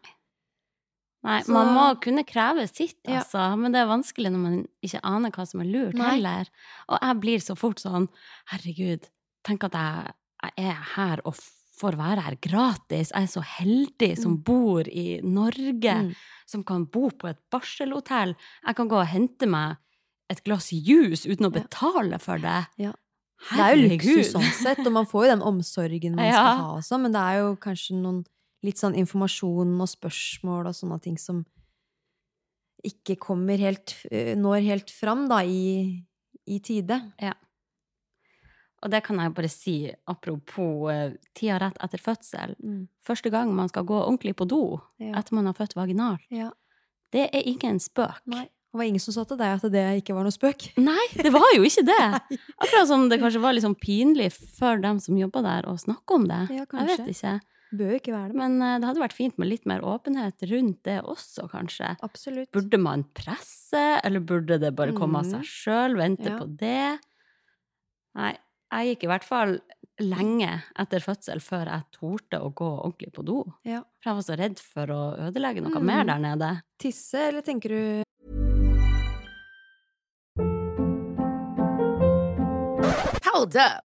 Nei, 1.23 1.41
Så- 1.41 1.51
man 1.51 1.67
må 1.73 1.99
kunne 2.01 2.23
kreve 2.23 2.67
sitt, 2.69 2.99
Ja. 3.05 3.19
altså. 3.21 3.57
Men 3.57 3.71
det 3.71 3.79
er 3.81 3.87
vanskelig 3.87 4.31
når 4.31 4.37
man 4.39 4.67
ikke 4.83 4.99
aner 5.03 5.31
hva 5.31 5.47
som 5.47 5.61
er 5.61 5.65
lurt, 5.65 5.93
Nei. 5.95 6.11
heller. 6.15 6.45
Og 6.89 6.99
jeg 7.01 7.19
blir 7.19 7.37
så 7.39 7.57
fort 7.57 7.77
sånn 7.79 8.07
Herregud, 8.51 9.09
tenk 9.43 9.63
at 9.63 9.73
jeg, 9.73 10.13
jeg 10.57 10.65
er 10.67 10.73
her 10.95 11.19
og 11.25 11.35
får 11.79 11.93
være 11.95 12.21
her 12.21 12.35
gratis. 12.35 13.11
Jeg 13.11 13.23
er 13.23 13.27
så 13.27 13.41
heldig 13.43 14.17
som 14.17 14.37
Mm. 14.37 14.43
bor 14.43 14.81
i 14.87 15.19
Norge, 15.23 15.81
Mm. 15.83 16.15
som 16.45 16.63
kan 16.63 16.85
bo 16.85 17.09
på 17.09 17.29
et 17.29 17.37
barselhotell. 17.51 18.35
Jeg 18.65 18.75
kan 18.75 18.87
gå 18.89 18.99
og 18.99 19.07
hente 19.07 19.47
meg 19.47 19.77
et 20.29 20.43
glass 20.43 20.71
juice 20.71 21.25
uten 21.25 21.45
å 21.51 21.53
Ja. 21.55 21.61
betale 21.61 22.19
for 22.21 22.37
det. 22.37 22.67
Ja. 22.77 22.93
Det 23.51 23.59
er 23.59 23.75
jo 23.75 23.89
luksus 23.89 24.33
sånn 24.33 24.51
sett, 24.53 24.79
og 24.85 24.91
man 24.91 25.05
får 25.05 25.25
jo 25.25 25.35
den 25.35 25.41
omsorgen 25.41 26.15
man 26.15 26.25
Ja. 26.31 26.31
skal 26.31 26.57
ha 26.57 26.77
også, 26.77 26.99
men 27.01 27.11
det 27.11 27.19
er 27.21 27.37
jo 27.39 27.55
kanskje 27.57 28.01
noen 28.01 28.25
litt 28.65 28.79
sånn 28.81 28.95
informasjon 28.97 29.75
og 29.83 29.89
spørsmål 29.91 30.67
og 30.71 30.75
sånne 30.75 30.97
ting 31.03 31.17
som 31.21 31.43
ikke 32.87 33.15
kommer 33.19 33.57
helt 33.59 33.95
eh, 34.11 34.35
Når 34.37 34.61
helt 34.65 34.91
fram, 34.93 35.25
da, 35.29 35.41
i, 35.43 36.03
i 36.47 36.59
tide. 36.63 36.99
Og 38.85 38.91
det 38.93 38.99
kan 39.07 39.17
jeg 39.17 39.33
bare 39.33 39.49
si, 39.49 39.73
apropos 40.07 40.91
eh, 40.93 41.15
tida 41.35 41.57
rett 41.63 41.79
etter 41.83 42.01
fødsel. 42.03 42.53
Første 43.07 43.31
gang 43.33 43.49
man 43.57 43.71
skal 43.71 43.87
gå 43.89 43.97
ordentlig 43.97 44.35
på 44.37 44.45
do 44.49 44.61
Ja. 45.01 45.15
etter 45.17 45.33
man 45.33 45.49
har 45.49 45.57
født 45.57 45.73
vaginalt, 45.75 46.21
Ja. 46.29 46.51
det 47.11 47.29
er 47.33 47.41
ingen 47.49 47.79
spøk. 47.81 48.21
Nei. 48.25 48.45
Det 48.67 48.77
var 48.77 48.83
ingen 48.83 48.99
som 49.01 49.13
sa 49.15 49.23
til 49.25 49.37
deg 49.39 49.55
at 49.63 49.71
det 49.71 49.83
ikke 50.03 50.13
var 50.13 50.23
noe 50.27 50.35
spøk? 50.35 50.67
Nei, 50.77 51.05
det 51.15 51.31
var 51.33 51.47
jo 51.55 51.63
ikke 51.65 51.85
det! 51.87 52.37
Akkurat 52.61 52.87
som 52.87 53.07
det 53.09 53.17
kanskje 53.19 53.41
var 53.41 53.53
litt 53.55 53.63
sånn 53.65 53.79
pinlig 53.79 54.27
for 54.35 54.77
dem 54.83 54.99
som 55.01 55.17
jobba 55.17 55.41
der, 55.41 55.69
å 55.71 55.77
snakke 55.79 56.13
om 56.13 56.27
det. 56.29 56.41
Ja, 56.53 56.65
Jeg 56.67 56.87
vet 56.91 57.07
ikke. 57.15 57.39
Bør 57.75 57.97
ikke 57.97 58.13
være 58.15 58.31
det. 58.31 58.37
Men 58.39 58.61
eh, 58.63 58.77
det 58.79 58.87
hadde 58.87 59.01
vært 59.03 59.15
fint 59.17 59.37
med 59.41 59.49
litt 59.51 59.65
mer 59.67 59.81
åpenhet 59.83 60.45
rundt 60.51 60.79
det 60.87 61.01
også, 61.03 61.49
kanskje. 61.51 61.95
Absolutt. 62.05 62.51
Burde 62.55 62.79
man 62.79 63.03
presse, 63.17 63.81
eller 64.07 64.23
burde 64.23 64.59
det 64.61 64.73
bare 64.75 64.95
komme 64.95 65.19
av 65.19 65.25
Mhm. 65.27 65.31
seg 65.35 65.43
sjøl? 65.43 65.97
Vente 65.99 66.29
Ja. 66.31 66.37
på 66.39 66.47
det? 66.57 66.99
Nei, 68.15 68.37
jeg 68.71 68.95
gikk 68.95 69.03
i 69.03 69.07
hvert 69.11 69.23
fall 69.27 69.59
lenge 69.99 70.63
etter 70.77 70.99
fødsel 71.01 71.41
før 71.41 71.65
jeg 71.65 71.83
torde 71.91 72.39
å 72.39 72.53
gå 72.53 72.69
ordentlig 72.85 73.11
på 73.13 73.25
do. 73.25 73.43
Ja. 73.65 73.81
For 74.01 74.11
jeg 74.11 74.15
var 74.15 74.25
så 74.27 74.37
redd 74.37 74.59
for 74.59 74.85
å 74.87 75.01
ødelegge 75.27 75.61
noe 75.61 75.79
mm. 75.81 75.85
mer 75.85 76.03
der 76.05 76.19
nede. 76.19 76.61
Tisse, 76.79 77.27
eller 77.29 77.41
tenker 77.41 77.69
du 77.69 78.03
Hold 83.25 83.55
up. 83.55 83.86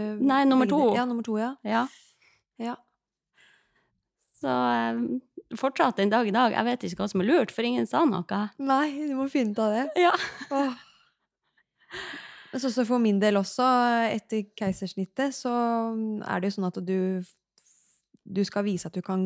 Eh, 0.00 0.14
Nei, 0.20 0.42
nummer 0.48 0.66
to. 0.70 0.80
Ja, 0.96 1.04
nummer 1.08 1.22
to, 1.26 1.36
ja. 1.40 1.54
Ja. 1.66 1.86
ja. 2.58 2.76
Så 4.40 4.48
eh, 4.48 5.56
fortsatt 5.60 5.98
en 6.00 6.12
dag 6.12 6.28
i 6.28 6.34
dag, 6.34 6.52
jeg 6.56 6.64
vet 6.68 6.86
ikke 6.88 7.02
hva 7.04 7.08
som 7.12 7.20
er 7.24 7.28
lurt, 7.30 7.52
for 7.54 7.66
ingen 7.66 7.86
sa 7.90 8.04
noe. 8.08 8.40
Nei, 8.58 8.86
du 9.08 9.14
må 9.18 9.28
finne 9.32 9.52
ut 9.52 9.58
av 9.64 9.74
det. 9.76 9.86
Ja. 10.06 10.14
Åh. 10.54 10.78
Men 12.52 12.62
så, 12.64 12.70
for 12.86 12.98
min 13.02 13.20
del 13.22 13.36
også, 13.38 13.62
etter 14.10 14.42
keisersnittet, 14.58 15.34
så 15.36 15.52
er 16.26 16.40
det 16.42 16.50
jo 16.50 16.56
sånn 16.58 16.70
at 16.70 16.80
du 16.86 16.96
du 18.30 18.42
skal 18.46 18.62
vise 18.62 18.86
at 18.86 18.94
du 18.94 19.00
kan 19.02 19.22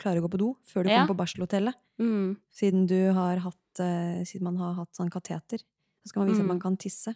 klare 0.00 0.20
å 0.20 0.24
gå 0.24 0.28
på 0.32 0.38
do 0.40 0.46
før 0.64 0.84
du 0.86 0.88
Ja. 0.90 1.00
kommer 1.02 1.12
på 1.12 1.18
barselhotellet. 1.20 1.74
Mm. 2.00 2.36
Siden, 2.54 2.86
du 2.88 3.10
har 3.12 3.36
hatt, 3.44 3.80
eh, 3.82 4.22
siden 4.24 4.44
man 4.46 4.56
har 4.56 4.74
hatt 4.78 4.94
sånn 4.96 5.10
kateter. 5.10 5.58
Så 6.00 6.08
skal 6.12 6.22
man 6.22 6.28
vise 6.30 6.40
Mm. 6.40 6.44
at 6.46 6.48
man 6.54 6.60
kan 6.60 6.76
tisse. 6.76 7.14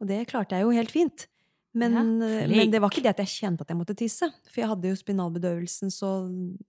Og 0.00 0.06
det 0.06 0.28
klarte 0.28 0.50
jeg 0.56 0.62
jo 0.62 0.70
helt 0.70 0.90
fint. 0.90 1.26
Men, 1.74 1.92
Ja, 1.96 2.02
eh, 2.28 2.48
men 2.48 2.70
det 2.70 2.80
var 2.80 2.90
ikke 2.92 3.02
det 3.02 3.10
at 3.16 3.22
jeg 3.24 3.32
kjente 3.32 3.64
at 3.64 3.70
jeg 3.72 3.78
måtte 3.80 3.96
tisse. 3.98 4.28
For 4.50 4.62
jeg 4.62 4.68
hadde 4.70 4.88
jo 4.92 4.98
spinalbedøvelsen 5.00 5.90
så, 5.90 6.10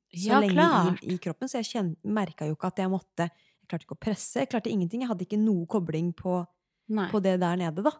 så 0.09 0.31
Ja, 0.31 0.39
lenge 0.41 0.97
i, 1.03 1.13
i 1.13 1.17
kroppen, 1.21 1.47
så 1.51 1.61
jeg 1.61 1.91
merka 2.03 2.47
jo 2.49 2.55
ikke 2.57 2.71
at 2.73 2.81
jeg 2.81 2.89
måtte 2.89 3.27
Jeg 3.29 3.69
klarte 3.69 3.85
ikke 3.87 3.97
å 3.97 4.01
presse. 4.01 4.39
Jeg 4.43 4.49
klarte 4.49 4.69
ingenting. 4.69 5.01
Jeg 5.05 5.09
hadde 5.09 5.25
ikke 5.25 5.39
noe 5.41 5.65
kobling 5.69 6.11
på, 6.13 6.39
på 7.11 7.21
det 7.21 7.39
der 7.41 7.55
nede, 7.57 7.81
da. 7.85 7.93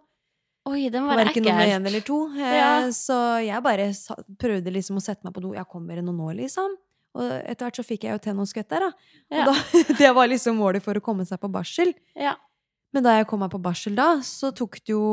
Oi, 0.65 0.89
den 0.89 1.05
var 1.05 1.19
verken 1.21 1.45
nummer 1.45 1.69
én 1.69 1.85
eller 1.85 2.01
to. 2.05 2.17
Eh, 2.33 2.55
Ja. 2.57 2.71
Så 2.93 3.13
jeg 3.45 3.61
bare 3.65 3.87
prøvde 4.41 4.73
liksom 4.73 4.97
å 4.97 5.01
sette 5.03 5.21
meg 5.25 5.33
på 5.33 5.41
do. 5.45 5.53
Jeg 5.53 5.65
kommer 5.69 6.01
noen 6.01 6.19
år, 6.25 6.33
liksom. 6.41 6.73
Og 7.15 7.31
etter 7.45 7.65
hvert 7.67 7.77
så 7.79 7.85
fikk 7.85 8.03
jeg 8.03 8.17
jo 8.17 8.21
tenårskvett 8.25 8.69
der, 8.73 8.85
da. 8.89 8.91
Og 9.31 9.45
da, 9.51 9.53
det 10.01 10.09
var 10.17 10.27
liksom 10.27 10.57
målet 10.57 10.83
for 10.83 10.97
å 10.97 11.01
komme 11.05 11.25
seg 11.25 11.39
på 11.41 11.49
barsel. 11.53 11.93
Ja. 12.17 12.33
Men 12.93 13.05
da 13.05 13.13
jeg 13.19 13.27
kom 13.29 13.39
meg 13.45 13.51
på 13.53 13.61
barsel 13.61 13.95
da, 13.95 14.19
så 14.25 14.49
tok 14.55 14.77
det 14.85 14.93
jo 14.93 15.05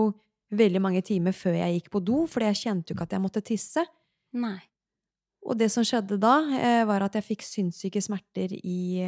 veldig 0.53 0.81
mange 0.85 1.03
timer 1.07 1.33
før 1.37 1.55
jeg 1.59 1.79
gikk 1.81 1.91
på 1.95 2.01
do, 2.05 2.25
fordi 2.31 2.51
jeg 2.51 2.61
kjente 2.67 2.93
jo 2.93 2.97
ikke 2.97 3.07
at 3.09 3.15
jeg 3.17 3.23
måtte 3.25 3.43
tisse. 3.45 3.85
Nei. 4.37 4.59
Og 5.43 5.57
det 5.59 5.71
som 5.75 5.83
skjedde 5.85 6.19
da, 6.23 6.35
eh, 6.55 6.85
var 6.87 7.03
at 7.03 7.17
jeg 7.19 7.25
fikk 7.27 7.43
sinnssyke 7.47 8.03
smerter 8.05 8.53
i, 8.55 9.03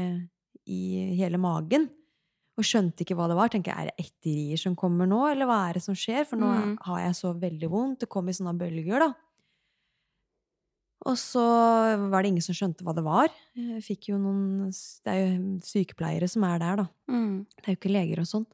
i 0.66 0.80
hele 1.20 1.38
magen. 1.38 1.88
Og 2.56 2.62
skjønte 2.66 3.02
ikke 3.02 3.16
hva 3.18 3.26
det 3.30 3.36
var. 3.38 3.48
Tenker, 3.50 3.74
Er 3.74 3.90
det 3.90 3.94
etterier 4.06 4.58
som 4.58 4.76
kommer 4.78 5.06
nå, 5.10 5.20
eller 5.30 5.46
hva 5.46 5.68
er 5.68 5.74
det 5.74 5.82
som 5.82 5.94
skjer? 5.94 6.24
For 6.26 6.36
nå 6.38 6.46
Mm. 6.54 6.76
har 6.86 7.00
jeg 7.00 7.14
så 7.18 7.32
veldig 7.38 7.68
vondt. 7.70 7.98
Det 8.00 8.08
kom 8.08 8.28
i 8.28 8.32
sånne 8.32 8.56
bølger, 8.58 8.98
da. 9.00 9.12
Og 11.04 11.16
så 11.20 11.42
var 12.08 12.22
det 12.22 12.30
ingen 12.30 12.42
som 12.46 12.54
skjønte 12.56 12.84
hva 12.86 12.94
det 12.96 13.02
var. 13.04 13.28
Jeg 13.58 13.82
fikk 13.84 14.08
jo 14.08 14.18
noen 14.18 14.70
Det 14.70 15.10
er 15.12 15.36
jo 15.36 15.58
sykepleiere 15.66 16.28
som 16.30 16.44
er 16.48 16.58
der, 16.62 16.76
da. 16.76 16.86
Mm. 17.10 17.44
Det 17.58 17.66
er 17.66 17.74
jo 17.74 17.80
ikke 17.80 17.92
leger 17.92 18.20
og 18.22 18.26
sånn. 18.30 18.46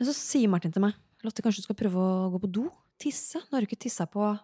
Men 0.00 0.08
så 0.08 0.14
sier 0.16 0.48
Martin 0.50 0.72
til 0.74 0.82
meg 0.82 0.94
Lotte, 1.24 1.42
kanskje 1.44 1.62
du 1.62 1.68
skal 1.68 1.78
prøve 1.78 2.02
å 2.02 2.28
gå 2.34 2.42
på 2.42 2.50
do? 2.58 2.66
Tisse? 3.00 3.40
Nå 3.46 3.56
har 3.56 3.64
du 3.64 3.70
ikke 3.70 3.84
tissa 3.86 4.08
på 4.10 4.34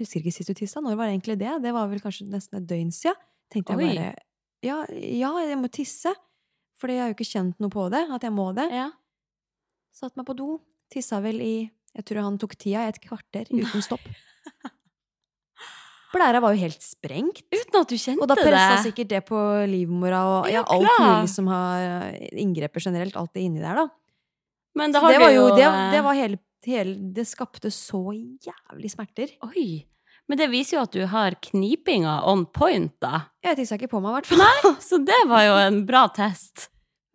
Husker 0.00 0.22
ikke 0.22 0.32
sist 0.32 0.48
du 0.48 0.56
tissa. 0.56 0.80
Når 0.80 0.96
var 0.96 1.10
det 1.10 1.18
egentlig 1.18 1.36
det? 1.42 1.50
Det 1.60 1.74
var 1.76 1.88
vel 1.90 2.00
kanskje 2.00 2.24
nesten 2.30 2.56
et 2.56 2.68
døgn 2.70 2.88
siden. 2.94 3.18
Tenkte 3.52 3.74
jeg 3.76 3.90
bare 3.90 4.12
ja, 4.64 4.78
ja, 4.88 5.30
jeg 5.44 5.58
må 5.60 5.68
tisse. 5.72 6.12
Fordi 6.80 6.96
jeg 6.96 7.02
har 7.04 7.10
jo 7.10 7.16
ikke 7.18 7.28
kjent 7.28 7.60
noe 7.60 7.72
på 7.72 7.84
det, 7.92 8.00
at 8.16 8.24
jeg 8.24 8.32
må 8.32 8.46
det. 8.56 8.64
Ja. 8.72 8.88
Satt 9.92 10.16
meg 10.16 10.24
på 10.28 10.36
do. 10.38 10.48
Tissa 10.92 11.20
vel 11.20 11.42
i 11.44 11.54
Jeg 11.68 12.06
tror 12.06 12.22
han 12.22 12.38
tok 12.38 12.54
tida 12.56 12.86
i 12.86 12.92
et 12.94 13.00
kvarter 13.02 13.50
uten 13.50 13.84
stopp. 13.84 14.04
Blæra 16.14 16.40
var 16.42 16.54
jo 16.54 16.62
helt 16.64 16.82
sprengt. 16.82 17.44
Uten 17.52 17.76
at 17.78 17.90
du 17.90 17.96
kjente 17.96 18.18
det. 18.18 18.24
Og 18.24 18.30
da 18.30 18.36
pressa 18.40 18.80
sikkert 18.86 19.10
det 19.12 19.20
på 19.28 19.38
livmora 19.70 20.22
og 20.26 20.48
Ja, 20.50 20.64
alt 20.64 20.90
mulig 20.96 21.30
som 21.30 21.50
har 21.50 22.14
inngrepet 22.32 22.88
generelt. 22.88 23.18
Alt 23.18 23.34
det 23.36 23.44
inni 23.46 23.62
der, 23.62 23.84
da. 23.84 23.99
Men 24.80 24.94
da 24.94 25.02
har 25.04 25.12
det 25.14 25.20
var 25.22 25.34
jo 25.34 25.44
jo 25.44 25.54
det, 25.58 25.68
eh, 25.68 25.86
det 25.94 26.02
var 26.06 26.18
hele, 26.18 26.40
hele 26.66 26.96
Det 27.20 27.26
skapte 27.28 27.70
så 27.74 28.02
jævlig 28.16 28.90
smerter. 28.92 29.36
Oi. 29.46 29.86
Men 30.30 30.38
det 30.38 30.50
viser 30.52 30.76
jo 30.78 30.82
at 30.86 30.92
du 30.94 31.00
har 31.10 31.34
knipinga 31.42 32.20
on 32.30 32.44
point, 32.46 32.92
da. 33.02 33.24
Jeg 33.42 33.58
tissa 33.58 33.76
ikke 33.76 33.90
på 33.90 34.00
meg, 34.02 34.12
i 34.12 34.18
hvert 34.20 34.30
fall. 34.30 34.76
Så 34.88 35.00
det 35.02 35.22
var 35.26 35.42
jo 35.48 35.56
en 35.58 35.80
bra 35.88 36.04
test. 36.14 36.68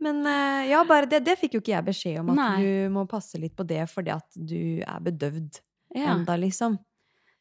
Men 0.03 0.19
eh, 0.27 0.65
ja, 0.73 0.81
bare 0.87 1.07
det, 1.07 1.21
det 1.23 1.37
fikk 1.39 1.55
jo 1.55 1.61
ikke 1.63 1.71
jeg 1.77 1.87
beskjed 1.87 2.17
om, 2.19 2.33
at 2.33 2.39
Nei. 2.41 2.57
du 2.59 2.91
må 2.93 3.05
passe 3.07 3.39
litt 3.39 3.55
på 3.55 3.63
det 3.65 3.85
fordi 3.87 4.11
at 4.11 4.27
du 4.35 4.83
er 4.83 4.99
bedøvd 5.05 5.61
Ja. 5.95 6.11
enda, 6.11 6.35
liksom. 6.35 6.75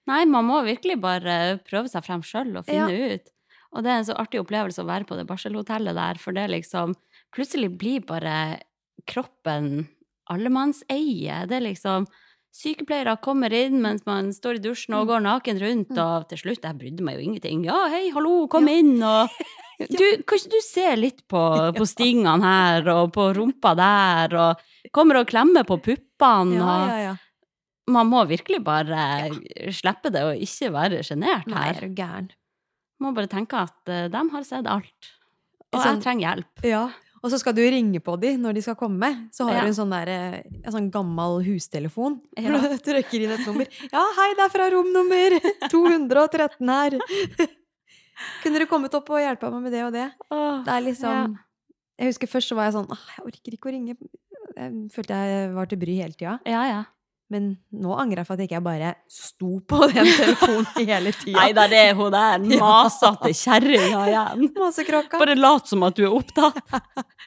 Nei, 0.06 0.20
man 0.30 0.46
må 0.46 0.60
virkelig 0.62 0.98
bare 1.02 1.58
prøve 1.66 1.90
seg 1.90 2.04
frem 2.06 2.22
sjøl 2.22 2.52
og 2.60 2.68
finne 2.68 3.16
ut. 3.16 3.30
Og 3.74 3.82
det 3.82 3.90
er 3.90 3.98
en 3.98 4.06
så 4.06 4.14
artig 4.20 4.38
opplevelse 4.44 4.84
å 4.84 4.86
være 4.86 5.08
på 5.08 5.16
det 5.18 5.26
barselhotellet 5.26 5.96
der, 5.98 6.20
for 6.22 6.36
det 6.36 6.46
liksom 6.52 6.94
Plutselig 7.34 7.72
blir 7.74 8.04
bare 8.06 8.60
kroppen 9.10 9.88
allemannseie. 10.30 11.46
Det 11.48 11.58
er 11.60 11.66
liksom 11.72 12.06
Sykepleiere 12.54 13.16
kommer 13.18 13.50
inn 13.50 13.80
mens 13.82 14.04
man 14.06 14.28
står 14.30 14.60
i 14.60 14.62
dusjen 14.62 14.94
og 14.94 15.08
går 15.08 15.24
naken 15.24 15.56
rundt, 15.58 15.88
Mm. 15.90 15.98
og 15.98 16.28
til 16.30 16.38
slutt 16.38 16.62
Jeg 16.62 16.78
brydde 16.78 17.02
meg 17.02 17.16
jo 17.18 17.24
ingenting. 17.26 17.64
Ja, 17.66 17.88
hei, 17.90 18.10
hallo, 18.14 18.46
kom 18.46 18.68
Ja. 18.68 18.74
inn, 18.78 19.02
og 19.02 19.28
du, 19.90 20.22
Kan 20.22 20.38
ikke 20.38 20.50
du 20.52 20.60
se 20.62 20.94
litt 20.96 21.26
på, 21.26 21.40
på 21.74 21.84
stingene 21.84 22.38
her, 22.46 22.86
og 22.94 23.10
på 23.12 23.34
rumpa 23.34 23.74
der, 23.74 24.36
og 24.38 24.62
kommer 24.94 25.18
og 25.18 25.26
klemmer 25.26 25.64
på 25.66 25.80
puppene, 25.82 26.62
og 26.62 26.88
ja, 26.94 26.98
ja. 27.08 27.16
man 27.90 28.06
må 28.06 28.22
virkelig 28.30 28.62
bare 28.62 29.30
slippe 29.74 30.12
det 30.14 30.22
og 30.22 30.38
ikke 30.38 30.70
være 30.72 31.02
sjenert 31.02 31.48
Nei, 31.50 31.58
her. 31.72 31.74
er 31.74 31.88
du 31.88 31.94
gæren. 31.98 32.30
Må 33.02 33.10
bare 33.16 33.26
tenke 33.26 33.58
at 33.66 33.88
eh, 33.90 34.06
de 34.14 34.22
har 34.30 34.44
sett 34.46 34.66
alt. 34.70 35.10
Og 35.74 35.80
Sånn- 35.82 35.96
jeg 35.98 36.02
trenger 36.06 36.28
hjelp. 36.36 36.62
Ja. 36.70 36.84
Og 37.24 37.30
så 37.32 37.38
skal 37.40 37.54
du 37.56 37.62
ringe 37.64 38.00
på 38.04 38.18
dem 38.20 38.42
når 38.44 38.58
de 38.58 38.62
skal 38.66 38.76
komme. 38.76 39.08
Så 39.32 39.46
har 39.48 39.54
Ja. 39.56 39.60
du 39.64 39.70
en 39.72 39.76
sånn, 39.78 39.90
der, 39.94 40.08
eh, 40.12 40.42
en 40.62 40.72
sånn 40.74 40.90
gammel 40.92 41.40
hustelefon. 41.46 42.18
Ja. 42.36 42.58
Du 42.60 42.76
trykker 42.84 43.24
inn 43.24 43.32
et 43.32 43.46
nummer. 43.48 43.66
Ja, 43.88 44.02
hei, 44.18 44.28
det 44.36 44.44
er 44.44 44.52
fra 44.52 44.68
rom 44.74 44.92
nummer 44.92 45.38
213 45.72 46.68
her. 46.68 46.98
Kunne 48.44 48.60
du 48.60 48.66
kommet 48.70 48.94
opp 48.94 49.08
og 49.10 49.18
hjulpet 49.24 49.50
meg 49.56 49.62
med 49.64 49.72
det 49.74 49.82
og 49.86 49.92
det? 49.96 50.04
Det 50.30 50.74
er 50.76 50.84
liksom 50.84 51.38
Jeg 51.98 52.10
husker 52.12 52.26
først 52.30 52.50
så 52.52 52.56
var 52.58 52.68
jeg 52.68 52.74
sånn 52.76 52.88
jeg 52.92 53.24
orker 53.26 53.56
ikke 53.56 53.70
å 53.70 53.74
ringe. 53.74 53.96
Jeg 54.54 54.90
følte 54.94 55.16
jeg 55.18 55.48
var 55.54 55.66
til 55.70 55.78
bry 55.80 55.96
hele 55.98 56.12
tida. 56.14 56.36
Ja, 56.46 56.62
ja. 56.68 56.82
Men 57.32 57.54
nå 57.72 57.94
angrer 57.96 58.20
jeg 58.20 58.26
for 58.28 58.34
at 58.36 58.42
jeg 58.44 58.50
ikke 58.50 58.60
bare 58.66 58.90
sto 59.10 59.54
på 59.64 59.78
den 59.94 60.06
telefonen 60.12 60.66
hele 60.76 61.12
tida. 61.16 61.38
Nei, 61.40 61.52
da 61.56 61.64
det 61.72 61.80
er 61.88 61.94
hun 61.98 62.12
der 62.12 62.44
masete 62.60 63.32
kjerringa 63.34 64.02
igjen. 64.10 64.44
Masekråka. 64.60 65.18
Bare 65.22 65.34
lat 65.38 65.70
som 65.70 65.82
at 65.88 65.96
du 65.96 66.04
er 66.04 66.12
opptatt. 66.14 66.60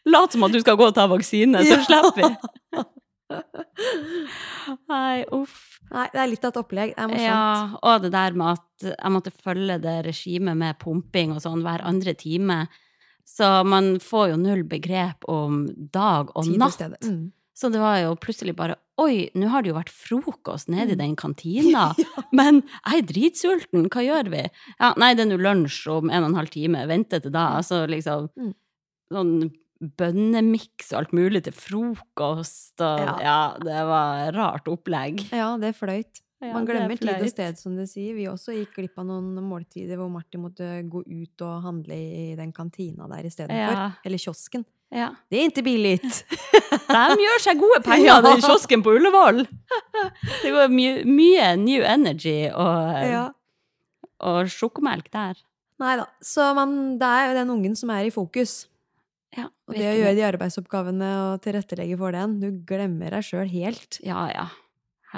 Lat 0.07 0.31
som 0.37 0.45
at 0.47 0.53
du 0.53 0.61
skal 0.61 0.77
gå 0.79 0.87
og 0.91 0.95
ta 0.95 1.07
vaksine, 1.11 1.63
så 1.65 1.79
Ja. 1.79 1.83
slipper 1.89 2.29
vi. 2.29 2.85
Nei, 4.87 5.25
uff. 5.35 5.57
Nei, 5.91 6.05
det 6.13 6.19
er 6.21 6.29
litt 6.31 6.45
av 6.47 6.51
et 6.53 6.59
opplegg. 6.61 6.93
Det 6.95 7.03
er 7.03 7.09
morsomt. 7.11 7.27
Ja, 7.27 7.79
og 7.81 8.01
det 8.05 8.11
der 8.15 8.35
med 8.39 8.57
at 8.57 8.87
jeg 8.91 9.13
måtte 9.15 9.31
følge 9.35 9.77
det 9.83 9.95
regimet 10.07 10.57
med 10.59 10.77
pumping 10.81 11.33
og 11.35 11.41
sånn 11.43 11.63
hver 11.65 11.83
andre 11.87 12.13
time. 12.19 12.61
Så 13.27 13.47
man 13.67 13.97
får 14.03 14.31
jo 14.33 14.37
null 14.39 14.63
begrep 14.67 15.27
om 15.31 15.65
dag 15.91 16.31
og 16.37 16.47
natt. 16.59 16.79
Mm. 17.03 17.31
Så 17.57 17.71
det 17.73 17.81
var 17.81 17.97
jo 18.03 18.13
plutselig 18.21 18.55
bare 18.55 18.77
Oi, 18.99 19.29
nå 19.37 19.47
har 19.53 19.61
det 19.61 19.69
jo 19.69 19.75
vært 19.77 19.91
frokost 19.93 20.69
nede 20.73 20.91
i 20.93 20.95
Mm. 20.95 21.01
den 21.03 21.15
kantina. 21.23 21.83
Men 22.33 22.63
jeg 22.63 22.97
er 23.03 23.07
dritsulten, 23.13 23.89
hva 23.93 24.01
gjør 24.05 24.31
vi? 24.33 24.43
Ja, 24.79 24.93
nei, 24.97 25.13
det 25.13 25.25
er 25.27 25.31
nå 25.31 25.37
lunsj 25.37 25.87
om 25.99 26.09
en 26.09 26.23
og 26.23 26.29
en 26.31 26.35
halv 26.39 26.49
time. 26.49 26.81
Vente 26.89 27.19
til 27.21 27.31
da. 27.31 27.57
Altså 27.59 27.83
liksom 27.87 28.29
Mm. 28.37 28.53
sånn 29.13 29.51
bønnemiks 29.97 30.91
og 30.93 30.97
alt 31.03 31.11
mulig 31.13 31.43
til 31.45 31.53
frokost 31.53 32.81
og 32.81 32.99
Ja. 32.99 33.17
ja. 33.21 33.57
det 33.61 33.81
var 33.85 34.31
rart 34.33 34.65
opplegg. 34.71 35.27
Ja, 35.31 35.55
det 35.57 35.75
fløyt. 35.77 36.21
Ja, 36.41 36.53
Man 36.53 36.67
er 36.67 36.73
glemmer 36.73 36.99
tid 36.99 37.09
og 37.21 37.29
sted, 37.29 37.57
som 37.57 37.75
du 37.75 37.81
sier. 37.89 38.13
Vi 38.13 38.25
også 38.29 38.53
gikk 38.53 38.75
glipp 38.75 38.97
av 39.01 39.05
noen 39.09 39.37
måltider 39.41 39.97
hvor 39.97 40.09
Martin 40.13 40.41
måtte 40.43 40.67
gå 40.87 41.01
ut 41.01 41.41
og 41.41 41.63
handle 41.63 41.93
i 41.97 42.35
den 42.37 42.51
kantina 42.53 43.07
der 43.09 43.25
istedenfor. 43.25 43.73
Ja. 43.73 43.91
Eller 44.05 44.17
kiosken. 44.21 44.65
Ja. 44.93 45.09
Det 45.27 45.39
er 45.41 45.49
ikke 45.49 45.63
billig! 45.65 45.95
De 46.87 47.17
gjør 47.19 47.41
seg 47.43 47.59
gode 47.59 47.81
penger, 47.83 48.07
Ja. 48.07 48.21
den 48.23 48.39
kiosken 48.43 48.83
på 48.85 48.93
Ullevål! 48.95 49.43
Det 50.43 50.53
går 50.53 50.71
my 50.71 50.87
mye 51.03 51.49
New 51.59 51.83
Energy 51.83 52.47
og, 52.53 53.01
ja. 53.03 53.25
og 54.23 54.47
sjokomelk 54.51 55.09
der. 55.11 55.35
Nei 55.83 55.97
da. 55.99 56.07
Så 56.23 56.53
man, 56.57 56.95
det 57.01 57.07
er 57.07 57.27
jo 57.29 57.35
den 57.41 57.51
ungen 57.57 57.75
som 57.77 57.91
er 57.93 58.07
i 58.07 58.13
fokus. 58.13 58.61
Ja, 59.35 59.49
Og 59.67 59.75
det 59.75 59.83
å 59.91 59.97
gjøre 59.99 60.15
de 60.17 60.23
arbeidsoppgavene 60.25 61.09
og 61.25 61.43
tilrettelegge 61.43 61.97
for 61.99 62.15
den, 62.15 62.37
du 62.41 62.47
glemmer 62.65 63.11
deg 63.13 63.27
sjøl 63.27 63.51
helt. 63.51 63.99
Ja, 64.05 64.23
ja. 64.31 64.47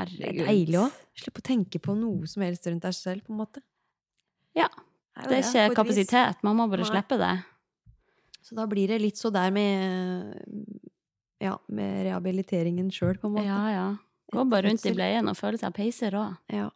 Det 0.09 0.31
er 0.31 0.41
deilig 0.49 0.79
òg. 0.81 0.97
Slippe 1.19 1.41
å 1.43 1.45
tenke 1.45 1.79
på 1.83 1.93
noe 1.97 2.27
som 2.29 2.43
helst 2.45 2.65
rundt 2.69 2.85
deg 2.85 2.95
selv, 2.97 3.23
på 3.27 3.33
en 3.35 3.39
måte. 3.41 3.61
Ja. 4.57 4.67
Det 5.19 5.39
er 5.39 5.45
ikke 5.45 5.77
kapasitet. 5.77 6.41
Man 6.45 6.57
må 6.57 6.67
bare 6.71 6.85
Nei. 6.85 6.89
slippe 6.89 7.17
det. 7.19 7.31
Så 8.49 8.55
da 8.57 8.65
blir 8.67 8.87
det 8.89 8.97
litt 9.01 9.17
så 9.19 9.29
der 9.29 9.51
med 9.53 10.33
Ja, 11.39 11.53
med 11.69 12.03
rehabiliteringen 12.07 12.89
sjøl, 12.91 13.15
på 13.21 13.29
en 13.29 13.35
måte. 13.37 13.45
Ja, 13.47 13.61
ja. 13.71 13.85
Gå 14.33 14.43
bare 14.49 14.67
rundt 14.67 14.85
i 14.89 14.91
bleien 14.93 15.29
og 15.29 15.37
føle 15.37 15.57
seg 15.61 15.71
peiser 15.77 16.17
òg. 16.17 16.33
Ja. 16.51 16.67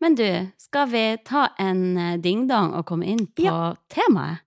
Men 0.00 0.14
du, 0.18 0.24
skal 0.58 0.88
vi 0.90 1.02
ta 1.26 1.48
en 1.60 1.82
eh, 1.98 2.14
dingdong 2.22 2.72
og 2.78 2.86
komme 2.88 3.06
inn 3.10 3.26
på 3.26 3.44
Ja. 3.44 3.74
temaet? 3.92 4.40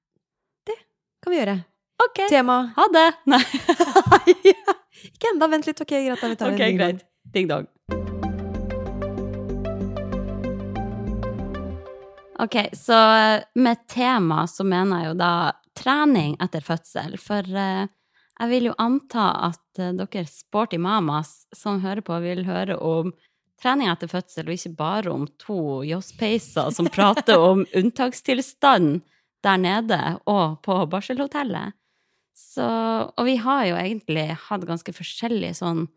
Kan 1.23 1.33
vi 1.33 1.39
gjøre. 1.39 1.57
OK. 2.05 2.19
Tema 2.29 2.57
Ha 2.77 2.83
det! 2.93 3.05
Nei, 3.31 3.41
Ikke 5.11 5.31
ennå. 5.33 5.47
vent 5.51 5.67
litt. 5.67 5.81
Ok, 5.81 5.93
greit. 5.97 6.21
Da 6.21 6.27
vi 6.29 6.35
tar 6.39 6.53
ok, 6.53 6.61
en. 6.61 6.99
Ding-dong. 7.33 7.65
Ok, 12.39 12.55
så 12.73 12.97
med 13.57 13.87
tema 13.89 14.43
så 14.47 14.63
mener 14.63 15.01
jeg 15.01 15.09
jo 15.11 15.15
da 15.17 15.31
trening 15.77 16.35
etter 16.43 16.63
fødsel. 16.65 17.15
For 17.21 17.45
eh, 17.45 17.87
jeg 18.37 18.51
vil 18.51 18.69
jo 18.71 18.75
anta 18.81 19.29
at 19.51 19.81
eh, 19.81 19.93
dere 19.97 20.25
sporty 20.29 20.79
mamas 20.81 21.45
som 21.55 21.81
hører 21.85 22.03
på, 22.05 22.17
vil 22.25 22.43
høre 22.47 22.77
om 22.81 23.13
trening 23.61 23.89
etter 23.89 24.09
fødsel, 24.11 24.45
og 24.49 24.53
ikke 24.57 24.75
bare 24.77 25.13
om 25.13 25.25
to 25.41 25.59
josspeiser 25.87 26.69
som 26.75 26.89
prater 26.93 27.39
om 27.41 27.63
unntakstilstand 27.79 28.99
der 29.45 29.57
nede 29.61 29.99
og 30.29 30.59
på 30.65 30.75
barselhotellet. 30.91 31.73
Så, 32.37 32.65
og 33.17 33.23
vi 33.25 33.37
har 33.41 33.63
jo 33.65 33.77
egentlig 33.79 34.27
hatt 34.49 34.65
ganske 34.69 34.93
forskjellig 34.93 35.55
sånn 35.57 35.87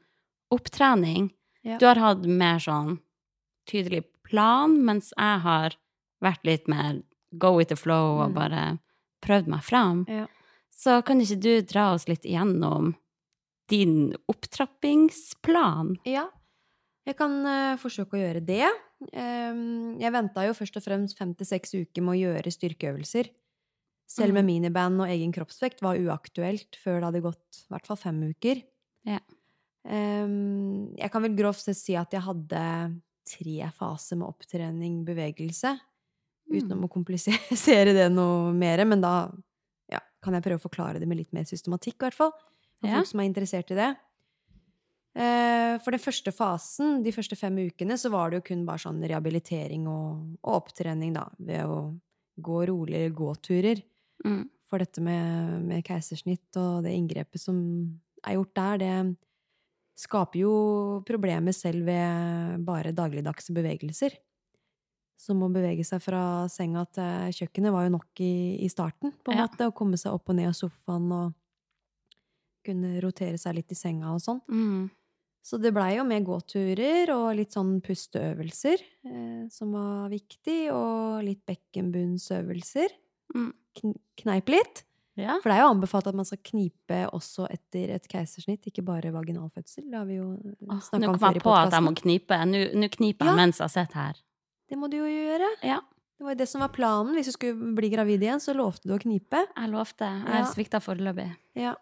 opptrening. 0.55 1.31
Ja. 1.67 1.77
Du 1.81 1.85
har 1.85 2.01
hatt 2.01 2.25
mer 2.25 2.61
sånn 2.65 2.99
tydelig 3.69 4.07
plan, 4.25 4.79
mens 4.87 5.11
jeg 5.17 5.43
har 5.45 5.77
vært 6.25 6.45
litt 6.49 6.69
mer 6.71 7.03
go 7.41 7.53
with 7.59 7.69
the 7.69 7.77
flow 7.77 8.23
og 8.23 8.31
Mm. 8.31 8.35
bare 8.35 8.63
prøvd 9.25 9.51
meg 9.53 9.65
fram. 9.67 10.05
Ja. 10.09 10.27
Så 10.73 11.01
kan 11.07 11.21
ikke 11.21 11.41
du 11.43 11.53
dra 11.69 11.91
oss 11.95 12.07
litt 12.09 12.25
igjennom 12.25 12.95
din 13.71 14.13
opptrappingsplan? 14.31 15.97
Ja, 16.09 16.27
jeg 17.09 17.17
kan 17.19 17.37
uh, 17.47 17.81
forsøke 17.81 18.19
å 18.19 18.21
gjøre 18.21 18.43
det. 18.45 18.67
Um, 19.17 19.97
jeg 20.01 20.13
venta 20.13 20.45
jo 20.47 20.55
først 20.57 20.77
og 20.79 20.85
fremst 20.85 21.19
fem 21.19 21.33
til 21.35 21.49
seks 21.49 21.73
uker 21.75 22.05
med 22.05 22.15
å 22.15 22.21
gjøre 22.21 22.53
styrkeøvelser. 22.55 23.31
Selv 24.11 24.35
med 24.35 24.45
Mm. 24.45 24.51
miniband 24.51 25.01
og 25.01 25.09
egen 25.09 25.33
kroppsvekt 25.33 25.83
var 25.87 25.99
uaktuelt 25.99 26.77
før 26.83 26.99
det 26.99 27.07
hadde 27.09 27.23
gått 27.23 27.61
i 27.63 27.69
hvert 27.71 27.87
fall 27.87 27.97
fem 27.97 28.19
uker. 28.33 28.63
Ja. 29.07 29.21
Um, 29.87 30.91
jeg 30.99 31.11
kan 31.11 31.23
vel 31.25 31.37
grovt 31.39 31.63
sett 31.63 31.79
si 31.79 31.97
at 31.97 32.13
jeg 32.13 32.27
hadde 32.27 32.63
tre 33.31 33.71
faser 33.73 34.19
med 34.21 34.29
opptrening, 34.29 35.05
bevegelse. 35.07 35.77
Uten 36.51 36.77
Mm. 36.79 36.85
å 36.85 36.91
komplisere 36.91 37.93
det 37.99 38.09
noe 38.13 38.53
mer, 38.53 38.83
men 38.85 39.01
da 39.01 39.31
ja, 39.91 40.01
kan 40.23 40.35
jeg 40.35 40.43
prøve 40.43 40.59
å 40.59 40.67
forklare 40.69 40.99
det 40.99 41.07
med 41.07 41.19
litt 41.21 41.33
mer 41.33 41.45
systematikk, 41.47 41.95
i 42.01 42.05
hvert 42.09 42.17
fall. 42.19 42.33
For 42.81 42.89
Ja. 42.89 42.97
folk 42.99 43.07
som 43.07 43.21
er 43.21 43.29
interessert 43.31 43.71
i 43.71 43.79
det. 43.79 43.91
Eh, 45.15 45.79
For 45.83 45.91
den 45.95 46.01
første 46.03 46.33
fasen, 46.35 47.03
de 47.05 47.13
første 47.15 47.37
fem 47.39 47.57
ukene, 47.59 47.97
så 47.99 48.11
var 48.13 48.31
det 48.31 48.41
jo 48.41 48.47
kun 48.51 48.65
bare 48.67 48.79
sånn 48.83 49.01
rehabilitering 49.03 49.87
og, 49.91 50.37
og 50.43 50.55
opptrening, 50.65 51.13
da. 51.17 51.29
Ved 51.39 51.65
å 51.67 51.79
gå 52.41 52.61
roligere 52.71 53.13
gåturer. 53.15 53.83
Mm. 54.25 54.49
For 54.71 54.79
dette 54.79 55.01
med, 55.03 55.63
med 55.67 55.85
keisersnitt 55.87 56.55
og 56.61 56.85
det 56.85 56.93
inngrepet 56.95 57.41
som 57.43 57.57
er 58.27 58.37
gjort 58.37 58.55
der, 58.55 58.79
det 58.79 59.17
skaper 60.01 60.41
jo 60.41 60.53
problemer 61.09 61.53
selv 61.57 61.85
ved 61.89 62.63
bare 62.65 62.93
dagligdagse 62.97 63.53
bevegelser. 63.57 64.15
Som 65.21 65.43
å 65.45 65.51
bevege 65.53 65.85
seg 65.85 66.01
fra 66.01 66.23
senga 66.49 66.87
til 66.97 67.35
kjøkkenet 67.37 67.75
var 67.75 67.85
jo 67.85 67.93
nok 67.99 68.23
i, 68.25 68.33
i 68.65 68.69
starten, 68.73 69.13
på 69.21 69.33
en 69.35 69.43
Ja. 69.43 69.47
måte. 69.47 69.67
Å 69.69 69.75
komme 69.77 69.99
seg 70.01 70.15
opp 70.17 70.31
og 70.33 70.37
ned 70.39 70.49
av 70.49 70.57
sofaen 70.57 71.11
og 71.13 71.35
kunne 72.65 72.95
rotere 73.05 73.37
seg 73.41 73.55
litt 73.59 73.73
i 73.73 73.77
senga 73.79 74.15
og 74.15 74.21
sånn. 74.25 74.41
Mm. 74.49 74.89
Så 75.45 75.57
det 75.61 75.73
blei 75.73 75.95
jo 75.97 76.05
med 76.05 76.25
gåturer 76.29 77.09
og 77.15 77.31
litt 77.39 77.53
sånn 77.57 77.79
pusteøvelser 77.85 78.83
eh, 79.09 79.45
som 79.53 79.73
var 79.73 80.11
viktig, 80.13 80.69
og 80.73 81.23
litt 81.25 81.41
bekkenbunnsøvelser. 81.49 82.93
Mm. 83.35 83.51
Kn 83.81 83.95
kneip 84.21 84.49
litt. 84.53 84.83
Ja. 85.21 85.37
For 85.43 85.51
det 85.51 85.57
er 85.59 85.63
jo 85.65 85.73
anbefalt 85.75 86.07
at 86.09 86.17
man 86.17 86.25
skal 86.29 86.41
knipe 86.45 87.01
også 87.13 87.47
etter 87.51 87.93
et 87.97 88.07
keisersnitt, 88.09 88.65
ikke 88.69 88.85
bare 88.87 89.13
vaginalfødsel. 89.13 89.85
Det 89.91 89.97
har 89.99 90.07
vi 90.09 90.17
jo 90.21 90.29
Åh, 90.37 90.81
snakka 90.81 91.01
Nå 91.03 91.09
om 91.09 91.17
kom 91.17 91.25
før 91.25 91.33
i 91.35 91.41
jeg 91.41 91.45
på 91.45 91.55
at 91.57 91.73
jeg 91.77 91.85
må 91.89 91.95
knipe. 91.99 92.39
Nå 92.53 92.63
nå 92.81 92.89
kniper 92.97 93.27
jeg 93.27 93.33
Ja. 93.35 93.37
mens 93.37 93.59
jeg 93.61 93.71
sitter 93.75 94.01
her. 94.01 94.21
Det 94.71 94.79
må 94.79 94.89
du 94.91 94.97
jo 95.01 95.09
gjøre. 95.11 95.49
Ja, 95.67 95.81
Det 96.21 96.25
var 96.27 96.35
jo 96.35 96.39
det 96.43 96.49
som 96.51 96.61
var 96.61 96.69
planen. 96.75 97.15
Hvis 97.17 97.31
du 97.31 97.33
skulle 97.33 97.75
bli 97.75 97.89
gravid 97.91 98.21
igjen, 98.23 98.41
så 98.45 98.53
lovte 98.55 98.85
du 98.87 98.93
å 98.95 99.01
knipe. 99.01 99.41
jeg 99.57 99.71
lovte. 99.73 100.05
Jeg 100.05 100.43
Ja. 100.45 100.45
svikta 100.53 100.81
foreløpig. 100.85 101.31
Ja. 101.57 101.75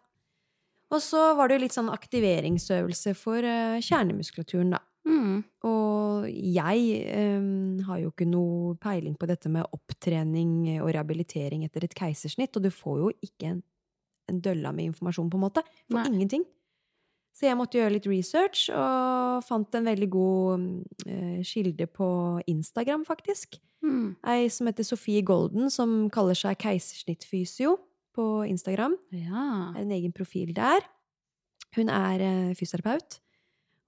Og 0.90 1.00
så 1.04 1.34
var 1.36 1.48
det 1.48 1.58
jo 1.58 1.64
litt 1.66 1.74
sånn 1.74 1.90
aktiveringsøvelse 1.92 3.14
for 3.18 3.38
uh, 3.44 3.76
kjernemuskulaturen, 3.82 4.70
da. 4.70 4.78
Mm. 5.08 5.42
Og 5.64 6.28
jeg 6.30 7.38
um, 7.40 7.78
har 7.84 7.98
jo 8.00 8.10
ikke 8.12 8.26
noe 8.28 8.74
peiling 8.80 9.16
på 9.18 9.26
dette 9.26 9.48
med 9.52 9.66
opptrening 9.72 10.80
og 10.82 10.92
rehabilitering 10.94 11.64
etter 11.64 11.84
et 11.84 11.94
keisersnitt, 11.94 12.56
og 12.56 12.62
du 12.62 12.70
får 12.70 12.98
jo 13.02 13.10
ikke 13.24 13.50
en, 13.52 13.62
en 14.28 14.40
dølla 14.40 14.72
med 14.72 14.92
informasjon, 14.92 15.28
på 15.30 15.36
en 15.40 15.44
måte. 15.48 15.62
For 15.90 15.98
Nei. 15.98 16.06
ingenting. 16.14 16.44
Så 17.38 17.46
jeg 17.46 17.54
måtte 17.54 17.78
gjøre 17.78 17.94
litt 17.94 18.08
research, 18.10 18.64
og 18.74 19.44
fant 19.46 19.76
en 19.78 19.86
veldig 19.86 20.08
god 20.10 20.64
kilde 21.46 21.86
på 21.86 22.08
Instagram, 22.50 23.04
faktisk. 23.06 23.60
Mm. 23.84 24.16
Ei 24.26 24.48
som 24.50 24.66
heter 24.66 24.82
Sofie 24.82 25.22
Golden, 25.22 25.70
som 25.70 26.08
kaller 26.10 26.34
seg 26.34 26.58
Keisersnittfysio 26.58 27.76
på 28.18 28.26
Instagram. 28.50 28.96
Ja. 29.14 29.72
Er 29.76 29.84
en 29.84 29.94
egen 29.94 30.14
profil 30.14 30.50
der. 30.56 30.82
Hun 31.76 31.90
er 31.92 32.24
uh, 32.24 32.54
fysioterapeut, 32.58 33.20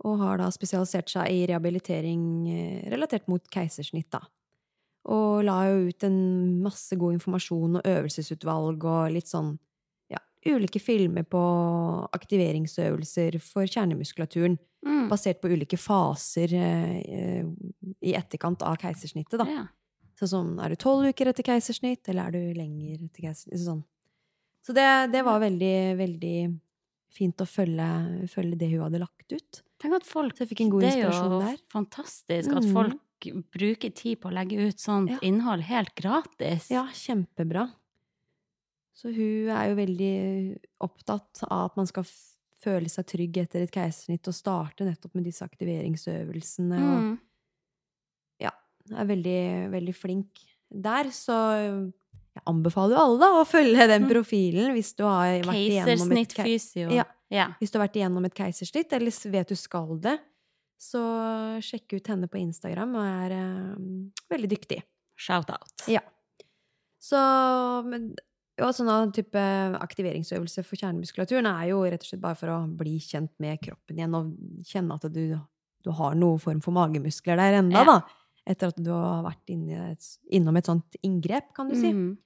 og 0.07 0.21
har 0.21 0.39
da 0.41 0.51
spesialisert 0.55 1.11
seg 1.11 1.33
i 1.33 1.47
rehabilitering 1.51 2.23
uh, 2.47 2.91
relatert 2.93 3.27
mot 3.31 3.43
keisersnitt, 3.53 4.11
da. 4.13 4.23
Og 5.11 5.41
la 5.49 5.57
jo 5.71 5.89
ut 5.89 6.05
en 6.07 6.21
masse 6.63 6.95
god 7.01 7.17
informasjon 7.17 7.81
og 7.81 7.87
øvelsesutvalg 7.89 8.85
og 8.85 9.15
litt 9.15 9.31
sånn 9.31 9.55
ulike 10.47 10.81
filmer 10.81 11.23
på 11.29 11.41
aktiveringsøvelser 12.17 13.41
for 13.45 13.67
kjernemuskulaturen, 13.69 14.59
Mm. 14.81 15.11
basert 15.11 15.43
på 15.43 15.51
ulike 15.53 15.77
faser 15.77 16.55
eh, 16.57 17.45
i 18.01 18.15
etterkant 18.17 18.63
av 18.65 18.79
keisersnittet, 18.81 19.37
da. 19.37 19.45
ja. 19.45 19.67
Sånn 20.17 20.29
som 20.31 20.47
er 20.59 20.71
du 20.71 20.77
tolv 20.81 21.05
uker 21.11 21.29
etter 21.29 21.45
keisersnitt, 21.45 22.09
eller 22.09 22.29
er 22.29 22.31
du 22.33 22.55
lenger 22.57 22.95
etter 23.05 23.27
keisersnitt? 23.27 23.61
Sånn. 23.61 23.83
Så 24.65 24.73
det, 24.73 25.13
det 25.13 25.21
var 25.27 25.39
veldig, 25.41 25.97
veldig 26.01 26.35
fint 27.13 27.37
å 27.45 27.47
følge, 27.49 27.91
følge 28.33 28.57
det 28.57 28.71
hun 28.73 28.87
hadde 28.87 29.01
lagt 29.05 29.33
ut. 29.37 29.61
Tenk 29.81 29.95
at 30.01 30.09
folk 30.09 30.33
Så 30.37 30.45
jeg 30.47 30.49
fikk 30.55 30.61
en 30.65 30.71
god 30.71 30.81
Det 30.87 30.95
er 30.95 31.13
jo 31.13 31.41
der. 31.41 31.57
fantastisk 31.73 32.57
at 32.57 32.65
folk 32.73 32.97
folk 32.97 33.45
bruker 33.53 33.93
tid 33.93 34.17
på 34.23 34.31
å 34.31 34.33
legge 34.33 34.57
ut 34.65 34.79
sånt 34.81 35.11
Ja. 35.11 35.19
innhold 35.21 35.61
helt 35.69 35.95
gratis. 35.95 36.71
Ja, 36.71 36.87
kjempebra. 36.89 37.67
Så 39.01 39.09
hun 39.17 39.49
er 39.55 39.71
jo 39.71 39.77
veldig 39.79 40.15
opptatt 40.85 41.45
av 41.49 41.71
at 41.71 41.77
man 41.81 41.87
skal 41.89 42.05
føle 42.61 42.91
seg 42.93 43.07
trygg 43.09 43.39
etter 43.41 43.63
et 43.65 43.73
keisersnitt, 43.73 44.29
og 44.29 44.37
starte 44.37 44.85
nettopp 44.85 45.15
med 45.17 45.25
disse 45.25 45.47
aktiveringsøvelsene. 45.47 46.77
Og 46.85 46.99
Mm. 47.01 47.15
ja, 48.45 48.51
er 48.93 49.07
veldig, 49.09 49.71
veldig 49.73 49.95
flink 49.97 50.43
der. 50.71 51.05
Så 51.17 51.33
jeg 52.37 52.43
anbefaler 52.47 52.97
jo 52.99 53.05
alle 53.07 53.19
da, 53.25 53.31
å 53.41 53.47
følge 53.49 53.87
den 53.89 54.05
Mm. 54.05 54.11
profilen 54.13 54.73
hvis 54.77 54.93
du 54.97 55.05
har 55.05 55.41
vært 55.41 55.71
igjennom 55.71 56.13
et 56.21 56.35
kei- 56.35 56.95
Ja. 56.95 57.05
ja. 57.31 57.47
Hvis 57.61 57.71
du 57.73 57.79
har 57.79 57.89
vært 57.89 57.97
igjennom 57.97 58.27
et 58.27 58.35
keisersnitt, 58.35 58.93
eller 58.93 59.11
vet 59.33 59.49
du 59.49 59.57
skal 59.57 59.97
det, 59.99 60.21
så 60.79 61.01
sjekk 61.61 61.95
ut 61.97 62.07
henne 62.07 62.29
på 62.29 62.39
Instagram, 62.41 62.95
og 62.97 63.05
er 63.05 63.33
eh, 63.33 63.77
veldig 64.37 64.49
dyktig. 64.51 64.83
Shout-out. 65.17 65.89
Ja. 65.89 66.01
Så 67.01 67.83
men, 67.87 68.15
og 68.63 68.75
sånn 68.77 69.13
type 69.17 69.41
aktiveringsøvelse 69.81 70.63
for 70.67 70.77
kjernemuskulaturen 70.81 71.47
er 71.51 71.69
jo 71.71 71.83
rett 71.85 72.03
og 72.05 72.09
slett 72.11 72.21
bare 72.23 72.39
for 72.39 72.49
å 72.55 72.59
bli 72.77 72.99
kjent 72.99 73.33
med 73.43 73.61
kroppen 73.63 73.97
igjen, 73.99 74.15
og 74.15 74.65
kjenne 74.69 74.95
at 74.97 75.07
du, 75.13 75.39
du 75.85 75.91
har 75.97 76.15
noen 76.19 76.39
form 76.43 76.61
for 76.65 76.73
magemuskler 76.77 77.37
der 77.41 77.59
enda, 77.63 77.79
Ja. 77.81 77.85
da. 77.85 78.01
Etter 78.47 78.69
at 78.73 78.77
du 78.83 78.91
har 78.91 79.23
vært 79.23 79.47
inne, 79.53 79.91
et- 79.93 80.19
innom 80.33 80.57
et 80.57 80.67
sånt 80.67 80.97
inngrep, 81.05 81.53
kan 81.55 81.69
du 81.69 81.75
si. 81.77 81.93
Mm. 81.93 82.17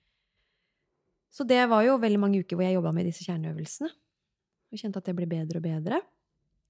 Så 1.34 1.44
det 1.46 1.68
var 1.68 1.82
jo 1.82 1.98
veldig 1.98 2.18
mange 2.22 2.38
uker 2.40 2.56
hvor 2.56 2.64
jeg 2.64 2.76
jobba 2.76 2.92
med 2.94 3.06
disse 3.06 3.24
kjerneøvelsene. 3.26 3.90
Og 4.72 4.78
kjente 4.78 4.96
at 5.02 5.04
det 5.04 5.14
ble 5.18 5.26
bedre 5.26 5.58
og 5.58 5.62
bedre. 5.66 5.98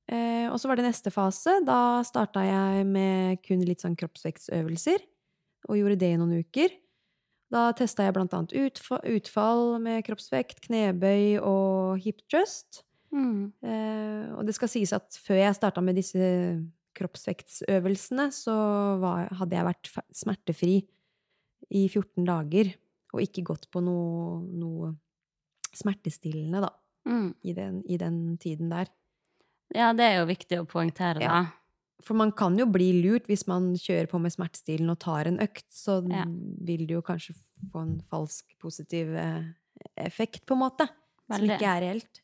Eh, 0.09 0.49
og 0.51 0.57
så 0.61 0.69
var 0.69 0.77
det 0.81 0.87
neste 0.87 1.13
fase. 1.13 1.59
Da 1.65 2.03
starta 2.03 2.43
jeg 2.45 2.87
med 2.89 3.43
kun 3.45 3.61
litt 3.65 3.81
sånn 3.85 3.97
kroppsvektsøvelser. 3.97 4.99
Og 5.69 5.77
gjorde 5.77 5.99
det 6.01 6.11
i 6.15 6.17
noen 6.21 6.41
uker. 6.41 6.73
Da 7.55 7.69
testa 7.79 8.07
jeg 8.09 8.15
blant 8.17 8.33
annet 8.35 8.55
utfall 8.59 9.77
med 9.83 10.03
kroppsvekt, 10.09 10.59
knebøy 10.67 11.37
og 11.39 12.01
hip 12.03 12.25
thrust. 12.27 12.83
Mm. 13.15 13.53
Eh, 13.63 14.33
og 14.35 14.43
det 14.49 14.57
skal 14.57 14.73
sies 14.73 14.91
at 14.97 15.15
før 15.23 15.39
jeg 15.39 15.55
starta 15.61 15.83
med 15.85 15.95
disse 16.01 16.19
kroppsvektsøvelsene, 16.99 18.29
så 18.35 18.55
var, 19.03 19.31
hadde 19.39 19.55
jeg 19.59 19.69
vært 19.69 19.93
smertefri 20.15 20.75
i 21.75 21.85
14 21.87 22.27
dager. 22.27 22.73
Og 23.15 23.23
ikke 23.23 23.45
gått 23.47 23.69
på 23.71 23.83
noe, 23.87 24.41
noe 24.51 24.95
smertestillende, 25.75 26.65
da, 26.67 26.73
Mm. 27.07 27.35
i 27.45 27.53
den, 27.53 27.83
i 27.87 27.97
den 28.01 28.39
tiden 28.41 28.71
der. 28.73 28.89
Ja, 29.75 29.93
det 29.93 30.07
er 30.07 30.15
jo 30.23 30.27
viktig 30.31 30.59
å 30.59 30.67
poengtere, 30.67 31.21
Ja. 31.21 31.45
For 32.03 32.15
man 32.19 32.33
kan 32.33 32.57
jo 32.59 32.67
bli 32.67 32.91
lurt 33.05 33.27
hvis 33.31 33.47
man 33.47 33.73
kjører 33.79 34.09
på 34.11 34.19
med 34.21 34.33
smertestillende 34.35 34.91
og 34.97 34.99
tar 35.01 35.27
en 35.31 35.39
økt, 35.41 35.67
så 35.73 36.01
Ja. 36.11 36.25
vil 36.27 36.87
du 36.87 36.95
jo 36.95 37.03
kanskje 37.03 37.35
få 37.71 37.83
en 37.83 38.01
falsk 38.03 38.59
positiv 38.59 39.15
eh, 39.15 39.45
effekt, 39.97 40.45
på 40.47 40.55
en 40.55 40.61
måte. 40.65 40.89
Som 41.31 41.43
ikke 41.47 41.63
er 41.65 41.81
reelt. 41.81 42.21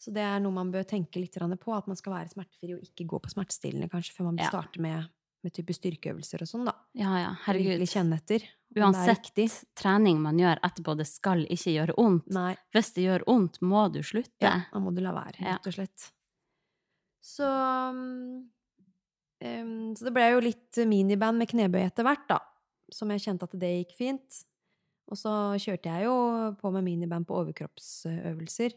Så 0.00 0.10
det 0.12 0.22
er 0.22 0.40
noe 0.40 0.50
man 0.52 0.70
bør 0.72 0.82
tenke 0.84 1.20
litt 1.20 1.34
på, 1.34 1.76
at 1.76 1.86
man 1.86 1.96
skal 1.96 2.12
være 2.12 2.30
smertefri 2.32 2.74
og 2.74 2.80
ikke 2.82 3.06
gå 3.06 3.20
på 3.22 3.30
smertestillende 3.30 3.88
kanskje 3.90 4.12
før 4.16 4.24
man 4.30 4.36
Ja. 4.38 4.48
starter 4.48 4.80
med, 4.80 5.08
med 5.44 5.52
type 5.52 5.72
styrkeøvelser 5.74 6.42
og 6.42 6.48
sånn, 6.48 6.64
da. 6.64 6.72
Ja, 6.94 7.18
ja. 7.18 7.36
Herregud. 7.44 7.78
Virkelig 7.78 7.90
kjenne 7.92 8.16
etter. 8.18 8.38
det 8.72 8.80
er 8.80 8.86
Uansett 8.86 9.74
trening 9.76 10.18
man 10.20 10.38
gjør 10.38 10.58
etterpå, 10.64 10.96
det 10.96 11.06
skal 11.06 11.44
ikke 11.46 11.74
gjøre 11.76 11.94
vondt. 11.96 12.30
Nei. 12.32 12.56
Hvis 12.72 12.94
det 12.94 13.04
gjør 13.04 13.24
vondt, 13.26 13.60
må 13.60 13.92
du 13.92 14.00
slutte. 14.02 14.40
Ja, 14.40 14.64
da 14.72 14.78
må 14.80 14.94
du 14.94 15.00
la 15.02 15.12
være, 15.12 15.38
rett 15.38 15.66
og 15.66 15.72
slett. 15.74 16.10
Så 17.22 17.46
um, 19.42 19.92
Så 19.98 20.06
det 20.06 20.14
ble 20.14 20.30
jo 20.32 20.42
litt 20.44 20.80
miniband 20.88 21.40
med 21.40 21.50
knebøy 21.50 21.82
etter 21.84 22.06
hvert, 22.06 22.24
da. 22.30 22.40
Som 22.92 23.12
jeg 23.12 23.24
kjente 23.24 23.48
at 23.48 23.58
det 23.58 23.72
gikk 23.80 23.94
fint. 23.98 24.42
Og 25.12 25.18
så 25.18 25.32
kjørte 25.60 25.92
jeg 25.92 26.06
jo 26.06 26.16
på 26.60 26.72
med 26.72 26.86
miniband 26.86 27.28
på 27.28 27.36
overkroppsøvelser. 27.42 28.76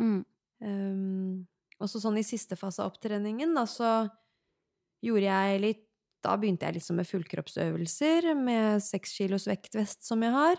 Mm. 0.00 0.22
Um, 0.64 1.46
og 1.76 1.90
så 1.92 2.00
sånn 2.00 2.16
i 2.18 2.26
siste 2.26 2.56
fase 2.58 2.82
av 2.82 2.94
opptreningen, 2.94 3.52
da, 3.56 3.66
så 3.68 3.90
gjorde 5.04 5.28
jeg 5.28 5.60
litt 5.62 5.82
Da 6.24 6.32
begynte 6.40 6.66
jeg 6.66 6.78
liksom 6.78 6.96
med 6.98 7.06
fullkroppsøvelser 7.06 8.32
med 8.34 8.80
seks 8.82 9.12
kilos 9.14 9.44
vektvest 9.46 10.08
som 10.08 10.24
jeg 10.24 10.32
har. 10.34 10.56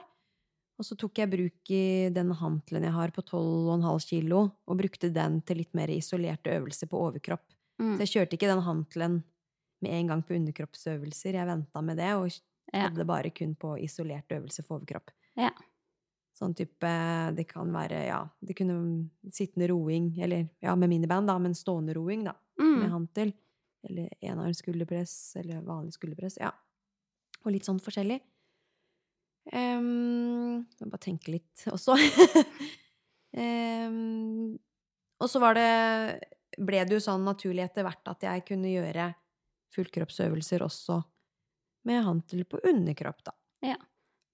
Og 0.78 0.86
så 0.86 0.96
tok 0.96 1.18
jeg 1.20 1.32
bruk 1.32 1.72
i 1.74 2.08
den 2.14 2.30
hantelen 2.38 2.86
jeg 2.86 2.94
har 2.96 3.12
på 3.12 3.24
12,5 3.26 4.06
kilo, 4.06 4.44
og 4.64 4.80
brukte 4.80 5.10
den 5.12 5.42
til 5.42 5.60
litt 5.64 5.74
mer 5.76 5.92
isolerte 5.92 6.54
øvelser 6.54 6.88
på 6.88 7.02
overkropp. 7.10 7.44
Mm. 7.82 7.98
Så 7.98 8.06
jeg 8.06 8.14
kjørte 8.14 8.38
ikke 8.38 8.52
den 8.52 8.64
hantelen 8.64 9.18
med 9.82 9.94
en 9.94 10.08
gang 10.12 10.22
på 10.26 10.36
underkroppsøvelser. 10.38 11.38
Jeg 11.38 11.48
venta 11.50 11.82
med 11.86 11.98
det, 11.98 12.12
og 12.18 12.30
hadde 12.74 12.98
det 13.02 13.08
bare 13.08 13.30
kun 13.32 13.56
på 13.56 13.76
isolert 13.84 14.32
øvelse 14.36 14.64
for 14.66 14.80
overkropp. 14.80 15.12
Ja. 15.38 15.52
Sånn 16.38 16.54
type 16.58 16.90
Det 17.34 17.48
kan 17.50 17.72
være, 17.74 18.04
ja 18.12 18.20
Det 18.46 18.54
kunne 18.58 19.10
sittende 19.34 19.68
roing, 19.72 20.12
eller 20.22 20.48
ja, 20.62 20.76
med 20.76 20.90
miniband, 20.92 21.28
da, 21.30 21.38
men 21.42 21.56
stående 21.58 21.96
roing, 21.98 22.24
da, 22.28 22.34
med 22.60 22.88
Mm. 22.88 22.92
hantel. 22.92 23.34
Eller 23.88 24.10
enarm 24.22 24.54
skulderpress, 24.54 25.36
eller 25.40 25.62
vanlig 25.62 25.94
skulderpress. 25.94 26.38
Ja. 26.42 26.52
Og 27.46 27.52
litt 27.54 27.64
sånn 27.66 27.80
forskjellig. 27.80 28.20
Um, 29.54 30.66
jeg 30.78 30.86
må 30.86 30.92
bare 30.92 31.06
tenke 31.06 31.32
litt 31.32 31.64
også. 31.72 31.96
um, 33.38 34.58
og 35.22 35.30
så 35.32 35.40
var 35.42 35.56
det 35.58 35.70
ble 36.58 36.82
det 36.86 36.98
jo 36.98 37.04
sånn 37.04 37.24
naturlig 37.28 37.64
etter 37.68 37.86
hvert 37.86 38.10
at 38.12 38.26
jeg 38.26 38.46
kunne 38.48 38.70
gjøre 38.72 39.12
fullkroppsøvelser 39.76 40.64
også 40.66 41.02
med 41.88 42.04
hantel 42.04 42.44
på 42.46 42.60
underkropp, 42.68 43.24
da. 43.24 43.34
Ja. 43.64 43.78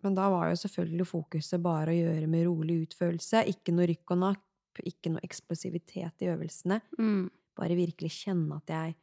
Men 0.03 0.15
da 0.17 0.25
var 0.33 0.49
jo 0.51 0.57
selvfølgelig 0.59 1.05
fokuset 1.07 1.61
bare 1.63 1.93
å 1.93 1.95
gjøre 1.95 2.27
med 2.27 2.45
rolig 2.47 2.81
utførelse. 2.87 3.45
Ikke 3.47 3.71
noe 3.75 3.87
rykk 3.87 4.11
og 4.15 4.19
napp, 4.25 4.81
ikke 4.83 5.13
noe 5.13 5.23
eksplosivitet 5.23 6.25
i 6.25 6.29
øvelsene. 6.33 6.81
Mm. 6.99 7.29
Bare 7.55 7.77
virkelig 7.77 8.09
kjenne 8.17 8.57
at 8.57 8.73
jeg 8.73 8.95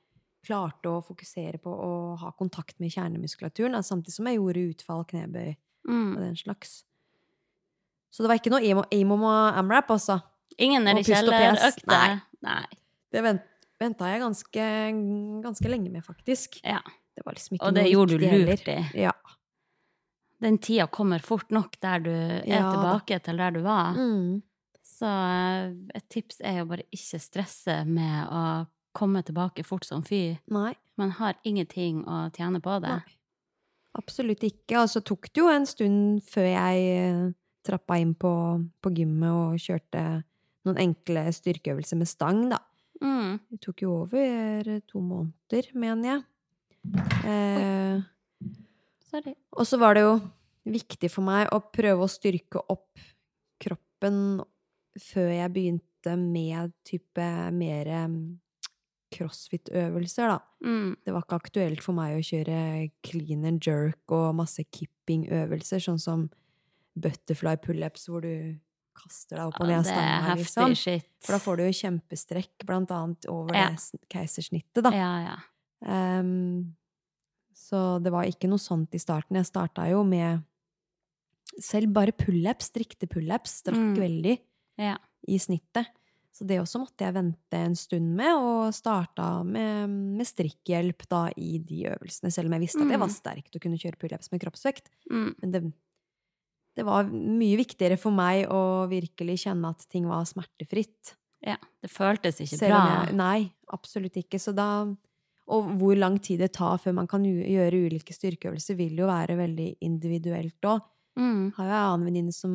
klarte 0.45 0.89
å 0.91 1.01
fokusere 1.05 1.61
på 1.63 1.71
å 1.73 1.91
ha 2.21 2.31
kontakt 2.37 2.79
med 2.81 2.93
kjernemuskulaturen, 2.93 3.73
da, 3.77 3.83
samtidig 3.85 4.15
som 4.17 4.29
jeg 4.29 4.39
gjorde 4.41 4.69
utfall, 4.75 5.05
knebøy 5.09 5.57
Mm. 5.89 6.17
og 6.17 6.21
den 6.21 6.37
slags. 6.37 6.83
Så 8.13 8.23
det 8.23 8.29
var 8.29 8.37
ikke 8.41 8.51
noe 8.53 8.85
aim 8.93 9.13
og 9.15 9.25
amrap, 9.57 9.89
altså. 9.95 10.19
Ingen 10.59 10.87
er 10.89 10.99
i 10.99 11.03
kjellerøkte? 11.07 11.87
Nei. 11.87 12.21
Nei. 12.43 12.65
Det 13.13 13.23
vent, 13.25 13.47
venta 13.81 14.11
jeg 14.11 14.23
ganske, 14.23 14.67
ganske 15.45 15.73
lenge 15.73 15.93
med, 15.93 16.05
faktisk. 16.05 16.61
Ja. 16.65 16.83
Det 17.17 17.25
var 17.27 17.37
liksom 17.37 17.57
ikke 17.57 17.67
Og 17.67 17.77
det 17.77 17.85
noe 17.85 17.93
gjorde 17.93 18.19
du 18.21 18.27
lurt 18.31 18.69
i. 18.71 18.79
Ja. 19.03 19.15
Den 20.41 20.57
tida 20.63 20.87
kommer 20.89 21.21
fort 21.25 21.51
nok 21.53 21.75
der 21.83 22.05
du 22.05 22.13
er 22.13 22.47
Ja 22.49 22.63
tilbake 22.71 23.19
til 23.25 23.41
der 23.43 23.57
du 23.57 23.61
var. 23.65 23.97
Mm. 23.97 24.41
Så 24.87 25.09
eh, 25.09 25.73
et 25.97 26.07
tips 26.13 26.41
er 26.45 26.63
jo 26.63 26.69
bare 26.71 26.87
ikke 26.95 27.21
stresse 27.21 27.83
med 27.89 28.31
å 28.33 28.45
komme 28.97 29.23
tilbake 29.27 29.65
fort 29.65 29.85
som 29.87 30.03
fy. 30.07 30.39
Nei. 30.51 30.73
Man 31.01 31.13
har 31.21 31.37
ingenting 31.47 32.03
å 32.09 32.29
tjene 32.37 32.61
på 32.65 32.79
det. 32.85 32.97
Nei. 33.01 33.19
Absolutt 33.99 34.45
ikke. 34.47 34.81
Og 34.81 34.89
så 34.93 35.03
tok 35.05 35.29
det 35.31 35.43
jo 35.43 35.51
en 35.51 35.69
stund 35.69 36.25
før 36.31 36.49
jeg 36.49 36.89
eh, 36.97 37.23
trappa 37.67 37.99
inn 38.01 38.15
på, 38.19 38.33
på 38.81 38.93
gymmet 38.97 39.31
og 39.31 39.61
kjørte 39.61 40.05
noen 40.69 40.81
enkle 40.81 41.29
styrkeøvelser 41.33 42.01
med 42.01 42.09
stang, 42.09 42.45
da. 42.53 42.61
Mm. 43.01 43.39
Det 43.51 43.61
tok 43.65 43.85
jo 43.85 43.95
over 44.03 44.71
to 44.89 45.01
måneder, 45.01 45.71
mener 45.75 46.11
jeg. 46.11 46.23
Eh, 47.29 48.03
Sorry. 49.11 49.35
og 49.53 49.67
så 49.69 49.79
var 49.81 49.97
det 49.97 50.05
jo 50.07 50.15
viktig 50.71 51.11
for 51.13 51.25
meg 51.27 51.49
å 51.53 51.61
prøve 51.73 52.07
å 52.07 52.11
styrke 52.11 52.63
opp 52.73 53.01
kroppen 53.61 54.41
før 55.01 55.29
jeg 55.35 55.53
begynte 55.55 56.15
med 56.17 56.73
type 56.89 57.27
mer 57.53 57.91
crossfit-øvelser, 59.11 60.31
da. 60.31 60.39
Mm. 60.65 60.97
Det 61.05 61.13
var 61.13 61.25
ikke 61.25 61.41
aktuelt 61.41 61.83
for 61.85 61.97
meg 61.97 62.17
å 62.17 62.25
kjøre 62.25 62.91
clean 63.07 63.45
and 63.49 63.65
jerk 63.67 64.15
og 64.15 64.37
masse 64.39 64.63
kipping-øvelser, 64.71 65.83
sånn 65.83 66.01
som 66.01 66.29
butterfly 67.01 67.57
pullups, 67.65 68.07
hvor 68.11 68.25
du 68.25 68.57
kaster 69.01 69.37
deg 69.41 69.47
opp 69.51 69.61
og 69.61 69.67
ned 69.71 69.85
stanga, 69.89 70.35
liksom. 70.37 70.75
shit. 70.77 71.07
For 71.25 71.33
da 71.37 71.39
får 71.43 71.57
du 71.57 71.63
jo 71.65 71.77
kjempestrekk, 71.81 72.67
blant 72.69 72.91
annet 72.97 73.27
over 73.33 73.55
Ja. 73.57 73.71
det 73.71 74.01
keisersnittet, 74.13 74.83
da. 74.85 74.91
Ja, 74.93 75.13
ja. 75.29 75.37
Um, 76.21 76.77
så 77.55 78.01
det 78.03 78.13
var 78.13 78.25
ikke 78.29 78.49
noe 78.51 78.59
sånt 78.61 78.93
i 78.95 78.99
starten. 78.99 79.37
Jeg 79.41 79.47
starta 79.47 79.89
jo 79.91 80.03
med 80.05 80.43
selv 81.61 81.93
bare 81.93 82.13
pullups, 82.13 82.71
strikte 82.71 83.09
pullups, 83.11 83.63
strakk 83.63 83.77
Mm. 83.77 83.97
veldig 83.99 84.39
Ja. 84.79 84.97
i 85.29 85.37
snittet. 85.39 85.87
Så 86.33 86.47
det 86.47 86.61
også 86.61 86.79
måtte 86.79 86.99
jeg 87.05 87.13
vente 87.13 87.53
en 87.53 87.75
stund 87.75 88.15
med, 88.15 88.33
og 88.37 88.73
starta 88.73 89.45
med, 89.45 89.89
med 89.91 90.25
strikkhjelp 90.27 91.09
da 91.09 91.29
i 91.37 91.59
de 91.59 91.87
øvelsene, 91.91 92.31
selv 92.33 92.47
om 92.47 92.53
jeg 92.53 92.61
visste 92.69 92.81
at 92.83 92.89
jeg 92.91 93.01
var 93.01 93.09
Mm. 93.09 93.19
sterk 93.21 93.51
å 93.53 93.61
kunne 93.61 93.77
kjøre 93.79 93.99
pullups 93.99 94.31
med 94.31 94.41
kroppsvekt. 94.41 94.87
Mm. 95.11 95.35
Men 95.43 95.51
det, 95.51 95.73
det 96.81 96.87
var 96.89 97.05
mye 97.13 97.59
viktigere 97.61 97.99
for 98.01 98.15
meg 98.17 98.47
å 98.49 98.61
virkelig 98.91 99.43
kjenne 99.45 99.69
at 99.75 99.85
ting 99.93 100.07
var 100.09 100.25
smertefritt. 100.29 101.15
ja. 101.45 101.57
Det 101.81 101.89
føltes 101.93 102.41
ikke 102.45 102.59
bra. 102.69 102.81
jeg, 103.07 103.15
nei, 103.17 103.53
absolutt 103.73 104.17
ikke. 104.21 104.37
Så 104.41 104.53
da, 104.57 104.85
og 105.51 105.71
hvor 105.81 105.97
lang 105.97 106.19
tid 106.21 106.41
det 106.45 106.53
tar 106.57 106.77
før 106.79 106.93
man 106.99 107.07
kan 107.09 107.25
gjøre 107.25 107.79
ulike 107.89 108.13
styrkeøvelser, 108.13 108.77
vil 108.77 108.99
jo 109.01 109.07
være 109.09 109.37
veldig 109.39 109.69
individuelt 109.81 110.61
òg. 110.69 110.83
Mm. 111.19 111.53
Har 111.57 111.65
jo 111.65 111.71
en 111.73 111.79
annen 111.81 112.05
venninne 112.11 112.33
som 112.37 112.53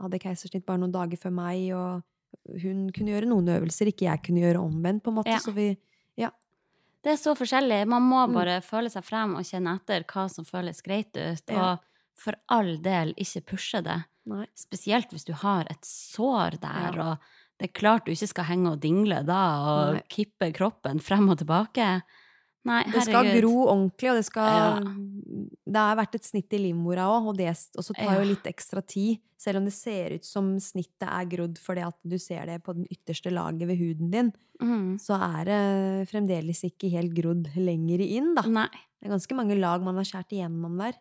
hadde 0.00 0.18
keisersnitt 0.22 0.64
bare 0.66 0.80
noen 0.80 0.92
dager 0.94 1.20
før 1.20 1.34
meg, 1.36 1.68
og 1.76 2.58
hun 2.62 2.88
kunne 2.96 3.12
gjøre 3.12 3.28
noen 3.28 3.52
øvelser, 3.58 3.92
ikke 3.92 4.08
jeg 4.08 4.22
kunne 4.24 4.40
gjøre 4.46 4.64
omvendt, 4.64 5.02
på 5.04 5.12
en 5.12 5.18
måte. 5.20 5.30
Ja. 5.36 5.38
Så 5.44 5.52
vi 5.54 5.70
Det 7.02 7.10
er 7.10 7.16
så 7.18 7.32
forskjellig. 7.34 7.80
Man 7.90 8.02
må 8.06 8.28
Mm. 8.28 8.32
bare 8.34 8.60
føle 8.62 8.88
seg 8.88 9.02
frem 9.02 9.32
og 9.34 9.42
kjenne 9.42 9.72
etter 9.74 10.04
hva 10.06 10.30
som 10.30 10.44
føles 10.44 10.80
greit 10.86 11.10
ut. 11.16 11.42
Ja. 11.50 11.76
For 12.22 12.36
all 12.54 12.76
del 12.84 13.14
ikke 13.18 13.42
pushe 13.52 13.82
det. 13.82 13.98
Nei. 14.30 14.46
Spesielt 14.54 15.10
hvis 15.10 15.26
du 15.26 15.32
har 15.42 15.66
et 15.72 15.82
sår 15.88 16.60
der, 16.62 16.92
Ja. 16.94 17.06
og 17.12 17.18
det 17.58 17.70
er 17.70 17.78
klart 17.80 18.04
du 18.06 18.12
ikke 18.14 18.28
skal 18.30 18.44
henge 18.46 18.70
og 18.76 18.80
dingle 18.80 19.24
da 19.26 19.40
og 19.72 19.94
Nei. 19.96 20.02
kippe 20.08 20.52
kroppen 20.54 21.00
frem 21.02 21.28
og 21.32 21.38
tilbake. 21.42 22.02
Nei, 22.64 22.84
Det 22.84 23.02
skal 23.08 23.26
gro 23.40 23.66
ordentlig, 23.72 24.10
og 24.12 24.16
det 24.20 24.24
skal 24.24 24.46
Ja. 24.46 24.80
Det 25.66 25.76
har 25.80 25.96
vært 25.96 26.14
et 26.14 26.22
snitt 26.24 26.52
i 26.54 26.58
livmora 26.58 27.08
òg, 27.10 27.26
og 27.32 27.36
det 27.36 27.48
også 27.50 27.92
tar 27.96 28.20
jo 28.20 28.28
litt 28.28 28.44
ekstra 28.44 28.86
tid. 28.86 29.18
Selv 29.36 29.56
om 29.58 29.64
det 29.64 29.72
ser 29.72 30.12
ut 30.14 30.24
som 30.24 30.52
snittet 30.60 31.08
er 31.10 31.26
grodd 31.26 31.58
fordi 31.58 31.82
at 31.84 31.96
du 32.06 32.16
ser 32.18 32.46
det 32.46 32.62
på 32.62 32.72
den 32.76 32.86
ytterste 32.86 33.32
laget 33.32 33.66
ved 33.66 33.78
huden 33.78 34.10
din, 34.12 34.32
Mm. 34.60 34.94
så 35.00 35.18
er 35.18 35.44
det 35.50 36.08
fremdeles 36.08 36.62
ikke 36.62 36.88
helt 36.92 37.12
grodd 37.14 37.48
lenger 37.56 37.98
inn, 38.00 38.34
da. 38.36 38.42
Nei, 38.42 38.68
Det 39.02 39.10
er 39.10 39.18
ganske 39.18 39.34
mange 39.34 39.58
lag 39.58 39.82
man 39.82 39.96
har 39.96 40.04
skåret 40.04 40.30
igjennom 40.30 40.78
der. 40.78 40.94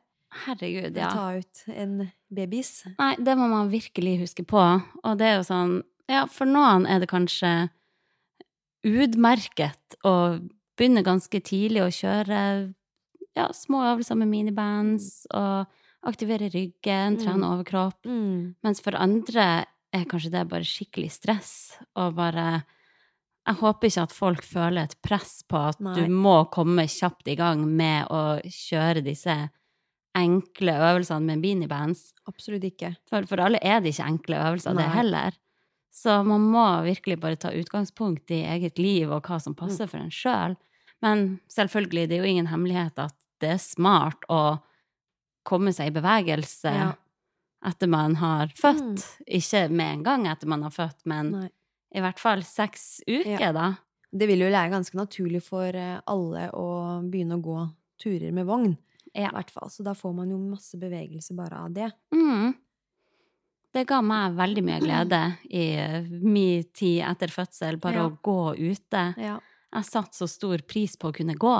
Herregud, 0.45 0.95
ja. 0.97 1.09
ta 1.11 1.33
ut 1.37 1.63
en 1.75 2.11
babys. 2.31 2.83
Nei, 2.97 3.15
det 3.19 3.35
må 3.37 3.47
man 3.51 3.69
virkelig 3.71 4.19
huske 4.23 4.45
på. 4.47 4.61
Og 5.03 5.17
det 5.19 5.27
er 5.27 5.37
jo 5.39 5.47
sånn 5.47 5.81
Ja, 6.11 6.25
for 6.27 6.45
noen 6.49 6.85
er 6.89 6.99
det 6.99 7.07
kanskje 7.11 7.69
utmerket 8.83 9.95
å 10.07 10.13
begynne 10.79 11.03
ganske 11.05 11.39
tidlig 11.45 11.83
å 11.85 11.91
kjøre 11.93 12.39
ja, 13.37 13.45
små 13.55 13.83
øvelser 13.93 14.17
med 14.19 14.27
minibands 14.31 15.25
og 15.31 15.67
aktivere 16.07 16.49
ryggen, 16.49 17.15
Mm. 17.15 17.19
trene 17.21 17.45
overkropp. 17.53 18.01
Mm. 18.05 18.55
Mens 18.63 18.81
for 18.81 18.91
andre 18.97 19.65
er 19.93 20.05
kanskje 20.05 20.31
det 20.31 20.47
bare 20.49 20.63
skikkelig 20.65 21.11
stress 21.11 21.77
og 21.95 22.15
bare 22.15 22.63
Jeg 23.47 23.55
håper 23.55 23.87
ikke 23.89 24.01
at 24.03 24.11
folk 24.11 24.43
føler 24.43 24.83
et 24.83 25.01
press 25.01 25.41
på 25.49 25.57
at 25.69 25.79
Nei. 25.81 25.95
du 25.95 26.07
må 26.13 26.47
komme 26.51 26.83
kjapt 26.85 27.27
i 27.27 27.35
gang 27.35 27.65
med 27.75 28.05
å 28.13 28.37
kjøre 28.45 29.01
disse 29.03 29.49
enkle 30.17 30.73
øvelsene 30.75 31.25
med 31.25 31.39
minibands. 31.41 32.13
Absolutt 32.27 32.63
ikke. 32.67 32.95
For, 33.09 33.23
for 33.29 33.39
alle 33.39 33.59
er 33.61 33.79
det 33.81 33.93
ikke 33.93 34.07
enkle 34.09 34.35
øvelser, 34.41 34.75
det 34.75 34.89
heller. 34.91 35.37
Så 35.91 36.21
man 36.25 36.41
må 36.51 36.65
virkelig 36.85 37.19
bare 37.19 37.35
ta 37.39 37.49
utgangspunkt 37.51 38.31
i 38.31 38.41
eget 38.47 38.79
liv 38.79 39.11
og 39.11 39.23
hva 39.27 39.39
som 39.41 39.53
Mm. 39.53 39.59
passer 39.59 39.87
for 39.87 39.97
en 39.99 40.09
sjøl. 40.11 40.55
Men 41.01 41.39
selvfølgelig, 41.49 42.07
det 42.09 42.17
er 42.17 42.23
jo 42.23 42.29
ingen 42.31 42.47
hemmelighet 42.47 42.99
at 42.99 43.15
det 43.41 43.49
er 43.55 43.57
smart 43.57 44.21
å 44.29 44.59
komme 45.43 45.73
seg 45.73 45.87
i 45.87 45.95
bevegelse 45.99 46.71
Ja. 46.75 46.91
etter 47.65 47.87
man 47.87 48.15
har 48.15 48.47
født. 48.47 49.03
Ikke 49.27 49.69
med 49.71 49.93
en 49.97 50.03
gang 50.03 50.27
etter 50.27 50.47
man 50.47 50.61
har 50.63 50.69
født, 50.71 51.05
men 51.05 51.31
Nei. 51.31 51.49
i 51.95 51.99
hvert 51.99 52.19
fall 52.19 52.41
seks 52.43 53.01
uker, 53.07 53.39
Ja. 53.39 53.51
da. 53.51 53.75
Det 54.13 54.27
vil 54.27 54.39
jo 54.39 54.49
være 54.51 54.69
ganske 54.71 54.93
naturlig 54.95 55.41
for 55.41 55.63
eh, 55.75 55.99
alle 56.05 56.49
å 56.53 57.01
begynne 57.09 57.39
å 57.39 57.41
gå 57.41 57.69
turer 58.01 58.31
med 58.33 58.45
vogn. 58.45 58.77
Ja. 59.13 59.27
I 59.29 59.33
hvert 59.35 59.49
fall. 59.51 59.69
Så 59.69 59.83
da 59.83 59.93
får 59.93 60.13
man 60.15 60.29
jo 60.31 60.37
masse 60.39 60.77
bevegelse 60.79 61.35
bare 61.35 61.57
av 61.65 61.71
det. 61.75 61.91
Mm. 62.15 62.53
Det 63.73 63.85
ga 63.87 64.01
meg 64.03 64.33
veldig 64.35 64.63
mye 64.67 64.79
glede 64.83 65.19
i 65.49 65.65
eh, 65.79 66.01
min 66.09 66.63
tid 66.75 67.01
etter 67.07 67.31
fødsel, 67.31 67.77
bare 67.79 68.01
Ja. 68.01 68.05
å 68.09 68.17
gå 68.23 68.55
ute. 68.59 69.03
Ja. 69.17 69.39
Jeg 69.73 69.83
satte 69.87 70.15
så 70.17 70.27
stor 70.27 70.57
pris 70.67 70.97
på 70.99 71.11
å 71.11 71.15
kunne 71.15 71.35
gå, 71.39 71.53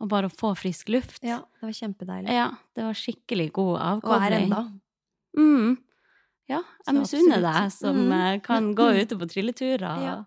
og 0.00 0.08
bare 0.08 0.28
å 0.30 0.34
få 0.34 0.52
frisk 0.56 0.88
luft. 0.88 1.22
ja 1.26 1.38
det 1.60 1.66
var 1.66 1.72
kjempedeilig. 1.74 2.30
Ja, 2.32 2.50
det 2.76 2.84
var 2.84 2.94
skikkelig 2.94 3.52
god 3.52 4.04
Og 4.04 4.12
er 4.22 4.30
ennå. 4.38 4.80
Mm. 5.36 5.76
Ja, 6.48 6.62
jeg 6.86 6.94
misunner 6.94 7.40
deg 7.42 7.72
som 7.72 7.96
Mm. 7.96 8.12
eh, 8.34 8.38
kan 8.40 8.74
gå 8.74 8.86
ute 9.02 9.16
på 9.18 9.26
trilleturer 9.30 10.02
Ja. 10.02 10.14
og 10.18 10.26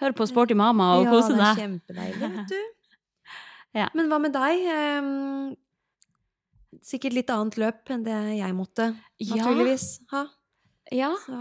høre 0.00 0.12
på 0.14 0.26
Sporty 0.28 0.54
mamma 0.54 0.98
og 0.98 1.04
ja, 1.06 1.10
kose 1.10 1.32
det 1.34 1.40
er 1.40 1.54
deg. 1.54 1.56
kjempedeilig, 1.64 2.30
vet 2.36 2.48
du. 2.48 2.62
Ja. 3.78 3.88
Men 3.94 4.10
hva 4.10 4.18
med 4.22 4.34
deg? 4.34 4.66
Sikkert 6.84 7.16
litt 7.16 7.30
annet 7.32 7.56
løp 7.60 7.90
enn 7.94 8.04
det 8.06 8.16
jeg 8.38 8.54
måtte, 8.56 8.90
naturligvis, 9.22 9.86
ha. 10.12 10.26
Ja. 10.94 11.14
Så 11.24 11.38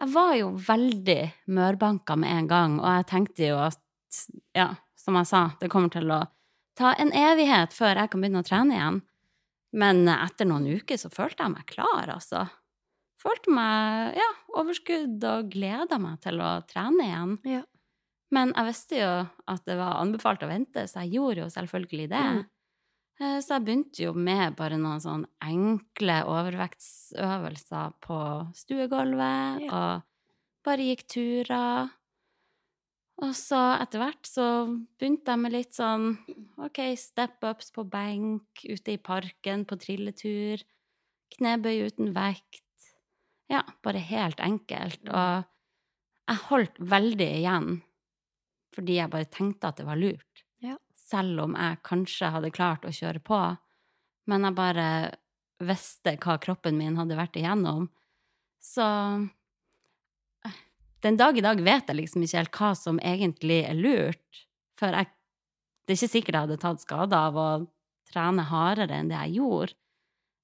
Jeg 0.00 0.12
var 0.14 0.30
jo 0.38 0.52
veldig 0.56 1.20
mørbanka 1.52 2.16
med 2.16 2.32
en 2.32 2.46
gang, 2.48 2.78
og 2.80 2.88
jeg 2.88 3.08
tenkte 3.10 3.50
jo 3.50 3.58
at, 3.60 3.80
ja, 4.56 4.70
som 4.96 5.18
jeg 5.20 5.28
sa, 5.28 5.42
det 5.60 5.68
kommer 5.72 5.92
til 5.92 6.08
å 6.08 6.22
ta 6.78 6.94
en 6.96 7.12
evighet 7.12 7.76
før 7.76 8.00
jeg 8.00 8.12
kan 8.12 8.22
begynne 8.24 8.40
å 8.40 8.46
trene 8.48 8.78
igjen. 8.78 9.02
Men 9.76 10.08
etter 10.08 10.48
noen 10.48 10.66
uker 10.72 10.98
så 10.98 11.12
følte 11.12 11.44
jeg 11.44 11.52
meg 11.52 11.68
klar, 11.68 12.08
altså. 12.16 12.46
Følte 13.20 13.52
meg, 13.52 14.16
ja, 14.16 14.30
overskudd 14.56 15.20
og 15.28 15.50
gleda 15.52 16.00
meg 16.00 16.22
til 16.24 16.40
å 16.40 16.54
trene 16.70 17.10
igjen. 17.10 17.36
ja. 17.58 17.62
Men 18.30 18.52
jeg 18.54 18.66
visste 18.68 18.98
jo 19.00 19.10
at 19.50 19.64
det 19.66 19.76
var 19.80 19.98
anbefalt 20.00 20.42
å 20.46 20.50
vente, 20.50 20.84
så 20.86 21.02
jeg 21.02 21.16
gjorde 21.18 21.42
jo 21.44 21.48
selvfølgelig 21.50 22.08
det. 22.12 22.24
Mm. 22.36 22.42
Eh, 23.20 23.38
Så 23.42 23.56
jeg 23.56 23.64
begynte 23.66 24.04
jo 24.04 24.12
med 24.14 24.54
bare 24.56 24.78
noen 24.78 25.00
sånn 25.02 25.26
enkle 25.42 26.20
overvektsøvelser 26.30 27.92
på 28.00 28.20
stuegulvet, 28.54 29.64
Ja. 29.66 29.70
og 29.70 30.02
bare 30.64 30.86
gikk 30.86 31.06
turer. 31.08 31.90
Og 33.20 33.34
så 33.36 33.58
etter 33.82 33.98
hvert 34.00 34.24
så 34.24 34.46
begynte 34.98 35.26
jeg 35.34 35.38
med 35.38 35.52
litt 35.52 35.74
sånn 35.76 36.16
OK, 36.56 36.78
step-ups 36.96 37.70
på 37.72 37.84
benk, 37.90 38.62
ute 38.64 38.92
i 38.94 38.96
parken, 38.96 39.66
på 39.66 39.76
trilletur. 39.76 40.62
Knebøy 41.36 41.84
uten 41.90 42.14
vekt. 42.14 42.64
Ja, 43.50 43.62
bare 43.82 43.98
helt 43.98 44.40
enkelt. 44.40 45.02
Og 45.10 45.44
jeg 46.30 46.36
holdt 46.48 46.78
veldig 46.78 47.28
igjen 47.42 47.82
fordi 48.74 48.98
jeg 49.00 49.10
bare 49.12 49.28
tenkte 49.30 49.70
at 49.70 49.80
det 49.80 49.86
var 49.88 49.98
lurt. 49.98 50.44
Ja. 50.62 50.76
Selv 50.96 51.42
om 51.46 51.56
jeg 51.58 51.80
kanskje 51.86 52.30
hadde 52.34 52.52
klart 52.54 52.86
å 52.86 52.94
kjøre 52.94 53.22
på. 53.24 53.40
Men 54.30 54.46
jeg 54.46 54.58
bare 54.58 54.86
visste 55.60 56.14
hva 56.22 56.38
kroppen 56.40 56.78
min 56.78 56.98
hadde 57.00 57.18
vært 57.18 57.38
igjennom. 57.40 57.88
Så 58.62 58.86
eh, 60.46 60.60
den 61.04 61.18
dag 61.20 61.38
i 61.38 61.44
dag 61.44 61.60
vet 61.64 61.90
jeg 61.90 61.98
liksom 61.98 62.24
ikke 62.24 62.42
helt 62.42 62.60
hva 62.60 62.70
som 62.78 63.02
egentlig 63.02 63.62
er 63.66 63.76
lurt. 63.76 64.44
For 64.80 64.94
jeg, 64.96 65.10
det 65.84 65.94
er 65.94 66.00
ikke 66.00 66.14
sikkert 66.14 66.36
jeg 66.36 66.48
hadde 66.48 66.62
tatt 66.62 66.84
skade 66.84 67.20
av 67.28 67.36
å 67.36 67.50
trene 68.10 68.46
hardere 68.48 68.96
enn 68.96 69.10
det 69.10 69.18
jeg 69.18 69.40
gjorde. 69.40 69.76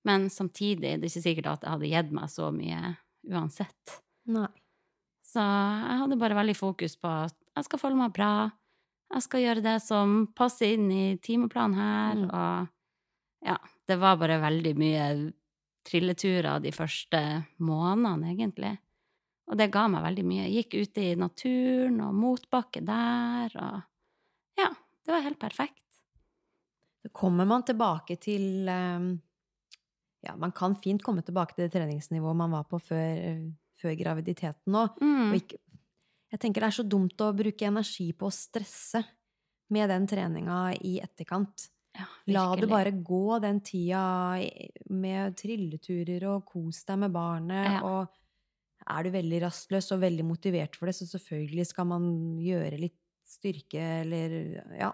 Men 0.07 0.29
samtidig 0.31 0.97
det 1.01 1.09
er 1.09 1.11
ikke 1.11 1.25
sikkert 1.25 1.51
at 1.51 1.65
jeg 1.65 1.75
hadde 1.75 1.91
gitt 1.91 2.15
meg 2.15 2.31
så 2.31 2.53
mye 2.55 2.95
uansett. 3.27 3.99
Nei. 4.31 4.51
Så 5.37 5.43
jeg 5.45 5.99
hadde 6.01 6.17
bare 6.17 6.39
veldig 6.39 6.55
fokus 6.57 6.95
på 6.97 7.11
at 7.27 7.35
jeg 7.57 7.67
skal 7.67 7.81
føle 7.83 7.99
meg 7.99 8.15
bra. 8.17 8.31
Jeg 9.13 9.25
skal 9.27 9.43
gjøre 9.45 9.63
det 9.65 9.75
som 9.85 10.15
passer 10.37 10.73
inn 10.77 10.87
i 10.91 11.17
timeplanen 11.23 11.77
her, 11.77 12.15
Mm. 12.17 12.31
og 12.33 12.69
ja, 13.47 13.57
det 13.87 13.99
var 14.01 14.17
bare 14.17 14.41
veldig 14.41 14.73
mye 14.81 15.33
trilleturer 15.87 16.61
de 16.65 16.73
første 16.73 17.21
månedene, 17.61 18.33
egentlig. 18.33 18.73
Og 19.47 19.59
det 19.61 19.69
ga 19.71 19.85
meg 19.93 20.03
veldig 20.03 20.25
mye. 20.27 20.47
Jeg 20.49 20.65
gikk 20.65 20.89
ute 20.89 21.05
i 21.05 21.15
naturen 21.21 22.01
og 22.03 22.17
motbakke 22.19 22.83
der, 22.83 23.53
og 23.61 23.83
ja, 24.59 24.73
det 25.05 25.13
var 25.15 25.23
helt 25.23 25.39
perfekt. 25.39 25.85
Så 27.05 27.13
kommer 27.15 27.47
man 27.47 27.63
tilbake 27.63 28.17
til 28.19 28.67
eh, 28.69 29.13
Ja, 30.27 30.35
man 30.35 30.51
kan 30.51 30.75
fint 30.75 31.05
komme 31.05 31.23
tilbake 31.23 31.55
til 31.55 31.69
det 31.69 31.73
treningsnivået 31.77 32.35
man 32.35 32.51
var 32.51 32.65
på 32.65 32.81
før, 32.83 33.53
før 33.81 33.95
graviditeten 33.99 34.77
òg. 34.81 34.99
Mm. 35.03 35.35
Jeg 36.33 36.41
tenker 36.43 36.65
det 36.65 36.69
er 36.73 36.77
så 36.81 36.85
dumt 36.89 37.21
å 37.23 37.31
bruke 37.37 37.69
energi 37.69 38.11
på 38.17 38.29
å 38.29 38.35
stresse 38.35 39.05
med 39.73 39.89
den 39.91 40.07
treninga 40.11 40.61
i 40.85 40.99
etterkant. 41.03 41.69
Ja, 41.97 42.05
La 42.29 42.43
det 42.59 42.69
bare 42.69 42.91
gå 42.93 43.39
den 43.41 43.63
tida 43.65 44.37
med 44.93 45.37
trilleturer 45.41 46.27
og 46.35 46.45
kos 46.51 46.83
deg 46.85 46.99
med 47.07 47.15
barnet. 47.15 47.71
Ja. 47.79 47.81
Og 47.89 48.87
er 48.87 49.07
du 49.07 49.11
veldig 49.15 49.41
rastløs 49.47 49.89
og 49.97 50.03
veldig 50.05 50.27
motivert 50.29 50.77
for 50.77 50.87
det, 50.91 50.95
så 50.99 51.09
selvfølgelig 51.09 51.65
skal 51.71 51.89
man 51.89 52.05
gjøre 52.45 52.79
litt 52.83 52.99
styrke 53.27 53.81
eller 54.05 54.37
ja, 54.79 54.93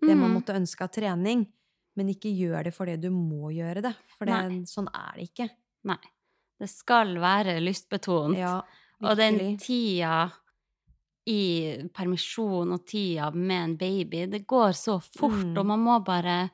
det 0.00 0.14
man 0.14 0.30
Mm. 0.30 0.36
måtte 0.38 0.54
ønske 0.56 0.86
av 0.86 0.92
trening. 0.94 1.46
Men 1.98 2.08
ikke 2.12 2.30
gjør 2.30 2.64
det 2.68 2.74
fordi 2.76 2.94
du 3.02 3.10
må 3.10 3.50
gjøre 3.50 3.82
det. 3.82 3.94
For 4.16 4.24
det, 4.30 4.38
sånn 4.70 4.86
er 4.94 5.16
det 5.18 5.24
ikke. 5.32 5.48
Nei. 5.90 5.98
Det 6.58 6.68
skal 6.70 7.14
være 7.22 7.60
lystbetont. 7.62 8.36
Ja, 8.38 8.60
Og 9.00 9.16
den 9.16 9.56
tida 9.58 10.30
i 11.28 11.88
permisjon 11.94 12.72
og 12.74 12.86
tida 12.88 13.30
med 13.30 13.60
en 13.64 13.76
baby, 13.78 14.24
det 14.26 14.46
går 14.46 14.72
så 14.74 14.96
fort, 15.02 15.44
Mm. 15.44 15.58
og 15.58 15.66
man 15.66 15.80
må 15.84 15.98
bare 16.04 16.50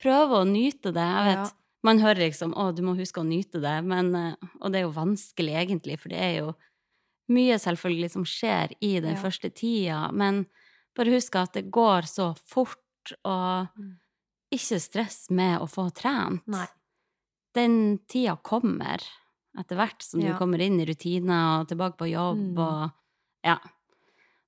prøve 0.00 0.40
å 0.40 0.46
nyte 0.48 0.92
det. 0.92 1.02
Jeg 1.02 1.24
vet, 1.36 1.46
Ja. 1.46 1.50
Man 1.84 1.98
hører 1.98 2.30
liksom 2.30 2.54
'Å, 2.54 2.72
du 2.76 2.82
må 2.82 2.94
huske 2.96 3.20
å 3.20 3.26
nyte 3.26 3.60
det', 3.60 3.84
men, 3.84 4.14
eh, 4.14 4.34
og 4.60 4.70
det 4.70 4.78
er 4.78 4.82
jo 4.86 4.92
vanskelig 4.92 5.52
egentlig, 5.66 5.98
for 5.98 6.08
det 6.10 6.18
er 6.20 6.38
jo 6.38 6.54
mye 7.28 7.58
selvfølgelig 7.58 8.10
som 8.12 8.24
skjer 8.24 8.72
i 8.80 9.00
den 9.00 9.16
Ja. 9.16 9.20
første 9.22 9.50
tida, 9.52 10.12
men 10.12 10.46
bare 10.94 11.06
husk 11.10 11.34
at 11.34 11.52
det 11.54 11.72
går 11.72 12.02
så 12.02 12.38
fort, 12.38 12.78
og 13.24 13.68
Mm. 13.76 13.96
ikke 14.52 14.78
stress 14.80 15.28
med 15.28 15.58
å 15.60 15.68
få 15.68 15.92
trent. 15.92 16.46
Nei. 16.46 16.66
Den 17.52 17.98
tida 18.06 18.36
kommer 18.40 19.00
etter 19.58 19.76
hvert 19.76 20.02
som 20.02 20.20
du 20.20 20.32
kommer 20.38 20.60
inn 20.64 20.80
i 20.80 20.86
rutiner 20.88 21.60
og 21.60 21.68
tilbake 21.68 21.98
på 22.00 22.10
jobb 22.10 22.56
Mm. 22.56 22.58
og 22.58 22.92
ja. 23.44 23.58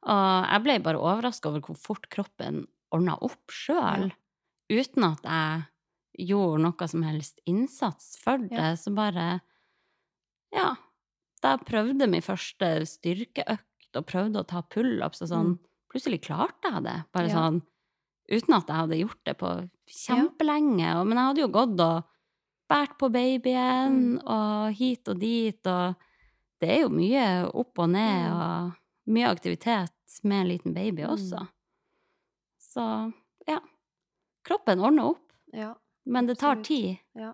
Og 0.05 0.49
jeg 0.53 0.63
ble 0.65 0.79
bare 0.85 1.01
overraska 1.01 1.49
over 1.49 1.61
hvor 1.61 1.77
fort 1.77 2.09
kroppen 2.13 2.67
ordna 2.93 3.17
opp 3.21 3.51
sjøl, 3.51 4.13
uten 4.71 5.05
at 5.05 5.23
jeg 5.25 6.29
gjorde 6.29 6.61
noe 6.63 6.89
som 6.89 7.03
helst 7.03 7.41
innsats 7.47 8.17
for 8.23 8.39
det. 8.39 8.53
Ja. 8.53 8.75
Så 8.77 8.95
bare 8.95 9.41
Ja. 10.53 10.75
Da 11.43 11.57
jeg 11.57 11.67
prøvde 11.67 12.09
min 12.09 12.23
første 12.23 12.87
styrkeøkt 12.87 13.97
og 13.97 14.07
prøvde 14.07 14.41
å 14.41 14.47
ta 14.47 14.63
pullups 14.63 15.21
og 15.23 15.29
sånn, 15.29 15.47
Mm. 15.55 15.59
plutselig 15.93 16.23
klarte 16.23 16.71
jeg 16.73 16.83
det. 16.85 17.05
Bare 17.13 17.29
Ja. 17.29 17.35
sånn 17.35 17.63
uten 18.31 18.55
at 18.55 18.67
jeg 18.67 18.77
hadde 18.77 19.01
gjort 19.03 19.25
det 19.25 19.39
på 19.39 19.71
kjempelenge. 19.87 21.07
Men 21.07 21.17
jeg 21.19 21.27
hadde 21.27 21.41
jo 21.41 21.49
gått 21.49 21.81
og 21.81 22.05
båret 22.75 22.99
på 22.99 23.09
babyen 23.09 24.19
Mm. 24.19 24.21
og 24.27 24.73
hit 24.75 25.09
og 25.09 25.19
dit, 25.21 25.67
og 25.67 25.95
det 26.61 26.71
er 26.71 26.81
jo 26.83 26.89
mye 26.89 27.51
opp 27.55 27.79
og 27.79 27.89
ned 27.91 28.31
Mm. 28.31 28.41
og 28.41 28.73
mye 29.07 29.29
aktivitet 29.31 30.21
med 30.25 30.41
en 30.41 30.49
liten 30.49 30.75
baby 30.75 31.03
Mm. 31.03 31.11
også. 31.11 31.49
Så 32.59 33.13
ja. 33.49 33.61
Kroppen 34.45 34.81
ordner 34.81 35.05
opp, 35.05 35.33
Ja. 35.53 35.75
men 36.07 36.27
det 36.27 36.39
tar 36.39 36.57
tid. 36.63 36.99
ja. 37.17 37.33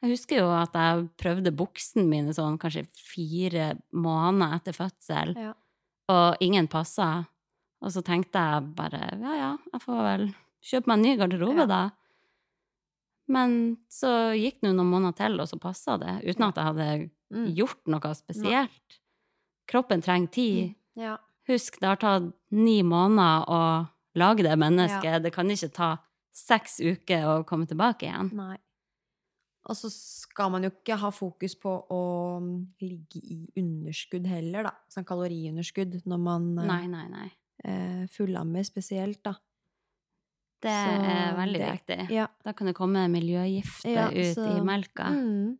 Jeg 0.00 0.10
husker 0.10 0.36
jo 0.38 0.48
at 0.50 0.72
jeg 0.72 1.08
prøvde 1.16 1.50
buksene 1.56 2.06
mine 2.06 2.28
sånn 2.32 2.56
kanskje 2.58 2.86
fire 2.94 3.80
måneder 3.92 4.54
etter 4.60 4.72
fødsel, 4.72 5.34
ja. 5.36 5.54
og 6.08 6.36
ingen 6.40 6.68
passa. 6.68 7.26
Og 7.82 7.90
så 7.90 8.02
tenkte 8.02 8.34
jeg 8.38 8.74
bare 8.76 9.18
ja 9.20 9.34
ja, 9.34 9.56
jeg 9.72 9.80
får 9.80 10.02
vel 10.18 10.34
kjøpe 10.62 10.86
meg 10.86 10.94
en 10.98 11.02
ny 11.02 11.16
garderobe, 11.16 11.66
da. 11.68 11.90
Men 13.28 13.76
så 13.92 14.32
gikk 14.38 14.60
det 14.62 14.70
noen 14.74 14.88
måneder 14.88 15.16
til, 15.18 15.40
og 15.40 15.48
så 15.50 15.58
passa 15.60 15.98
det, 16.00 16.14
uten 16.24 16.46
at 16.48 16.56
jeg 16.56 16.64
hadde 16.64 17.10
Mm. 17.30 17.54
gjort 17.54 17.86
noe 17.92 18.14
spesielt. 18.16 18.94
Kroppen 19.68 20.00
trenger 20.02 20.30
tid. 20.32 20.74
ja. 20.96 21.18
Husk, 21.48 21.78
det 21.80 21.88
har 21.88 21.96
tatt 21.96 22.32
ni 22.52 22.82
måneder 22.82 23.44
å 23.48 23.88
lage 24.16 24.42
det 24.42 24.56
mennesket. 24.58 25.22
Det 25.22 25.32
kan 25.32 25.48
ikke 25.48 25.72
ta 25.72 25.96
seks 26.32 26.78
uker 26.80 27.24
å 27.24 27.44
komme 27.46 27.66
tilbake 27.66 28.04
igjen. 28.04 28.30
Nei. 28.36 28.56
Og 29.68 29.76
så 29.76 29.90
skal 29.92 30.50
man 30.50 30.62
jo 30.64 30.70
ikke 30.70 30.96
ha 30.98 31.10
fokus 31.10 31.54
på 31.54 31.72
å 31.90 32.40
mm, 32.40 32.66
ligge 32.80 33.20
i 33.20 33.38
underskudd 33.60 34.26
heller, 34.26 34.62
da. 34.68 34.72
Sånn 34.88 35.04
kaloriunderskudd 35.08 36.02
når 36.06 36.18
man 36.20 36.58
eh, 36.58 36.66
Nei, 36.66 36.86
nei, 36.86 37.08
nei. 37.08 37.30
eh, 37.64 38.06
fullammer 38.12 38.64
spesielt, 38.64 39.22
da. 39.22 39.34
Det 40.60 40.74
Så 40.74 40.94
er 41.06 41.36
veldig 41.38 41.58
det- 41.62 41.72
viktig. 41.72 42.10
Ja. 42.10 42.26
Da 42.44 42.52
kan 42.52 42.66
det 42.66 42.74
komme 42.74 43.04
miljøgifter 43.08 43.94
Ja, 43.94 44.08
ut 44.10 44.34
så- 44.36 44.56
i 44.56 44.60
melka. 44.60 45.06
Mm. 45.12 45.58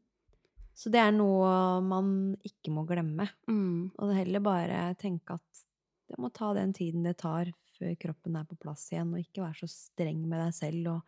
Så 0.74 0.90
det 0.90 1.00
er 1.00 1.12
noe 1.12 1.80
man 1.82 2.36
ikke 2.44 2.70
må 2.70 2.84
glemme. 2.86 3.28
Mm. 3.48 3.90
Og 3.98 4.14
heller 4.14 4.40
bare 4.40 4.94
tenke 4.94 5.34
at 5.34 5.64
det 6.08 6.18
må 6.18 6.32
ta 6.32 6.52
den 6.54 6.72
tiden 6.72 7.02
det 7.04 7.16
tar 7.18 7.46
før 7.78 7.96
kroppen 7.98 8.36
er 8.36 8.44
på 8.44 8.58
plass 8.58 8.90
igjen, 8.90 9.12
og 9.14 9.18
ikke 9.20 9.42
være 9.44 9.54
så 9.60 9.68
streng 9.68 10.26
med 10.26 10.40
deg 10.40 10.52
selv 10.54 10.86
og 10.88 11.02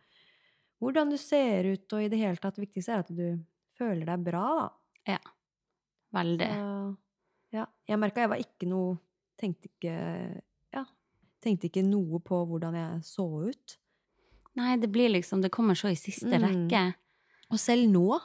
hvordan 0.81 1.09
du 1.11 1.17
ser 1.17 1.63
ut, 1.73 1.93
og 1.93 2.01
i 2.01 2.07
det 2.07 2.17
hele 2.19 2.37
tatt 2.37 2.55
det 2.55 2.67
viktigste 2.67 2.89
er 2.93 2.99
at 2.99 3.07
du 3.15 3.43
føler 3.77 4.05
deg 4.05 4.23
bra, 4.23 4.69
da. 5.05 5.17
Veldig. 6.13 6.47
Så, 6.47 6.97
ja, 7.53 7.65
jeg 7.87 7.99
merka 7.99 8.21
jeg 8.25 8.29
var 8.29 8.37
ikke 8.37 8.67
noe 8.67 8.97
Tenkte 9.41 9.69
ikke 9.71 10.41
Ja. 10.73 10.85
Tenkte 11.41 11.69
ikke 11.69 11.83
noe 11.83 12.19
på 12.19 12.45
hvordan 12.45 12.75
jeg 12.77 13.01
så 13.07 13.25
ut. 13.49 13.77
Nei, 14.59 14.75
det 14.77 14.89
blir 14.91 15.09
liksom 15.13 15.41
Det 15.41 15.51
kommer 15.51 15.75
så 15.79 15.87
i 15.91 15.95
siste 15.95 16.27
Mm. 16.37 16.43
rekke. 16.47 16.95
Og 17.51 17.59
selv 17.59 17.87
nå 17.91 18.19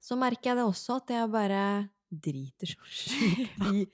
så 0.00 0.16
merker 0.16 0.50
jeg 0.52 0.56
det 0.56 0.64
også 0.64 0.96
at 1.02 1.08
jeg 1.10 1.30
bare 1.32 1.88
driter 2.10 2.66
så 2.70 2.78
sjukt 3.00 3.74
i, 3.74 3.86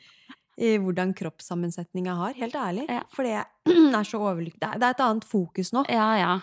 i 0.62 0.76
hvordan 0.78 1.14
kroppssammensetning 1.16 2.06
jeg 2.06 2.14
har. 2.18 2.34
Helt 2.34 2.54
ærlig. 2.54 2.84
Ja. 2.88 3.02
Fordi 3.14 3.28
jeg 3.32 3.46
er 3.98 4.04
så 4.04 4.20
overlykkelig. 4.20 4.60
Det 4.60 4.68
er- 4.74 4.78
det 4.82 4.90
et 4.90 5.00
annet 5.06 5.24
fokus 5.24 5.72
nå. 5.72 5.84
Ja, 5.88 6.10
ja. 6.20 6.34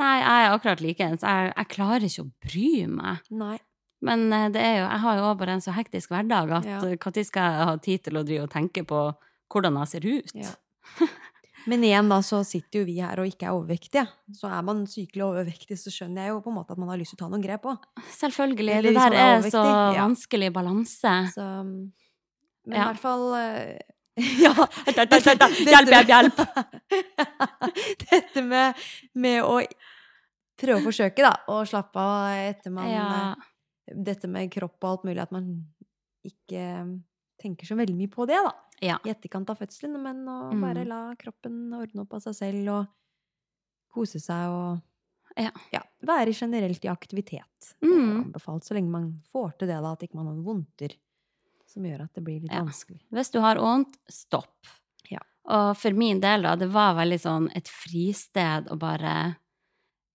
Nei, 0.00 0.14
jeg 0.22 0.46
er 0.46 0.54
akkurat 0.56 0.80
likeens. 0.80 1.20
Jeg, 1.26 1.52
jeg 1.56 1.68
klarer 1.68 2.06
ikke 2.06 2.24
å 2.24 2.30
bry 2.46 2.86
meg. 2.88 3.18
Nei. 3.30 3.58
Men 4.02 4.24
eh, 4.32 4.48
det 4.50 4.62
er 4.62 4.76
jo, 4.80 4.86
jeg 4.88 5.00
har 5.04 5.18
jo 5.18 5.26
òg 5.28 5.36
bare 5.42 5.52
en 5.58 5.60
så 5.62 5.74
hektisk 5.76 6.10
hverdag 6.14 6.50
at 6.56 6.64
Ja. 6.66 6.78
eh, 6.88 6.96
skal 7.22 7.52
jeg 7.52 7.66
ha 7.68 7.76
tid 7.76 8.02
til 8.04 8.16
å 8.18 8.24
drive 8.26 8.46
og 8.48 8.50
tenke 8.54 8.82
på 8.88 9.02
hvordan 9.52 9.76
jeg 9.82 9.88
ser 9.92 10.06
ut? 10.08 10.32
Ja. 10.34 10.54
Men 11.70 11.84
igjen, 11.86 12.08
da, 12.10 12.18
så 12.26 12.40
sitter 12.46 12.80
jo 12.82 12.86
vi 12.88 12.96
her 13.00 13.20
og 13.22 13.28
ikke 13.28 13.46
er 13.46 13.54
overvektige. 13.54 14.04
Så 14.34 14.48
er 14.50 14.62
man 14.66 14.82
sykelig 14.90 15.22
overvektig, 15.26 15.76
så 15.78 15.92
skjønner 15.94 16.26
jeg 16.26 16.32
jo 16.34 16.40
på 16.42 16.50
en 16.50 16.56
måte 16.58 16.74
at 16.74 16.80
man 16.82 16.88
har 16.90 16.98
lyst 17.00 17.14
til 17.14 17.20
å 17.20 17.22
ta 17.24 17.28
noen 17.32 17.44
grep 17.44 17.66
òg. 17.70 17.84
Selvfølgelig. 18.18 18.74
Eller 18.80 18.90
Det 18.90 18.98
der 18.98 19.16
er 19.18 19.36
er 19.36 19.50
så 19.54 19.64
vanskelig 19.98 20.52
balanse. 20.56 21.14
Så 21.34 21.46
Men 22.64 22.78
Ja. 22.78 22.82
i 22.82 22.92
hvert 22.92 23.02
fall 23.02 23.34
eh, 23.34 23.78
Ja. 24.44 24.52
Hjelp, 24.86 25.88
hjelp, 25.88 26.10
hjelp! 26.12 26.42
Dette 28.10 28.42
med, 28.44 28.74
med 29.14 29.42
å 29.42 29.60
prøve 30.62 30.78
å 30.80 30.84
forsøke, 30.84 31.22
da, 31.24 31.32
å 31.50 31.62
slappe 31.66 31.98
av 31.98 32.36
etter 32.50 32.70
man 32.74 32.90
Ja. 32.90 33.06
eh, 33.32 33.48
Dette 33.92 34.28
med 34.30 34.50
kropp 34.54 34.78
og 34.84 34.90
alt 34.92 35.02
mulig, 35.08 35.20
at 35.24 35.32
man 35.34 35.48
ikke 36.24 37.00
tenker 37.42 37.66
så 37.66 37.74
veldig 37.76 37.96
mye 37.98 38.08
på 38.12 38.26
det, 38.30 38.38
da. 38.38 38.52
Ja. 38.82 38.98
I 39.06 39.10
etterkant 39.14 39.48
av 39.50 39.58
fødselen, 39.60 40.00
men 40.02 40.24
å 40.26 40.50
Mm. 40.52 40.60
bare 40.60 40.84
la 40.84 41.14
kroppen 41.14 41.70
ordne 41.72 42.00
opp 42.02 42.14
av 42.14 42.20
seg 42.24 42.34
selv 42.34 42.68
og 42.68 42.86
kose 43.94 44.18
seg 44.20 44.48
og 44.50 44.80
Ja. 45.36 45.82
være 46.04 46.32
generelt 46.34 46.84
i 46.84 46.88
aktivitet. 46.88 47.74
Det 47.80 47.88
er 47.88 47.94
Mm. 47.96 48.24
anbefalt, 48.32 48.64
så 48.64 48.74
lenge 48.74 48.90
man 48.90 49.22
får 49.32 49.58
til 49.58 49.68
det, 49.68 49.80
da, 49.82 49.92
at 49.92 50.00
ikke 50.00 50.14
man 50.14 50.26
har 50.26 50.34
vondter 50.42 50.96
som 51.66 51.82
gjør 51.84 52.02
at 52.04 52.12
det 52.14 52.24
blir 52.24 52.40
litt 52.42 52.50
Ja. 52.52 52.62
vanskelig. 52.64 53.00
Hvis 53.10 53.30
du 53.32 53.40
har 53.40 53.56
vondt, 53.56 53.96
stopp. 54.10 54.66
Ja. 55.10 55.20
Og 55.46 55.76
for 55.76 55.90
min 55.92 56.20
del, 56.20 56.42
da, 56.42 56.54
det 56.56 56.68
var 56.70 56.94
veldig 56.96 57.18
sånn 57.20 57.56
et 57.56 57.64
fristed 57.68 58.68
å 58.68 58.78
bare 58.78 59.36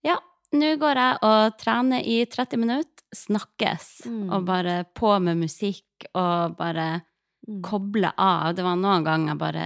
Ja, 0.03 0.17
nå 0.53 0.77
går 0.77 0.93
jeg 0.95 1.17
og 1.23 1.57
trener 1.57 1.99
i 2.05 2.25
30 2.25 2.57
minutter, 2.59 3.03
snakkes, 3.13 4.05
Mm. 4.05 4.31
og 4.31 4.45
bare 4.45 4.85
på 4.93 5.19
med 5.21 5.37
musikk 5.37 6.05
og 6.13 6.55
bare. 6.57 7.01
Koble 7.63 8.11
av. 8.17 8.53
Det 8.55 8.63
var 8.65 8.75
noen 8.79 9.03
ganger 9.05 9.33
jeg 9.33 9.39
bare 9.41 9.65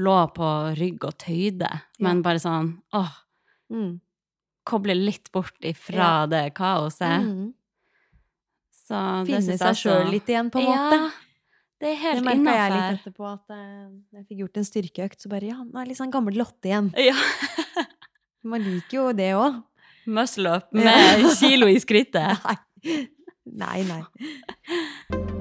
lå 0.00 0.18
på 0.34 0.48
rygg 0.78 1.04
og 1.04 1.16
tøyde, 1.18 1.68
men 2.00 2.22
bare 2.22 2.38
sånn 2.42 2.76
åh, 2.94 3.10
Mm. 3.70 4.00
koble 4.66 4.94
litt 4.98 5.30
bort 5.32 5.58
ifra 5.62 6.28
det 6.28 6.54
kaoset. 6.54 7.22
Mm. 7.22 7.52
Så 8.72 8.98
det 9.26 9.26
Finne 9.40 9.56
seg 9.58 9.66
jeg 9.68 9.76
sjøl 9.84 10.10
litt 10.10 10.26
igjen, 10.26 10.50
på 10.50 10.58
en 10.58 10.66
måte. 10.66 10.96
Ja, 10.98 11.10
det 11.80 11.88
er 11.88 11.94
Det 11.94 11.98
helt 12.02 12.24
merka 12.26 12.54
jeg 12.56 12.72
litt 12.72 13.00
etterpå, 13.06 13.32
at 13.32 13.50
eh, 13.54 13.90
jeg 14.18 14.26
fikk 14.28 14.38
gjort 14.42 14.56
en 14.56 14.64
styrkeøkt, 14.68 15.20
så 15.22 15.28
bare 15.30 15.46
ja, 15.52 15.56
nå 15.62 15.74
er 15.78 15.84
jeg 15.84 15.88
litt 15.92 15.98
sånn 16.02 16.10
gammel 16.12 16.34
Lotte 16.36 16.66
igjen. 16.70 16.90
Ja. 17.10 17.14
Man 18.42 18.62
liker 18.64 18.96
jo 18.96 19.12
det 19.12 19.32
òg. 19.36 19.62
Muscle 20.06 20.48
up 20.56 20.68
Ja. 20.72 20.80
med 20.84 21.30
kilo 21.38 21.66
i 21.68 21.78
skrittet. 21.78 22.40
Nei. 22.84 23.06
Nei, 23.44 23.82
nei. 23.84 25.36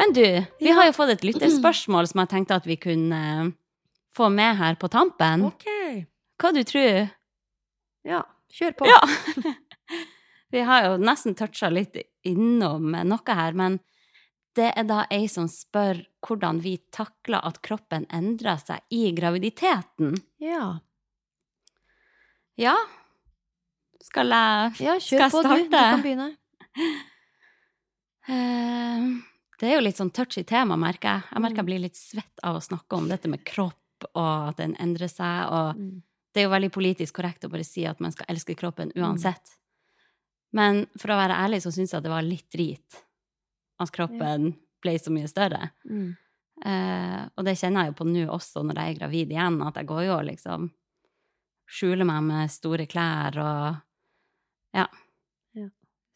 Men 0.00 0.14
du, 0.16 0.24
vi 0.64 0.74
har 0.76 0.88
jo 0.88 0.96
fått 0.96 1.14
et 1.14 1.24
lytterspørsmål 1.28 2.08
som 2.10 2.22
jeg 2.22 2.32
tenkte 2.32 2.56
at 2.56 2.68
vi 2.68 2.78
kunne 2.80 3.20
eh, 3.30 3.52
få 4.16 4.30
med 4.32 4.56
her 4.60 4.78
på 4.80 4.90
tampen. 4.92 5.46
Ok. 5.50 5.68
Hva 6.40 6.52
du 6.56 6.62
tror? 6.64 7.10
Ja, 8.08 8.24
kjør 8.56 8.76
på. 8.80 8.88
Ja! 8.88 9.00
vi 10.54 10.64
har 10.66 10.88
jo 10.88 10.98
nesten 11.02 11.36
toucha 11.38 11.70
litt 11.72 12.00
innom 12.26 12.94
noe 12.96 13.36
her, 13.40 13.56
men 13.56 13.78
det 14.58 14.72
er 14.74 14.86
da 14.88 15.04
ei 15.14 15.28
som 15.30 15.46
spør 15.52 16.00
hvordan 16.26 16.58
vi 16.64 16.74
takler 16.92 17.44
at 17.46 17.60
kroppen 17.62 18.08
endrer 18.10 18.58
seg 18.58 18.82
i 18.90 19.10
graviditeten. 19.16 20.16
Ja, 20.42 20.78
Ja? 22.60 22.74
Skal 24.04 24.32
jeg 24.32 24.72
ja 24.84 24.96
Skal 25.00 25.06
kjør 25.06 25.22
jeg 25.22 25.32
på, 25.32 25.42
du. 25.42 25.48
Du 25.70 25.78
kan 25.78 26.04
begynne. 26.04 26.30
Eh, 28.30 29.04
Det 29.60 29.68
er 29.68 29.74
jo 29.76 29.84
litt 29.84 29.98
sånn 30.00 30.12
touchy 30.16 30.42
tema, 30.48 30.76
merker 30.80 31.08
jeg. 31.18 31.22
Jeg 31.34 31.42
merker 31.44 31.60
jeg 31.60 31.64
Mm. 31.64 31.70
blir 31.70 31.82
litt 31.84 31.96
svett 31.98 32.40
av 32.42 32.56
å 32.56 32.62
snakke 32.64 32.96
om 32.96 33.08
dette 33.10 33.28
med 33.28 33.44
kropp, 33.44 34.06
og 34.14 34.48
at 34.48 34.56
den 34.56 34.74
endrer 34.80 35.10
seg, 35.12 35.50
og 35.52 35.76
Mm. 35.76 36.02
det 36.32 36.40
er 36.40 36.44
jo 36.48 36.54
veldig 36.54 36.70
politisk 36.72 37.12
korrekt 37.20 37.44
å 37.44 37.50
bare 37.50 37.64
si 37.64 37.84
at 37.86 38.00
man 38.00 38.10
skal 38.12 38.26
elske 38.30 38.56
kroppen 38.56 38.92
uansett. 38.96 39.56
Men 40.52 40.86
for 40.98 41.08
å 41.12 41.18
være 41.20 41.36
ærlig 41.36 41.60
så 41.62 41.70
syns 41.72 41.92
jeg 41.92 42.02
det 42.02 42.10
var 42.10 42.22
litt 42.22 42.48
drit 42.50 42.96
at 43.78 43.92
kroppen 43.92 44.56
ble 44.82 44.94
så 44.98 45.10
mye 45.12 45.28
større. 45.28 45.70
Mm. 45.88 46.16
Uh, 46.64 47.28
og 47.36 47.44
det 47.44 47.56
kjenner 47.56 47.84
jeg 47.84 47.94
jo 47.94 48.04
på 48.04 48.06
nå 48.08 48.26
også 48.28 48.64
når 48.64 48.74
jeg 48.74 48.96
er 48.96 48.98
gravid 48.98 49.28
igjen, 49.30 49.66
at 49.66 49.74
jeg 49.74 49.86
går 49.86 50.04
jo 50.06 50.16
og 50.18 50.24
liksom 50.26 50.70
skjuler 51.68 52.04
meg 52.04 52.22
med 52.22 52.50
store 52.50 52.86
klær 52.86 53.36
og 53.38 53.76
ja. 54.74 54.86
Ja. 55.54 55.68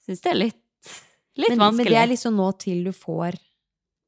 Syns 0.07 0.20
det 0.20 0.32
er 0.32 0.34
litt, 0.34 1.05
litt 1.39 1.55
men, 1.55 1.62
vanskelig. 1.62 1.91
Men 1.91 1.93
det 1.93 2.03
er 2.03 2.12
liksom 2.12 2.39
nå 2.39 2.49
til 2.62 2.85
du 2.87 2.93
får 2.97 3.39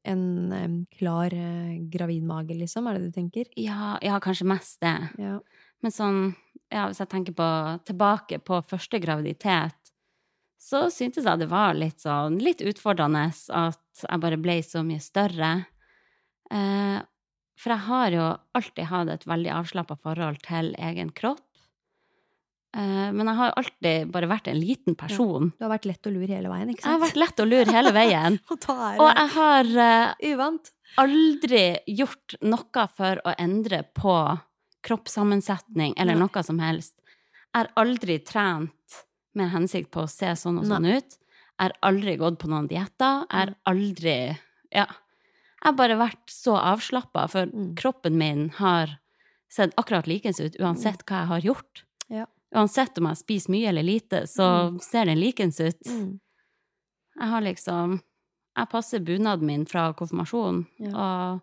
en 0.07 0.51
um, 0.53 0.75
klar 0.97 1.33
eh, 1.35 1.77
gravidmage, 1.91 2.55
liksom? 2.55 2.87
Er 2.87 2.95
det 2.97 3.07
det 3.07 3.11
du 3.11 3.17
tenker? 3.19 3.49
ja, 3.59 3.97
ja, 4.01 4.19
kanskje 4.23 4.47
mest 4.47 4.79
det. 4.83 4.95
Ja. 5.19 5.39
Men 5.83 5.93
sånn, 5.93 6.21
ja, 6.71 6.87
hvis 6.87 7.01
jeg 7.03 7.11
tenker 7.11 7.35
på, 7.37 7.49
tilbake 7.87 8.39
på 8.39 8.61
første 8.69 9.01
graviditet, 9.03 9.91
så 10.57 10.87
syntes 10.91 11.27
jeg 11.27 11.43
det 11.43 11.49
var 11.51 11.77
litt 11.77 12.01
sånn, 12.01 12.39
litt 12.43 12.63
utfordrende 12.65 13.27
at 13.29 14.01
jeg 14.03 14.23
bare 14.23 14.39
ble 14.41 14.57
så 14.65 14.81
mye 14.85 15.03
større. 15.03 15.51
Eh, 16.51 16.97
for 17.57 17.73
jeg 17.73 17.85
har 17.87 18.13
jo 18.13 18.25
alltid 18.57 18.89
hatt 18.91 19.11
et 19.13 19.27
veldig 19.29 19.53
avslappet 19.59 20.01
forhold 20.05 20.41
til 20.45 20.73
egen 20.89 21.11
kropp. 21.17 21.46
Eh, 22.77 23.11
men 23.11 23.25
jeg 23.31 23.35
har 23.39 23.53
alltid 23.57 24.11
bare 24.13 24.27
vært 24.29 24.47
en 24.51 24.59
liten 24.61 24.95
person. 24.99 25.51
Du 25.57 25.63
har 25.65 25.71
vært 25.73 25.87
lett 25.89 26.05
å 26.09 26.13
lure 26.13 26.29
hele 26.29 26.49
veien, 26.51 26.69
ikke 26.69 26.83
sant? 26.83 26.91
Jeg 26.91 26.99
har 26.99 27.05
vært 27.07 27.21
lett 27.23 27.39
å 27.41 27.47
lure 27.49 27.73
hele 27.73 27.93
veien. 27.95 28.39
Og 28.53 28.67
Og 28.69 29.07
jeg 29.09 29.29
har 29.37 29.71
uh, 29.81 30.13
uvant. 30.31 30.71
aldri 31.01 31.63
gjort 31.97 32.35
noe 32.45 32.87
for 32.95 33.21
å 33.25 33.33
endre 33.41 33.81
på 33.97 34.17
kroppssammensetning 34.87 35.93
eller 35.97 36.15
Nei. 36.15 36.25
noe 36.25 36.43
som 36.45 36.59
helst. 36.61 36.95
Jeg 37.53 37.63
har 37.63 37.71
aldri 37.79 38.19
trent 38.25 38.99
med 39.37 39.49
hensikt 39.53 39.89
på 39.93 40.03
å 40.05 40.11
se 40.11 40.29
sånn 40.37 40.59
og 40.61 40.67
sånn 40.69 40.85
ut. 40.89 41.17
Jeg 41.57 41.63
har 41.65 41.73
aldri 41.89 42.15
gått 42.21 42.37
på 42.41 42.49
noen 42.51 42.67
dietter. 42.69 43.23
Jeg 43.25 43.33
har 43.33 43.55
aldri 43.65 44.15
Ja. 44.71 44.85
Jeg 45.57 45.71
har 45.71 45.73
bare 45.73 45.95
vært 45.97 46.29
så 46.29 46.53
avslappa, 46.59 47.27
for 47.29 47.45
Mm. 47.47 47.73
kroppen 47.75 48.13
min 48.17 48.49
har 48.61 48.99
sett 49.49 49.73
akkurat 49.75 50.05
likens 50.05 50.39
ut 50.39 50.55
uansett 50.59 51.03
hva 51.05 51.21
jeg 51.23 51.27
har 51.27 51.41
gjort. 51.41 51.83
Uansett 52.55 52.97
om 52.97 53.09
jeg 53.09 53.17
spiser 53.19 53.51
mye 53.51 53.67
eller 53.69 53.83
lite, 53.83 54.21
så 54.27 54.45
ser 54.81 55.05
den 55.09 55.19
likens 55.19 55.59
ut. 55.59 55.81
Mm. 55.91 56.19
Jeg 57.19 57.29
har 57.33 57.41
liksom 57.41 57.97
Jeg 58.57 58.69
passer 58.71 58.99
bunaden 59.05 59.45
min 59.45 59.65
fra 59.69 59.91
konfirmasjonen 59.93 60.63
Ja. 60.79 60.89
og 60.89 61.41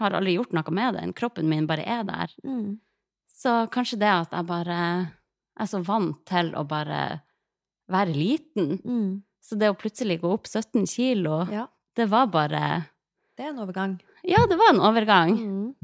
har 0.00 0.10
aldri 0.16 0.36
gjort 0.38 0.52
noe 0.56 0.70
med 0.72 0.94
den. 0.94 1.12
Kroppen 1.12 1.48
min 1.48 1.66
bare 1.66 1.84
er 1.84 2.02
der. 2.04 2.32
Mm. 2.44 2.78
Så 3.28 3.68
kanskje 3.70 3.98
det 3.98 4.08
at 4.08 4.32
jeg 4.32 4.46
bare 4.46 4.78
er 5.60 5.66
så 5.68 5.82
vant 5.84 6.24
til 6.24 6.54
å 6.56 6.64
bare 6.66 7.20
være 7.92 8.14
liten. 8.16 8.78
Mm. 8.84 9.22
Så 9.42 9.58
det 9.58 9.68
å 9.68 9.76
plutselig 9.76 10.20
gå 10.22 10.32
opp 10.32 10.46
17 10.48 10.86
kilo, 10.86 11.44
Ja, 11.52 11.66
det 11.94 12.08
var 12.08 12.26
bare 12.26 12.86
det 13.36 13.44
er 13.44 13.50
en 13.50 13.58
overgang. 13.60 14.00
Ja, 14.24 14.46
det 14.48 14.56
var 14.56 14.72
en 14.72 14.80
overgang. 14.80 15.36
Mm. 15.36 15.74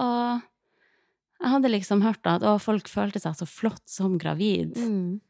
Og 0.00 0.42
jeg 1.40 1.52
hadde 1.52 1.70
liksom 1.72 2.02
hørt 2.04 2.26
at 2.30 2.44
å, 2.46 2.56
folk 2.62 2.88
følte 2.88 3.20
seg 3.22 3.36
så 3.38 3.46
flott 3.48 3.84
som 3.90 4.16
gravid. 4.20 4.76
Mm. 4.76 5.20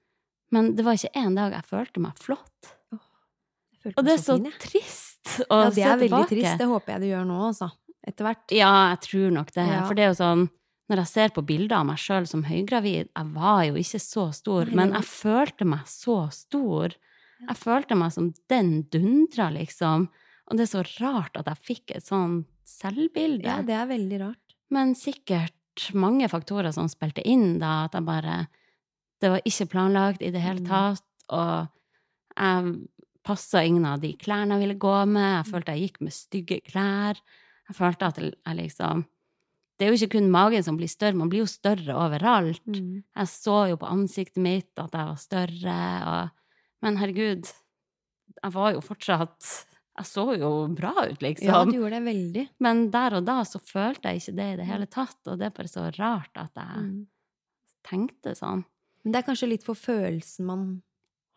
Men 0.55 0.75
det 0.79 0.85
var 0.87 0.99
ikke 0.99 1.15
en 1.19 1.35
dag 1.39 1.57
jeg 1.57 1.67
følte 1.67 2.03
meg 2.05 2.21
flott. 2.23 2.71
Jeg 2.93 3.81
følte 3.83 3.99
Og 3.99 4.07
det 4.07 4.13
er 4.15 4.23
så 4.23 4.37
fin, 4.39 4.53
trist 4.63 5.33
å 5.51 5.59
Ja, 5.65 5.71
det 5.75 5.83
er 5.83 5.97
veldig 5.97 6.07
tilbake. 6.11 6.31
trist. 6.35 6.61
Det 6.63 6.69
håper 6.71 6.95
jeg 6.95 7.03
du 7.03 7.09
gjør 7.11 7.27
nå, 7.27 7.41
altså. 7.49 7.71
Etter 8.07 8.29
hvert. 8.29 8.45
Ja, 8.55 8.71
jeg 8.93 9.01
tror 9.09 9.35
nok 9.35 9.51
det. 9.57 9.67
Ja. 9.67 9.81
For 9.89 9.99
det 9.99 10.05
er 10.07 10.13
jo 10.13 10.21
sånn 10.21 10.45
Når 10.87 11.01
jeg 11.03 11.11
ser 11.11 11.33
på 11.35 11.43
bilder 11.43 11.81
av 11.81 11.87
meg 11.89 11.99
sjøl 11.99 12.29
som 12.31 12.45
høygravid, 12.47 13.09
jeg 13.11 13.31
var 13.35 13.65
jo 13.67 13.75
ikke 13.81 13.99
så 13.99 14.29
stor, 14.31 14.69
men 14.71 14.93
jeg 14.95 15.03
følte 15.11 15.67
meg 15.67 15.89
så 15.91 16.31
stor. 16.31 16.95
Jeg 17.43 17.59
følte 17.59 17.97
meg 17.99 18.13
som 18.15 18.29
den 18.47 18.85
dundra, 18.95 19.49
liksom. 19.51 20.07
Og 20.47 20.55
det 20.55 20.69
er 20.69 20.71
så 20.71 20.85
rart 21.03 21.35
at 21.43 21.51
jeg 21.51 21.65
fikk 21.67 21.97
et 21.97 22.07
sånn 22.07 22.45
selvbilde. 22.71 23.51
Ja, 23.51 23.65
det 23.67 23.75
er 23.75 23.91
veldig 23.91 24.21
rart. 24.23 24.55
Men 24.71 24.95
sikkert 24.95 25.56
mange 25.95 26.29
faktorer 26.33 26.72
som 26.74 26.89
spilte 26.91 27.24
inn, 27.27 27.59
da, 27.62 27.87
at 27.87 27.97
jeg 27.99 28.07
bare 28.07 28.47
Det 29.16 29.31
var 29.33 29.41
ikke 29.49 29.70
planlagt 29.72 30.20
i 30.20 30.31
det 30.31 30.43
hele 30.45 30.61
Mm. 30.61 30.66
tatt, 30.68 31.05
og 31.33 31.68
jeg 32.37 32.89
passa 33.24 33.64
ingen 33.64 33.87
av 33.89 34.01
de 34.01 34.12
klærne 34.12 34.55
jeg 34.55 34.61
ville 34.61 34.79
gå 34.79 35.07
med. 35.09 35.45
Jeg 35.45 35.53
følte 35.53 35.72
jeg 35.72 35.81
gikk 35.87 36.01
med 36.01 36.12
stygge 36.12 36.61
klær. 36.68 37.16
Jeg 37.68 37.77
følte 37.77 38.07
at 38.07 38.18
jeg 38.18 38.57
liksom 38.57 39.07
Det 39.79 39.85
er 39.85 39.91
jo 39.93 40.07
ikke 40.07 40.18
kun 40.18 40.31
magen 40.31 40.62
som 40.62 40.77
blir 40.79 40.89
større, 40.89 41.14
man 41.14 41.29
blir 41.29 41.43
jo 41.43 41.47
større 41.47 41.93
overalt. 41.93 42.64
Mm. 42.66 43.03
Jeg 43.16 43.27
så 43.29 43.68
jo 43.68 43.77
på 43.77 43.91
ansiktet 43.91 44.41
mitt 44.41 44.72
at 44.79 44.93
jeg 44.93 45.07
var 45.07 45.16
større, 45.16 45.81
og 46.07 46.31
Men 46.83 46.97
herregud, 46.99 47.45
jeg 48.43 48.53
var 48.53 48.72
jo 48.72 48.81
fortsatt 48.81 49.66
Jeg 49.97 50.07
så 50.11 50.25
jo 50.39 50.51
bra 50.77 50.93
ut, 51.09 51.21
liksom. 51.25 51.47
Ja, 51.49 51.65
du 51.65 51.73
gjorde 51.79 51.97
det 51.97 52.05
veldig. 52.05 52.49
Men 52.61 52.91
der 52.93 53.15
og 53.17 53.25
da 53.25 53.39
så 53.49 53.59
følte 53.65 54.11
jeg 54.13 54.21
ikke 54.21 54.37
det 54.37 54.49
i 54.53 54.57
det 54.61 54.67
hele 54.69 54.87
tatt, 54.87 55.17
og 55.27 55.39
det 55.41 55.47
er 55.47 55.55
bare 55.57 55.69
så 55.73 55.87
rart 55.99 56.37
at 56.37 56.53
jeg 56.55 56.83
Mm. 56.83 57.07
tenkte 57.87 58.35
sånn. 58.37 58.65
Men 59.05 59.13
det 59.13 59.19
er 59.23 59.27
kanskje 59.33 59.49
litt 59.49 59.63
for 59.65 59.75
følelsen 59.75 60.45
man 60.45 60.83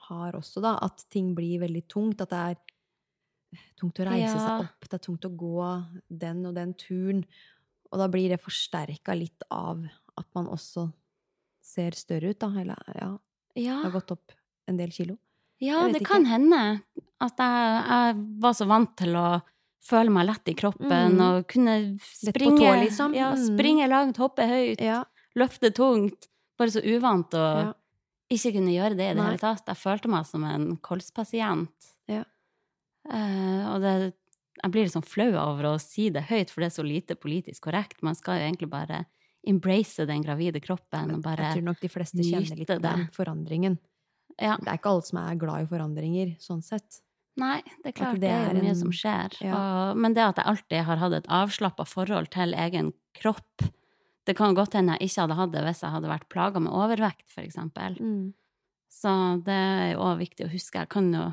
har 0.10 0.34
også, 0.34 0.62
da. 0.62 0.78
At 0.82 1.06
ting 1.10 1.36
blir 1.36 1.60
veldig 1.62 1.88
tungt. 1.88 2.20
At 2.22 2.30
det 2.30 2.40
er 2.40 2.58
tungt 3.78 4.00
å 4.00 4.06
reise 4.10 4.36
Ja. 4.36 4.38
seg 4.38 4.66
opp, 4.66 4.90
det 4.90 4.94
er 4.94 5.06
tungt 5.06 5.26
å 5.26 5.36
gå 5.38 6.18
den 6.20 6.46
og 6.46 6.56
den 6.56 6.74
turen. 6.74 7.26
Og 7.92 7.98
da 8.00 8.08
blir 8.08 8.30
det 8.30 8.42
forsterka 8.42 9.16
litt 9.18 9.42
av 9.50 9.84
at 10.18 10.26
man 10.36 10.48
også 10.48 10.92
ser 11.62 11.92
større 11.92 12.32
ut, 12.32 12.40
da. 12.40 12.48
Eller 12.60 12.76
ja, 12.96 13.18
Ja, 13.56 13.82
har 13.84 13.92
gått 13.92 14.12
opp 14.12 14.32
en 14.68 14.78
del 14.78 14.90
kilo. 14.90 15.18
Ja 15.62 15.88
det 15.88 16.02
ikke. 16.02 16.06
kan 16.14 16.26
hende 16.26 16.82
at 17.22 17.38
jeg, 17.38 17.86
jeg 17.90 18.16
var 18.40 18.54
så 18.54 18.68
vant 18.68 18.94
til 18.98 19.16
å 19.20 19.42
føle 19.84 20.10
meg 20.12 20.28
lett 20.28 20.48
i 20.52 20.54
kroppen 20.56 21.16
Mm. 21.18 21.22
og 21.26 21.48
kunne 21.48 21.76
springe, 22.04 22.60
tå, 22.60 22.74
liksom. 22.84 23.14
ja, 23.16 23.32
Mm. 23.34 23.46
springe 23.58 23.88
langt, 23.90 24.18
hoppe 24.18 24.46
høyt, 24.48 24.82
Ja. 24.82 25.04
løfte 25.36 25.72
tungt. 25.74 26.28
Bare 26.58 26.70
så 26.72 26.82
uvant 26.84 27.32
å 27.32 27.46
Ja. 27.66 27.74
ikke 28.30 28.54
kunne 28.54 28.72
gjøre 28.76 28.96
det 28.98 29.06
i 29.12 29.14
det 29.14 29.18
Nei. 29.18 29.26
hele 29.32 29.38
tatt. 29.40 29.66
Jeg 29.66 29.76
følte 29.78 30.08
meg 30.10 30.26
som 30.26 30.44
en 30.44 30.78
kolspasient. 30.78 31.94
Ja. 32.08 32.24
Uh, 33.10 33.74
og 33.74 33.82
det, 33.82 34.14
jeg 34.62 34.72
blir 34.72 34.86
liksom 34.86 35.06
flau 35.08 35.32
over 35.40 35.64
å 35.64 35.80
si 35.82 36.10
det 36.10 36.24
høyt, 36.30 36.50
for 36.52 36.62
det 36.62 36.68
er 36.72 36.84
så 36.84 36.86
lite 36.86 37.16
politisk 37.16 37.62
korrekt. 37.62 38.04
Man 38.04 38.16
skal 38.16 38.40
jo 38.40 38.46
egentlig 38.52 38.70
bare 38.70 39.06
embrace 39.48 40.06
den 40.06 40.22
gravide 40.22 40.60
kroppen 40.62 41.14
og 41.16 41.22
bare 41.24 41.38
jeg 41.48 41.54
tror 41.58 41.64
nok 41.64 41.80
de 41.80 41.88
fleste 41.88 42.18
kjenner 42.26 42.58
litt 42.58 42.68
nyte 42.68 42.76
på 42.78 42.82
den 42.84 43.08
forandringen. 43.16 43.78
Ja. 44.42 44.56
Det 44.62 44.68
er 44.72 44.78
ikke 44.80 44.92
alle 44.94 45.06
som 45.08 45.20
er 45.22 45.36
glad 45.42 45.62
i 45.66 45.70
forandringer, 45.70 46.34
sånn 46.44 46.62
sett. 46.64 47.02
Nei, 47.40 47.62
det 47.84 47.92
er 47.94 47.96
klart 47.96 48.18
det 48.20 48.28
det 48.28 48.32
er 48.36 48.50
er 48.52 48.62
mye 48.62 48.70
en- 48.74 48.80
som 48.82 48.92
skjer. 48.92 49.36
Ja. 49.46 49.56
Og, 49.92 49.98
men 49.98 50.14
det 50.18 50.24
at 50.26 50.36
jeg 50.42 50.46
alltid 50.52 50.84
har 50.90 50.98
hatt 50.98 51.14
et 51.14 51.28
avslappa 51.32 51.86
forhold 51.88 52.30
til 52.36 52.54
egen 52.54 52.94
kropp 53.16 53.64
Det 54.28 54.36
kan 54.38 54.54
godt 54.54 54.74
hende 54.78 54.94
jeg 55.00 55.08
ikke 55.10 55.22
hadde 55.24 55.36
hatt 55.40 55.52
det 55.56 55.62
hvis 55.66 55.80
jeg 55.82 55.90
hadde 55.92 56.10
vært 56.12 56.28
plaga 56.30 56.60
med 56.62 56.72
overvekt, 56.76 57.32
eksempel. 57.42 57.96
Mm. 58.00 58.34
Så 58.92 59.10
det 59.46 59.56
er 59.56 59.88
jo 59.94 60.04
òg 60.06 60.20
viktig 60.20 60.46
å 60.46 60.52
huske. 60.52 60.78
Jeg 60.84 60.90
kan 60.90 61.08
jo, 61.16 61.24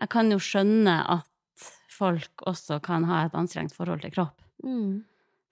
jeg 0.00 0.08
kan 0.10 0.30
jo 0.32 0.38
skjønne 0.42 0.94
at 1.06 1.68
folk 1.94 2.42
også 2.50 2.80
kan 2.82 3.04
ha 3.06 3.24
et 3.26 3.34
anstrengt 3.38 3.74
forhold 3.76 4.00
til 4.02 4.10
kropp. 4.10 4.40
Mm. 4.64 5.04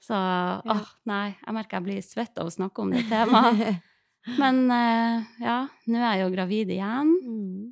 Så 0.02 0.14
åh, 0.18 0.88
nei, 1.06 1.36
jeg 1.46 1.54
merker 1.54 1.78
jeg 1.78 1.86
blir 1.86 2.02
svett 2.02 2.38
av 2.42 2.48
å 2.50 2.54
snakke 2.56 2.82
om 2.82 2.90
det 2.90 3.04
temaet. 3.12 3.78
Men 4.38 4.64
eh, 4.70 5.28
ja, 5.42 5.58
nå 5.90 6.00
er 6.00 6.16
jeg 6.16 6.24
jo 6.24 6.32
gravid 6.36 6.72
igjen. 6.76 7.12
Mm. 7.26 7.62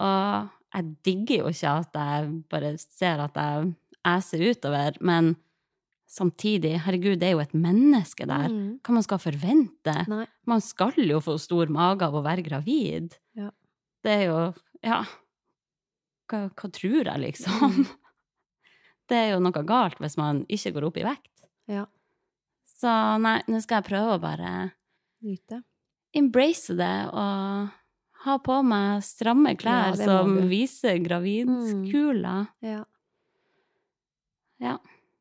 Og 0.00 0.50
jeg 0.70 0.90
digger 1.06 1.42
jo 1.42 1.52
ikke 1.52 1.76
at 1.82 1.96
jeg 1.98 2.32
bare 2.52 2.74
ser 2.80 3.22
at 3.24 3.38
jeg 3.40 3.72
æser 4.06 4.44
utover, 4.52 4.98
men 5.04 5.34
samtidig, 6.10 6.76
herregud, 6.86 7.18
det 7.20 7.30
er 7.30 7.36
jo 7.36 7.42
et 7.42 7.54
menneske 7.54 8.26
der. 8.26 8.50
Mm. 8.50 8.78
Hva 8.82 8.96
man 8.96 9.06
skal 9.06 9.22
forvente? 9.22 9.96
Nei. 10.10 10.24
Man 10.50 10.62
skal 10.64 10.96
jo 11.06 11.20
få 11.22 11.36
stor 11.42 11.70
mage 11.70 12.06
av 12.06 12.16
å 12.18 12.24
være 12.26 12.46
gravid. 12.46 13.18
Ja. 13.38 13.50
Det 14.04 14.18
er 14.18 14.28
jo 14.30 14.42
Ja. 14.86 15.04
Hva, 16.30 16.46
hva 16.54 16.68
tror 16.70 17.02
jeg, 17.02 17.20
liksom? 17.20 17.74
Mm. 17.74 17.88
Det 19.10 19.18
er 19.18 19.32
jo 19.32 19.40
noe 19.42 19.62
galt 19.66 19.98
hvis 19.98 20.14
man 20.14 20.44
ikke 20.46 20.70
går 20.76 20.84
opp 20.86 20.98
i 21.00 21.02
vekt. 21.02 21.32
Ja. 21.66 21.88
Så 22.78 22.92
nei, 23.18 23.40
nå 23.50 23.58
skal 23.60 23.80
jeg 23.80 23.88
prøve 23.90 24.14
å 24.14 24.22
bare 24.22 24.52
Nyte. 25.20 25.58
Embrace 26.14 26.74
det 26.76 26.94
og 27.12 27.68
ha 28.24 28.38
på 28.44 28.56
meg 28.66 29.02
stramme 29.02 29.56
klær 29.56 29.96
Ja, 29.96 30.04
som 30.04 30.34
du. 30.36 30.46
viser 30.50 30.98
gravidkula. 31.04 32.48
Ja. 32.62 32.84
Ja. 34.60 34.74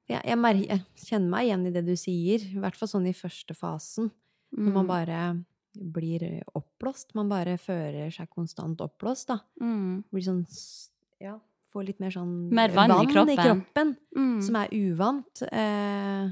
Ja, 0.10 0.22
jeg, 0.26 0.66
jeg 0.68 0.82
kjenner 1.06 1.30
meg 1.30 1.46
igjen 1.48 1.68
i 1.70 1.72
det 1.76 1.84
du 1.86 1.94
sier, 2.00 2.42
i 2.42 2.58
hvert 2.60 2.76
fall 2.76 2.90
sånn 2.90 3.06
i 3.08 3.14
første 3.14 3.54
fasen. 3.56 4.10
Når 4.58 4.74
man 4.74 4.86
Mm. 4.86 4.88
bare 4.90 5.46
blir 5.78 6.42
oppblåst. 6.58 7.14
Man 7.14 7.30
bare 7.30 7.58
føler 7.62 8.10
seg 8.12 8.28
konstant 8.34 8.80
oppblåst, 8.82 9.28
da. 9.28 9.38
mm. 9.62 10.04
Blir 10.12 10.24
sånn 10.26 10.46
Ja, 11.22 11.38
får 11.72 11.86
litt 11.86 12.00
mer 12.00 12.10
sånn 12.10 12.50
Mer 12.52 12.70
vann 12.70 12.90
i 12.90 13.06
kroppen. 13.06 13.38
kroppen, 13.38 13.98
Mm. 14.18 14.42
som 14.42 14.56
er 14.56 14.68
uvant. 14.72 15.44
Eh, 15.52 16.30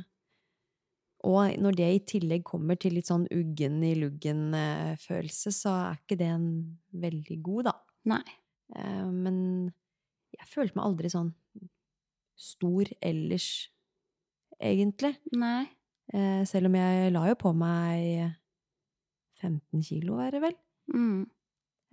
og 1.27 1.57
når 1.59 1.77
det 1.77 1.87
i 1.91 2.03
tillegg 2.13 2.45
kommer 2.47 2.77
til 2.79 2.95
litt 2.97 3.09
sånn 3.09 3.25
uggen 3.33 3.81
i 3.83 3.93
luggen-følelse, 3.99 5.51
så 5.55 5.73
er 5.89 5.97
ikke 5.99 6.19
det 6.19 6.29
en 6.31 6.49
veldig 7.03 7.39
god, 7.43 7.69
da. 7.69 7.73
Nei. 8.13 8.23
Eh, 8.75 9.07
men 9.11 9.39
jeg 10.37 10.49
følte 10.51 10.79
meg 10.79 10.87
aldri 10.87 11.11
sånn 11.11 11.33
stor 12.37 12.91
ellers, 13.03 13.49
egentlig. 14.61 15.15
Nei. 15.35 15.65
Eh, 16.13 16.43
selv 16.47 16.69
om 16.69 16.77
jeg 16.77 17.11
la 17.11 17.25
jo 17.31 17.39
på 17.39 17.51
meg 17.57 18.37
15 19.41 19.83
kilo, 19.89 20.21
er 20.23 20.37
det 20.37 20.43
vel? 20.45 20.55
Mm. 20.93 21.25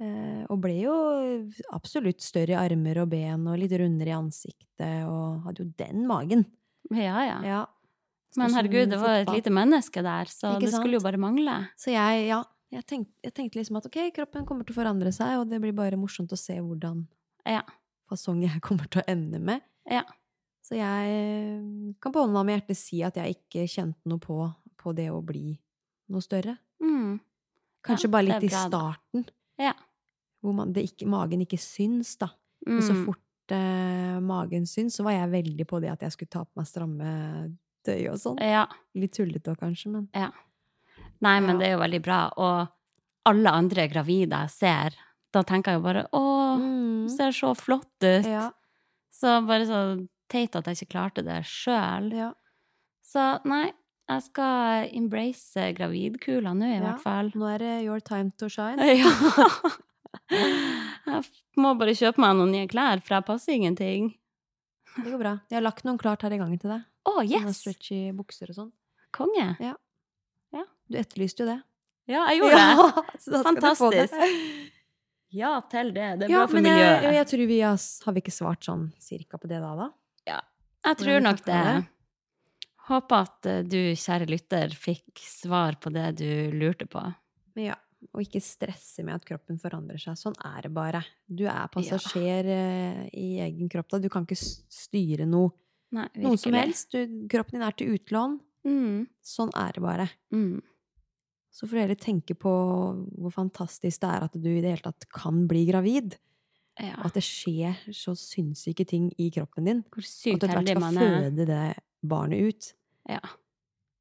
Eh, 0.04 0.42
og 0.50 0.58
ble 0.62 0.74
jo 0.80 0.94
absolutt 1.74 2.22
større 2.22 2.54
i 2.54 2.58
armer 2.58 3.02
og 3.02 3.10
ben 3.12 3.46
og 3.50 3.58
litt 3.60 3.74
rundere 3.78 4.12
i 4.12 4.16
ansiktet, 4.16 5.06
og 5.08 5.46
hadde 5.46 5.64
jo 5.64 5.72
den 5.80 6.06
magen. 6.10 6.46
Ja, 6.92 7.18
ja. 7.24 7.38
Ja. 7.46 7.62
Men 8.36 8.54
herregud, 8.54 8.90
det 8.90 8.98
var 8.98 9.20
et 9.22 9.28
lite 9.30 9.50
menneske 9.54 10.02
der, 10.02 10.24
så 10.26 10.56
det 10.60 10.72
skulle 10.72 10.98
jo 10.98 11.04
bare 11.04 11.20
mangle. 11.22 11.68
Så 11.78 11.92
jeg, 11.94 12.26
ja, 12.28 12.42
jeg 12.72 12.86
tenkte, 12.86 13.12
jeg 13.22 13.34
tenkte 13.34 13.58
liksom 13.60 13.76
at 13.78 13.86
ok, 13.86 13.98
kroppen 14.16 14.44
kommer 14.48 14.64
til 14.66 14.74
å 14.74 14.80
forandre 14.80 15.12
seg, 15.14 15.38
og 15.38 15.48
det 15.50 15.60
blir 15.62 15.72
bare 15.76 15.96
morsomt 16.00 16.32
å 16.34 16.38
se 16.40 16.56
hvordan 16.58 17.06
Ja. 17.46 17.62
fasong 18.10 18.42
jeg 18.42 18.60
kommer 18.60 18.88
til 18.90 19.02
å 19.02 19.04
ende 19.08 19.38
med. 19.40 19.62
Ja. 19.90 20.02
Så 20.64 20.74
jeg 20.76 21.94
kan 22.00 22.12
på 22.12 22.24
hånda 22.24 22.42
med 22.44 22.56
hjertet 22.62 22.76
si 22.80 23.02
at 23.04 23.14
jeg 23.20 23.36
ikke 23.36 23.66
kjente 23.68 24.00
noe 24.08 24.18
på, 24.18 24.38
på 24.80 24.94
det 24.96 25.10
å 25.12 25.20
bli 25.24 25.58
noe 26.10 26.20
større. 26.24 26.56
Mm. 26.82 27.20
Kanskje 27.84 28.08
Ja, 28.08 28.10
bare 28.10 28.24
litt 28.30 28.44
i 28.44 28.48
starten, 28.48 29.26
Ja. 29.60 29.74
hvor 30.42 30.54
man, 30.54 30.72
det 30.72 30.84
ikke, 30.90 31.06
magen 31.06 31.40
ikke 31.44 31.58
syns, 31.60 32.16
da. 32.18 32.30
Men 32.66 32.80
så 32.80 32.94
Mm. 32.94 33.04
fort 33.04 33.20
eh, 33.52 34.20
magen 34.20 34.64
syns, 34.66 34.96
så 34.96 35.04
var 35.04 35.12
jeg 35.12 35.30
veldig 35.30 35.66
på 35.68 35.80
det 35.82 35.90
at 35.92 36.00
jeg 36.00 36.12
skulle 36.12 36.30
ta 36.30 36.44
på 36.44 36.56
meg 36.56 36.66
stramme 36.66 37.56
tøy 37.84 38.08
og 38.10 38.18
sånn. 38.20 38.38
Ja. 38.40 38.66
Litt 38.94 39.12
tullete 39.16 39.54
kanskje, 39.60 39.90
men 39.92 40.08
ja. 40.14 40.30
Nei, 41.24 41.38
men 41.40 41.58
det 41.58 41.68
er 41.68 41.72
jo 41.76 41.82
veldig 41.84 42.02
bra. 42.04 42.18
Og 42.36 42.68
alle 43.30 43.50
andre 43.50 43.86
gravide 43.88 44.40
jeg 44.44 44.50
ser, 44.50 44.96
da 45.32 45.42
tenker 45.42 45.72
jeg 45.72 45.80
jo 45.80 45.84
bare 45.86 46.06
å, 46.12 46.24
Mm. 46.58 47.08
ser 47.10 47.30
så 47.32 47.54
flott 47.56 47.88
ut. 48.02 48.26
Ja, 48.26 48.50
Så 49.12 49.46
bare 49.46 49.64
så 49.66 50.08
teit 50.28 50.54
at 50.56 50.64
jeg 50.66 50.76
ikke 50.76 50.92
klarte 50.94 51.24
det 51.24 51.42
sjøl. 51.44 52.12
ja. 52.12 52.32
Så 53.02 53.40
nei, 53.44 53.72
jeg 54.08 54.22
skal 54.22 54.88
embrace 54.92 55.72
gravidkula 55.76 56.52
nå, 56.54 56.64
i 56.64 56.76
Ja. 56.76 56.80
hvert 56.92 57.00
fall. 57.02 57.30
Nå 57.34 57.46
er 57.54 57.58
det 57.58 57.84
your 57.84 58.00
time 58.00 58.32
to 58.38 58.48
shine. 58.48 58.78
Ja. 60.30 60.40
Jeg 61.06 61.24
må 61.58 61.74
bare 61.78 61.90
kjøpe 61.96 62.18
meg 62.22 62.36
noen 62.38 62.52
nye 62.54 62.68
klær, 62.70 63.00
for 63.02 63.16
jeg 63.16 63.26
passer 63.26 63.52
ingenting. 63.56 64.14
Det 64.96 65.10
går 65.10 65.18
bra. 65.18 65.32
Jeg 65.50 65.56
har 65.58 65.62
lagt 65.66 65.84
noen 65.84 65.98
klart 65.98 66.22
her 66.22 66.32
i 66.32 66.38
gangen 66.38 66.58
til 66.60 66.70
deg. 66.70 66.84
Sånne 67.04 67.48
yes! 67.48 67.60
stretchy 67.60 67.98
bukser 68.16 68.52
og 68.52 68.58
sånn. 68.58 68.70
Konge. 69.14 69.52
Du 70.90 70.98
etterlyste 71.00 71.44
jo 71.44 71.48
det. 71.48 71.60
Ja, 72.10 72.26
jeg 72.28 72.42
gjorde 72.42 72.60
det. 72.60 72.72
få 73.24 73.90
det. 73.92 74.08
Fantastisk. 74.08 74.16
Ja 75.34 75.56
til 75.66 75.88
det. 75.90 76.08
Det 76.20 76.26
er 76.28 76.30
Ja, 76.30 76.44
bra 76.44 76.46
for 76.46 76.60
men 76.60 76.68
miljøet. 76.68 77.00
jeg, 77.02 77.14
jeg 77.16 77.26
tror 77.26 77.40
vi 77.50 77.54
har, 77.58 77.78
har 78.06 78.14
vi 78.14 78.20
ikke 78.22 78.34
svart 78.36 78.66
sånn 78.68 78.84
cirka 79.02 79.40
på 79.42 79.48
det 79.50 79.58
da, 79.64 79.72
da? 79.74 79.88
Jeg 80.84 80.98
tror 81.00 81.24
nok 81.24 81.40
det. 81.42 81.56
det? 81.64 82.68
Håper 82.90 83.24
at 83.24 83.48
eh, 83.50 83.62
du, 83.66 83.78
kjære 83.98 84.28
lytter, 84.30 84.76
fikk 84.78 85.24
svar 85.26 85.80
på 85.82 85.90
det 85.90 86.04
du 86.20 86.28
lurte 86.54 86.86
på. 86.86 87.02
Men 87.56 87.66
ja, 87.72 87.76
og 88.12 88.22
ikke 88.22 88.44
stresse 88.44 89.02
med 89.02 89.16
at 89.16 89.26
kroppen 89.26 89.58
forandrer 89.58 89.98
seg. 90.04 90.20
Sånn 90.20 90.36
er 90.44 90.68
det 90.68 90.70
bare. 90.76 91.00
Du 91.26 91.48
er 91.50 91.66
passasjer 91.72 92.52
ja. 92.52 92.62
i 93.10 93.40
egen 93.48 93.72
kropp 93.72 93.90
da. 93.96 94.02
Du 94.04 94.10
kan 94.12 94.28
ikke 94.28 94.38
styre 94.38 95.26
noe, 95.26 95.50
Nei, 95.94 96.08
Noen 96.24 96.38
som 96.40 96.56
helst. 96.58 96.90
Du, 96.94 97.26
kroppen 97.30 97.58
din 97.58 97.66
er 97.66 97.76
til 97.78 97.94
utlån. 97.94 98.38
Mm. 98.66 99.06
Sånn 99.24 99.52
er 99.60 99.76
det 99.76 99.82
bare. 99.84 100.08
Mm. 100.34 100.62
Så 101.54 101.68
får 101.68 101.76
du 101.76 101.82
heller 101.84 102.00
tenke 102.00 102.34
på 102.34 102.52
hvor 103.14 103.30
fantastisk 103.34 104.02
det 104.02 104.10
er 104.10 104.24
at 104.26 104.34
du 104.34 104.48
i 104.50 104.60
det 104.64 104.72
hele 104.74 104.82
tatt 104.88 105.06
kan 105.14 105.44
bli 105.50 105.64
gravid. 105.68 106.16
Ja. 106.82 106.96
At 107.06 107.14
det 107.14 107.22
skjer 107.22 107.76
så 107.94 108.16
sinnssyke 108.18 108.82
ting 108.90 109.12
i 109.22 109.28
kroppen 109.30 109.68
din. 109.68 109.84
Hvor 109.94 110.02
sykt 110.02 110.42
at 110.42 110.50
du 110.50 110.56
etter 110.56 110.80
hvert 110.80 110.96
skal 110.96 110.98
føde 110.98 111.46
det 111.52 111.60
barnet 112.02 112.48
ut. 112.48 112.72
Ja. 113.06 113.20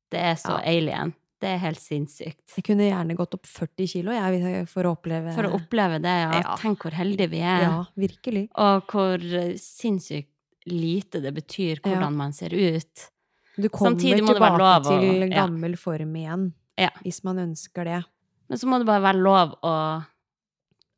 Det 0.10 0.24
er 0.32 0.40
så 0.42 0.58
Ja. 0.58 0.64
alien. 0.74 1.14
Det 1.44 1.50
er 1.52 1.58
helt 1.60 1.80
sinnssykt. 1.82 2.56
Jeg 2.56 2.64
kunne 2.64 2.86
gjerne 2.88 3.18
gått 3.20 3.34
opp 3.36 3.46
40 3.46 3.88
kilo 3.92 4.12
jeg, 4.16 4.68
for 4.72 4.88
å 4.88 4.96
oppleve 4.96 5.34
For 5.36 5.44
å 5.44 5.54
oppleve 5.60 6.00
det, 6.02 6.14
ja. 6.24 6.32
Ja. 6.40 6.56
Tenk 6.58 6.80
hvor 6.86 6.96
heldige 6.96 7.30
vi 7.30 7.42
er. 7.44 7.66
Ja, 7.68 7.86
virkelig. 8.00 8.48
Og 8.56 8.88
hvor 8.88 9.20
sinnssykt 9.60 10.33
lite 10.66 11.22
det 11.22 11.34
betyr 11.34 11.82
hvordan 11.82 12.02
Ja. 12.02 12.10
man 12.10 12.34
ser 12.34 12.54
ut. 12.54 13.10
Du 13.58 13.70
kommer 13.70 14.00
tilbake 14.00 14.84
til 14.88 15.30
ja. 15.30 15.46
gammel 15.46 15.76
form 15.78 16.16
igjen, 16.16 16.54
Ja. 16.78 16.90
hvis 17.04 17.24
man 17.24 17.38
ønsker 17.38 17.84
det. 17.86 18.04
Men 18.50 18.58
så 18.58 18.66
må 18.68 18.80
det 18.80 18.86
bare 18.88 19.02
være 19.02 19.22
lov 19.22 19.58
å, 19.64 20.04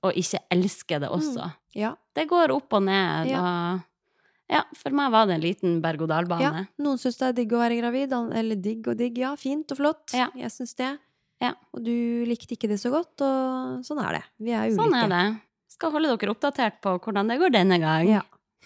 å 0.03 0.11
ikke 0.13 0.39
elske 0.51 0.99
det 0.99 1.09
også. 1.09 1.51
Ja. 1.76 1.95
Det 2.16 2.28
går 2.30 2.51
opp 2.55 2.72
og 2.74 2.84
ned, 2.84 3.28
Ja. 3.28 3.41
og 3.76 3.82
Ja, 4.47 4.61
for 4.76 4.91
meg 4.91 5.09
var 5.11 5.26
det 5.26 5.34
en 5.36 5.41
liten 5.41 5.82
berg-og-dal-bane. 5.82 6.39
ja. 6.41 6.66
Noen 6.78 6.97
syns 7.01 7.18
det 7.18 7.28
er 7.30 7.34
digg 7.34 7.51
å 7.51 7.57
være 7.57 7.80
gravid. 7.82 8.11
Eller 8.13 8.55
digg 8.55 8.88
og 8.88 8.95
digg, 8.95 9.18
ja. 9.18 9.36
Fint 9.36 9.72
og 9.72 9.78
flott. 9.80 10.13
Ja. 10.13 10.28
Jeg 10.36 10.51
syns 10.51 10.76
det. 10.76 10.99
Ja. 11.41 11.53
Og 11.74 11.84
du 11.84 12.24
likte 12.26 12.53
ikke 12.55 12.70
det 12.70 12.78
så 12.80 12.91
godt, 12.91 13.20
og 13.26 13.82
sånn 13.84 13.99
er 14.05 14.20
det. 14.20 14.24
Vi 14.39 14.51
er 14.51 14.70
ulike. 14.70 14.78
Sånn 14.78 14.93
er 15.03 15.09
det. 15.09 15.41
Skal 15.68 15.91
holde 15.91 16.16
dere 16.16 16.30
oppdatert 16.36 16.80
på 16.80 16.93
hvordan 17.01 17.28
det 17.28 17.39
går 17.39 17.51
denne 17.51 17.80
gang. 17.82 18.07
Ja. 18.07 18.22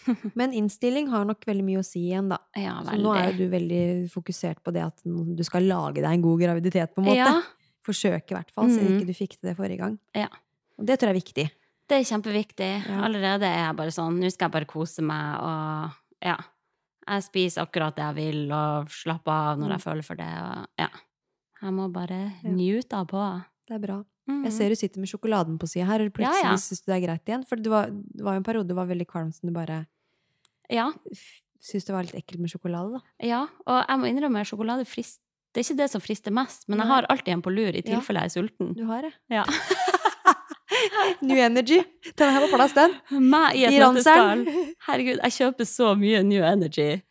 Men 0.39 0.53
innstilling 0.55 1.09
har 1.11 1.25
nok 1.27 1.45
veldig 1.47 1.65
mye 1.65 1.81
å 1.81 1.85
si 1.85 2.05
igjen, 2.09 2.29
da. 2.31 2.39
Ja, 2.57 2.77
Så 2.85 2.97
nå 2.99 3.13
er 3.15 3.31
jo 3.31 3.45
du 3.45 3.53
veldig 3.53 3.83
fokusert 4.13 4.61
på 4.65 4.73
det 4.75 4.83
at 4.85 5.01
du 5.05 5.43
skal 5.47 5.67
lage 5.69 6.01
deg 6.01 6.09
en 6.11 6.25
god 6.25 6.43
graviditet, 6.43 6.93
på 6.95 7.03
en 7.03 7.09
måte. 7.11 7.17
Ja, 7.21 7.39
Forsøke, 7.89 8.33
i 8.33 8.35
hvert 8.35 8.51
fall, 8.53 8.69
siden 8.69 8.91
mm. 8.91 8.97
ikke 8.99 9.07
du 9.07 9.17
fikk 9.17 9.35
til 9.37 9.49
det 9.49 9.55
forrige 9.57 9.79
gang. 9.81 9.95
Ja. 10.13 10.27
Og 10.77 10.85
det 10.85 10.99
tror 10.99 11.09
jeg 11.09 11.15
er 11.15 11.19
viktig. 11.23 11.45
det 11.89 11.97
er 11.97 12.05
kjempeviktig. 12.05 12.71
Ja. 12.85 13.01
Allerede 13.07 13.47
er 13.47 13.63
jeg 13.63 13.77
bare 13.79 13.93
sånn 13.95 14.19
Nå 14.21 14.29
skal 14.29 14.49
jeg 14.49 14.55
bare 14.59 14.69
kose 14.69 15.01
meg, 15.05 15.39
og 15.41 16.25
ja. 16.27 16.35
Jeg 17.09 17.25
spiser 17.25 17.63
akkurat 17.65 17.95
det 17.97 18.05
jeg 18.05 18.17
vil, 18.19 18.41
og 18.53 18.91
slapper 18.93 19.31
av 19.33 19.61
når 19.63 19.73
jeg 19.73 19.85
føler 19.87 20.05
for 20.05 20.19
det, 20.19 20.29
og 20.29 20.83
ja. 20.83 20.89
Jeg 21.59 21.75
må 21.75 21.87
bare 21.91 22.19
Ja. 22.43 22.51
njute 22.53 23.01
på. 23.09 23.23
Det 23.67 23.75
er 23.75 23.81
bra. 23.83 23.97
Mhm. 24.29 24.43
Jeg 24.45 24.53
ser 24.53 24.69
du 24.69 24.75
sitter 24.79 25.01
med 25.03 25.09
sjokoladen 25.09 25.57
på 25.59 25.67
sida 25.67 25.85
her, 25.89 26.05
og 26.05 26.13
plutselig 26.13 26.43
Ja, 26.45 26.51
ja. 26.53 26.57
syns 26.61 26.83
du 26.85 26.91
det 26.91 26.97
er 26.99 27.05
greit 27.07 27.25
igjen. 27.31 27.45
For 27.49 27.55
det 27.57 27.71
var, 27.73 27.89
det 27.89 28.23
var 28.23 28.35
jo 28.37 28.41
en 28.43 28.47
periode 28.47 28.67
du 28.69 28.75
var 28.77 28.85
veldig 28.89 29.07
kvalm 29.09 29.31
som 29.33 29.49
du 29.49 29.53
bare 29.55 29.85
Ja, 30.69 30.91
syntes 31.59 31.85
det 31.89 31.93
var 31.95 32.03
litt 32.05 32.15
ekkelt 32.15 32.39
med 32.39 32.49
sjokolade, 32.53 32.99
da. 32.99 33.01
ja. 33.25 33.41
Og 33.65 33.79
jeg 33.89 33.99
må 33.99 34.05
innrømme, 34.11 34.45
sjokolade 34.45 34.85
frist 34.87 35.19
Det 35.51 35.59
er 35.63 35.65
ikke 35.65 35.77
det 35.81 35.89
som 35.89 36.01
frister 36.01 36.31
mest, 36.31 36.67
men 36.69 36.77
jeg 36.77 36.87
har 36.87 37.07
alltid 37.09 37.33
en 37.33 37.41
på 37.41 37.49
lur 37.51 37.73
i 37.73 37.81
tilfelle 37.81 38.21
jeg 38.21 38.29
er 38.29 38.35
sulten. 38.37 38.75
Du 38.77 38.83
har 38.85 39.01
det. 39.01 39.13
Ja. 39.33 39.43
New 41.25 41.37
Energy. 41.41 41.81
Den 42.15 42.29
her 42.33 42.45
på 42.45 42.53
plass, 42.55 42.73
den. 42.77 42.93
Meg 43.31 43.55
i 43.57 43.65
et 43.65 43.73
nøtteskall. 43.81 44.43
Herregud, 44.87 45.17
jeg 45.25 45.33
kjøper 45.39 45.65
så 45.67 45.95
mye 45.97 46.21
New 46.23 46.43
Energy. 46.45 47.01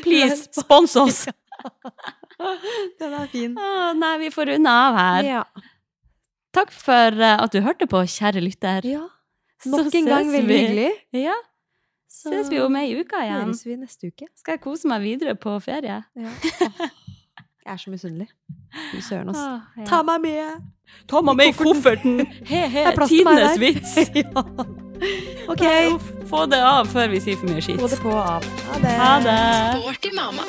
Please, 0.00 0.46
spons 0.62 0.94
oss! 0.96 1.24
Den 2.98 3.12
er 3.14 3.26
fin. 3.30 3.52
Å, 3.58 3.92
nei, 3.98 4.14
vi 4.24 4.30
får 4.34 4.48
runde 4.54 4.70
av 4.72 4.96
her. 4.98 5.26
Ja. 5.28 5.42
Takk 6.52 6.70
for 6.74 7.16
eh, 7.22 7.38
at 7.42 7.52
du 7.54 7.60
hørte 7.64 7.86
på, 7.88 8.02
kjære 8.04 8.42
lytter. 8.44 8.86
ja. 8.88 9.06
Nok 9.62 9.94
en 9.94 10.06
gang 10.10 10.26
veldig 10.32 10.56
hyggelig. 10.58 10.90
Ja, 11.14 11.34
Så 12.10 12.32
ses 12.32 12.48
vi 12.50 12.58
om 12.60 12.74
ei 12.76 12.96
uke 12.98 13.20
igjen. 13.22 13.44
høres 13.46 13.60
vi 13.66 13.76
neste 13.78 14.08
uke. 14.10 14.26
Skal 14.36 14.56
jeg 14.56 14.60
kose 14.64 14.88
meg 14.90 15.04
videre 15.04 15.36
på 15.38 15.54
ferie? 15.62 16.00
Ja. 16.18 16.32
Jeg 17.62 17.72
er 17.72 17.76
så 17.78 17.90
misunnelig. 17.92 18.26
Fy 18.90 18.98
søren, 19.06 19.28
altså. 19.30 19.60
Ja. 19.78 19.84
Ta 19.86 20.00
meg 20.02 20.20
med! 20.24 20.64
Ta 21.06 21.20
meg 21.22 21.36
med 21.38 21.52
i 21.52 21.54
kofferten! 21.54 22.24
Er 22.50 22.90
til 22.90 22.98
meg 22.98 23.08
tidenes 23.12 23.60
vits! 23.62 23.94
ja. 24.18 24.42
Ok. 25.46 25.62
Få 26.26 26.42
det 26.50 26.58
av 26.58 26.90
før 26.90 27.06
vi 27.14 27.22
sier 27.22 27.38
for 27.38 27.46
mye 27.52 27.62
skitt. 27.62 27.78
Få 27.78 27.86
det 27.92 28.00
på 28.02 28.10
og 28.10 28.18
av. 28.18 28.50
Ha 28.66 28.82
det. 28.82 28.96
Ha 28.98 29.12
det! 29.28 29.38
Sporty 29.78 30.10
mama. 30.18 30.48